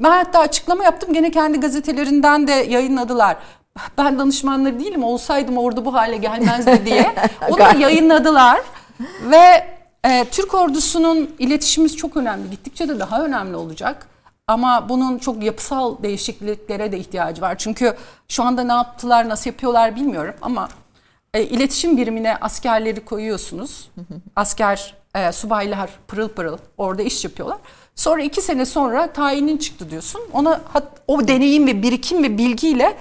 [0.01, 3.37] Ben hatta açıklama yaptım gene kendi gazetelerinden de yayınladılar.
[3.99, 7.15] Ben danışmanları değilim olsaydım orada bu hale gelmezdi diye.
[7.51, 8.61] Onu da yayınladılar.
[9.31, 9.67] Ve
[10.05, 12.51] e, Türk ordusunun iletişimimiz çok önemli.
[12.51, 14.07] Gittikçe de daha önemli olacak.
[14.47, 17.59] Ama bunun çok yapısal değişikliklere de ihtiyacı var.
[17.59, 17.97] Çünkü
[18.29, 20.69] şu anda ne yaptılar, nasıl yapıyorlar bilmiyorum ama
[21.35, 23.91] e, iletişim birimine askerleri koyuyorsunuz.
[24.37, 27.59] Asker, e, subaylar pırıl pırıl orada iş yapıyorlar.
[27.95, 30.21] Sonra iki sene sonra tayinin çıktı diyorsun.
[30.33, 30.61] Ona
[31.07, 32.97] o deneyim ve birikim ve bilgiyle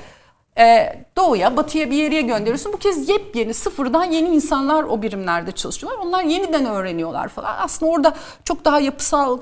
[0.58, 2.74] e, doğuya, batıya bir yere gönderiyorsun.
[2.74, 6.06] Bu kez yepyeni, sıfırdan yeni insanlar o birimlerde çalışıyorlar.
[6.06, 7.56] Onlar yeniden öğreniyorlar falan.
[7.60, 9.40] Aslında orada çok daha yapısal,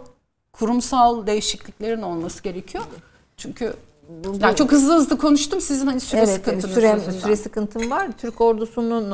[0.54, 2.84] kurumsal değişikliklerin olması gerekiyor.
[3.38, 3.74] Çünkü
[4.42, 8.08] yani çok hızlı hızlı konuştum sizin hani süre Evet, sıkıntınız süre, süre sıkıntım var.
[8.18, 9.06] Türk ordusunun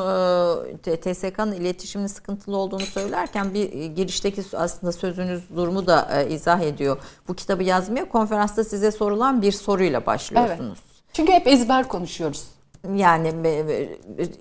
[0.87, 6.59] e, TSK'nın iletişiminin sıkıntılı olduğunu söylerken bir e, girişteki aslında sözünüz durumu da e, izah
[6.59, 6.97] ediyor.
[7.27, 10.79] Bu kitabı yazmaya konferansta size sorulan bir soruyla başlıyorsunuz.
[11.13, 12.43] Çünkü hep ezber konuşuyoruz.
[12.95, 13.33] Yani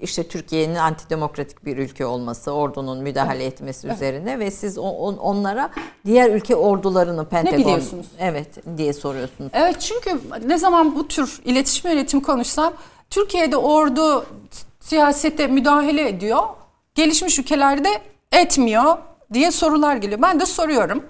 [0.03, 5.71] işte Türkiye'nin antidemokratik bir ülke olması, ordunun müdahale etmesi üzerine ve siz on- onlara
[6.07, 8.07] diğer ülke ordularını Pentagon biliyorsunuz?
[8.19, 9.51] evet diye soruyorsunuz.
[9.55, 12.73] Evet çünkü ne zaman bu tür iletişim yönetimi konuşsam
[13.11, 14.27] Türkiye'de ordu
[14.81, 16.43] siyasete müdahale ediyor.
[16.95, 17.89] Gelişmiş ülkelerde
[18.33, 18.99] etmiyor
[19.33, 20.23] diye sorular geliyor.
[20.23, 21.05] Ben de soruyorum.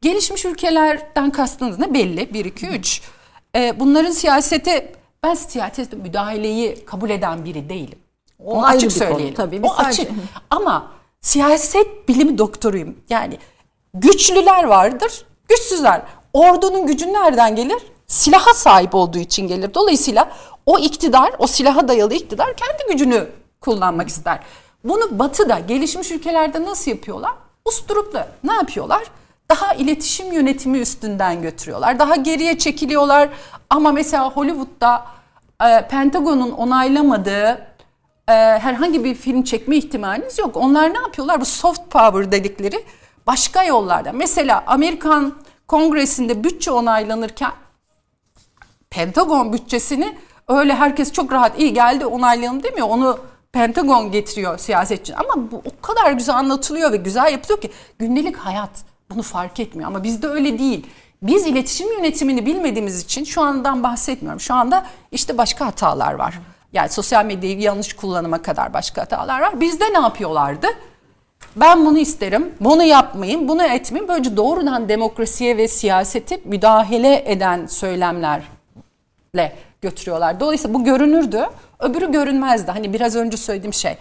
[0.00, 2.34] Gelişmiş ülkelerden kastınız ne belli?
[2.34, 3.02] 1, 2, 3.
[3.56, 4.92] Ee, bunların siyasete
[5.26, 7.98] ben siyasete müdahaleyi kabul eden biri değilim.
[8.44, 9.34] O ayrı açık bir konu, söyleyelim.
[9.34, 9.60] tabii.
[9.62, 10.10] O sadece- açık.
[10.50, 12.96] Ama siyaset bilimi doktoruyum.
[13.10, 13.38] Yani
[13.94, 16.02] güçlüler vardır, güçsüzler.
[16.32, 17.82] Ordunun gücü nereden gelir?
[18.06, 19.74] Silaha sahip olduğu için gelir.
[19.74, 20.28] Dolayısıyla
[20.66, 23.28] o iktidar, o silaha dayalı iktidar kendi gücünü
[23.60, 24.38] kullanmak ister.
[24.84, 27.32] Bunu batıda, gelişmiş ülkelerde nasıl yapıyorlar?
[27.64, 28.20] Usturuplu.
[28.44, 29.02] Ne yapıyorlar?
[29.50, 31.98] Daha iletişim yönetimi üstünden götürüyorlar.
[31.98, 33.28] Daha geriye çekiliyorlar.
[33.70, 35.04] Ama mesela Hollywood'da
[35.64, 37.66] e, Pentagon'un onaylamadığı
[38.28, 40.56] e, herhangi bir film çekme ihtimaliniz yok.
[40.56, 41.40] Onlar ne yapıyorlar?
[41.40, 42.84] Bu soft power dedikleri
[43.26, 44.12] başka yollarda.
[44.12, 45.34] Mesela Amerikan
[45.68, 47.52] Kongresi'nde bütçe onaylanırken
[48.90, 50.16] Pentagon bütçesini
[50.48, 52.88] öyle herkes çok rahat iyi geldi onaylayalım demiyor.
[52.88, 53.18] Onu
[53.52, 55.16] Pentagon getiriyor siyasetçi.
[55.16, 58.70] Ama bu o kadar güzel anlatılıyor ve güzel yapılıyor ki gündelik hayat
[59.10, 59.88] bunu fark etmiyor.
[59.88, 60.86] Ama bizde öyle değil.
[61.22, 64.40] Biz iletişim yönetimini bilmediğimiz için şu andan bahsetmiyorum.
[64.40, 66.38] Şu anda işte başka hatalar var.
[66.72, 69.60] Yani sosyal medyayı yanlış kullanıma kadar başka hatalar var.
[69.60, 70.66] Bizde ne yapıyorlardı?
[71.56, 74.08] Ben bunu isterim, bunu yapmayın, bunu etmeyin.
[74.08, 78.42] Böylece doğrudan demokrasiye ve siyasete müdahale eden söylemlerle
[79.82, 80.40] götürüyorlar.
[80.40, 81.46] Dolayısıyla bu görünürdü,
[81.78, 82.70] öbürü görünmezdi.
[82.70, 83.96] Hani biraz önce söylediğim şey.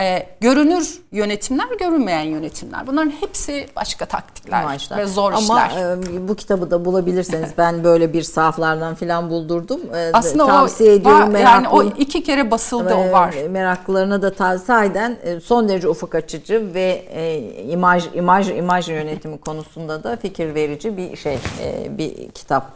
[0.00, 2.86] Ee, görünür yönetimler, görünmeyen yönetimler.
[2.86, 4.98] Bunların hepsi başka taktikler amaçlar.
[4.98, 5.96] ve zor Ama işler.
[5.96, 9.80] e, bu kitabı da bulabilirseniz ben böyle bir sahaflardan falan buldurdum.
[9.94, 13.34] E, Aslında tavsiye o ediyorum var, yani o iki kere basıldı e, o var.
[13.50, 19.38] Meraklılarına da tavsiye eden e, son derece ufuk açıcı ve e, imaj imaj imaj yönetimi
[19.38, 22.72] konusunda da fikir verici bir şey e, bir kitap.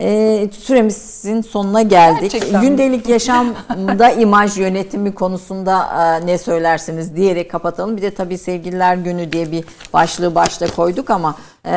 [0.00, 2.32] E, süremizin sonuna geldik.
[2.32, 2.62] Gerçekten?
[2.62, 5.84] Gündelik yaşamda imaj yönetimi konusunda
[6.22, 7.96] e, ne söylersiniz diyerek kapatalım.
[7.96, 11.72] Bir de tabii sevgililer günü diye bir başlığı başta koyduk ama e,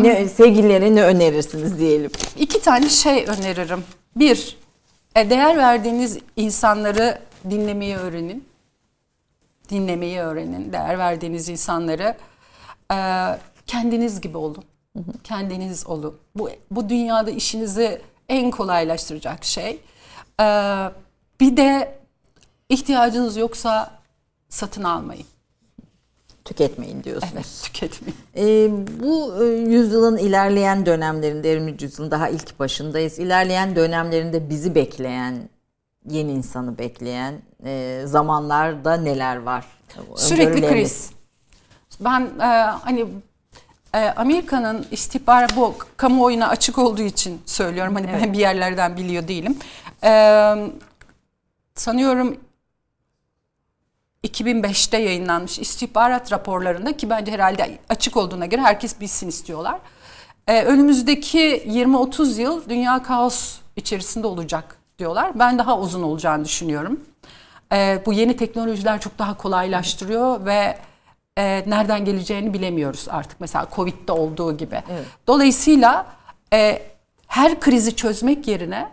[0.00, 2.10] ne, sevgililere ne önerirsiniz diyelim.
[2.38, 3.84] İki tane şey öneririm.
[4.16, 4.58] Bir,
[5.16, 7.18] e, değer verdiğiniz insanları
[7.50, 8.44] dinlemeyi öğrenin.
[9.70, 10.72] Dinlemeyi öğrenin.
[10.72, 12.14] Değer verdiğiniz insanları
[12.92, 12.96] e,
[13.66, 14.64] kendiniz gibi olun.
[15.24, 16.18] Kendiniz olun.
[16.34, 19.80] Bu, bu dünyada işinizi en kolaylaştıracak şey.
[20.40, 20.44] E,
[21.40, 21.98] bir de
[22.68, 23.90] ihtiyacınız yoksa
[24.48, 25.26] satın almayın.
[26.44, 27.32] Tüketmeyin diyorsunuz.
[27.34, 28.16] Evet, tüketmeyin.
[28.36, 28.70] Ee,
[29.02, 31.76] bu e, yüzyılın ilerleyen dönemlerinde, 20.
[31.80, 33.18] yüzyılın daha ilk başındayız.
[33.18, 35.48] İlerleyen dönemlerinde bizi bekleyen,
[36.08, 37.34] yeni insanı bekleyen
[37.64, 39.66] e, zamanlarda neler var?
[40.16, 41.10] Sürekli kriz.
[42.00, 42.44] Ben e,
[42.82, 43.06] hani
[43.98, 47.94] Amerika'nın istihbarat bu kamuoyuna açık olduğu için söylüyorum.
[47.94, 49.58] Hani ben bir yerlerden biliyor değilim.
[50.04, 50.12] E,
[51.74, 52.36] sanıyorum
[54.24, 59.80] 2005'te yayınlanmış istihbarat raporlarında ki bence herhalde açık olduğuna göre herkes bilsin istiyorlar.
[60.46, 65.38] E, önümüzdeki 20-30 yıl dünya kaos içerisinde olacak diyorlar.
[65.38, 67.00] Ben daha uzun olacağını düşünüyorum.
[67.72, 70.78] E, bu yeni teknolojiler çok daha kolaylaştırıyor ve
[71.40, 73.40] e, nereden geleceğini bilemiyoruz artık.
[73.40, 74.82] Mesela Covid'de olduğu gibi.
[75.26, 76.06] Dolayısıyla
[76.52, 76.82] e,
[77.26, 78.88] her krizi çözmek yerine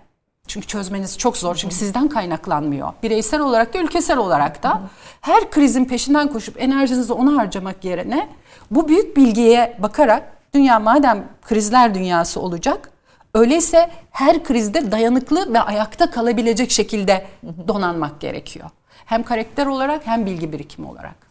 [0.47, 2.93] çünkü çözmeniz çok zor çünkü sizden kaynaklanmıyor.
[3.03, 4.81] Bireysel olarak da ülkesel olarak da
[5.21, 8.29] her krizin peşinden koşup enerjinizi ona harcamak yerine
[8.71, 12.91] bu büyük bilgiye bakarak dünya madem krizler dünyası olacak
[13.33, 17.25] öyleyse her krizde dayanıklı ve ayakta kalabilecek şekilde
[17.67, 18.69] donanmak gerekiyor.
[19.05, 21.26] Hem karakter olarak hem bilgi birikimi olarak.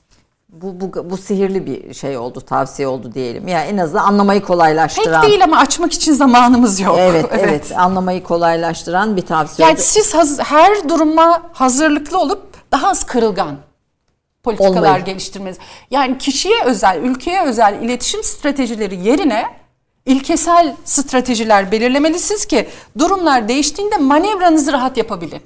[0.63, 3.49] Bu, bu, bu sihirli bir şey oldu, tavsiye oldu diyelim.
[3.49, 5.21] Yani en azından anlamayı kolaylaştıran.
[5.21, 6.97] Pek değil ama açmak için zamanımız yok.
[6.99, 9.69] Evet, evet, anlamayı kolaylaştıran bir tavsiye.
[9.69, 9.83] Yani oldu.
[9.85, 12.43] siz haz- her duruma hazırlıklı olup
[12.73, 13.57] daha az kırılgan
[14.43, 15.05] politikalar Olmayı.
[15.05, 15.59] geliştirmeniz.
[15.91, 19.47] Yani kişiye özel, ülkeye özel iletişim stratejileri yerine
[20.07, 22.69] ilkesel stratejiler belirlemelisiniz ki
[22.99, 25.41] durumlar değiştiğinde manevranızı rahat yapabilin.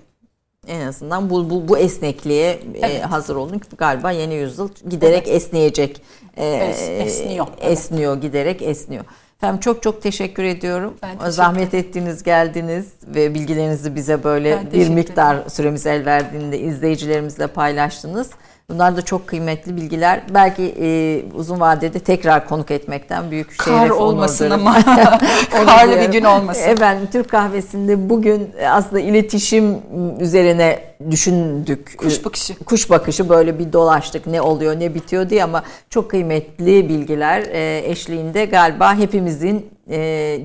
[0.66, 3.02] En azından bu bu, bu esnekliğe e, Evet.
[3.04, 3.60] hazır olun.
[3.78, 6.02] Galiba yeni yüzyıl giderek esneyecek.
[6.36, 7.72] E, Es- esniyor, evet.
[7.72, 9.04] Esniyor, giderek esniyor.
[9.38, 10.94] Efendim çok çok teşekkür ediyorum.
[11.02, 17.46] Ben teşekkür Zahmet ettiniz, geldiniz ve bilgilerinizi bize böyle bir miktar süremiz el verdiğinde izleyicilerimizle
[17.46, 18.30] paylaştınız.
[18.70, 20.20] Bunlar da çok kıymetli bilgiler.
[20.34, 25.18] Belki e, uzun vadede tekrar konuk etmekten büyük Kar şeref olmasın onur duyarım.
[25.52, 26.68] ama karlı bir gün olmasın.
[26.68, 29.78] Efendim Türk kahvesinde bugün aslında iletişim
[30.20, 30.78] üzerine
[31.10, 31.98] düşündük.
[31.98, 32.64] Kuş bakışı.
[32.64, 37.90] Kuş bakışı böyle bir dolaştık ne oluyor ne bitiyor diye ama çok kıymetli bilgiler e,
[37.90, 39.96] eşliğinde galiba hepimizin e,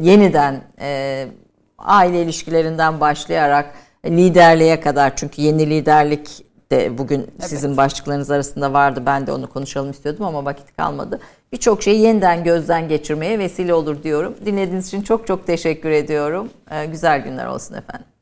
[0.01, 1.25] yeniden e,
[1.77, 3.65] aile ilişkilerinden başlayarak
[4.05, 9.03] liderliğe kadar çünkü yeni liderlik de bugün sizin başlıklarınız arasında vardı.
[9.05, 11.19] Ben de onu konuşalım istiyordum ama vakit kalmadı.
[11.51, 14.35] Birçok şeyi yeniden gözden geçirmeye vesile olur diyorum.
[14.45, 16.49] Dinlediğiniz için çok çok teşekkür ediyorum.
[16.71, 18.14] Ee, güzel günler olsun efendim.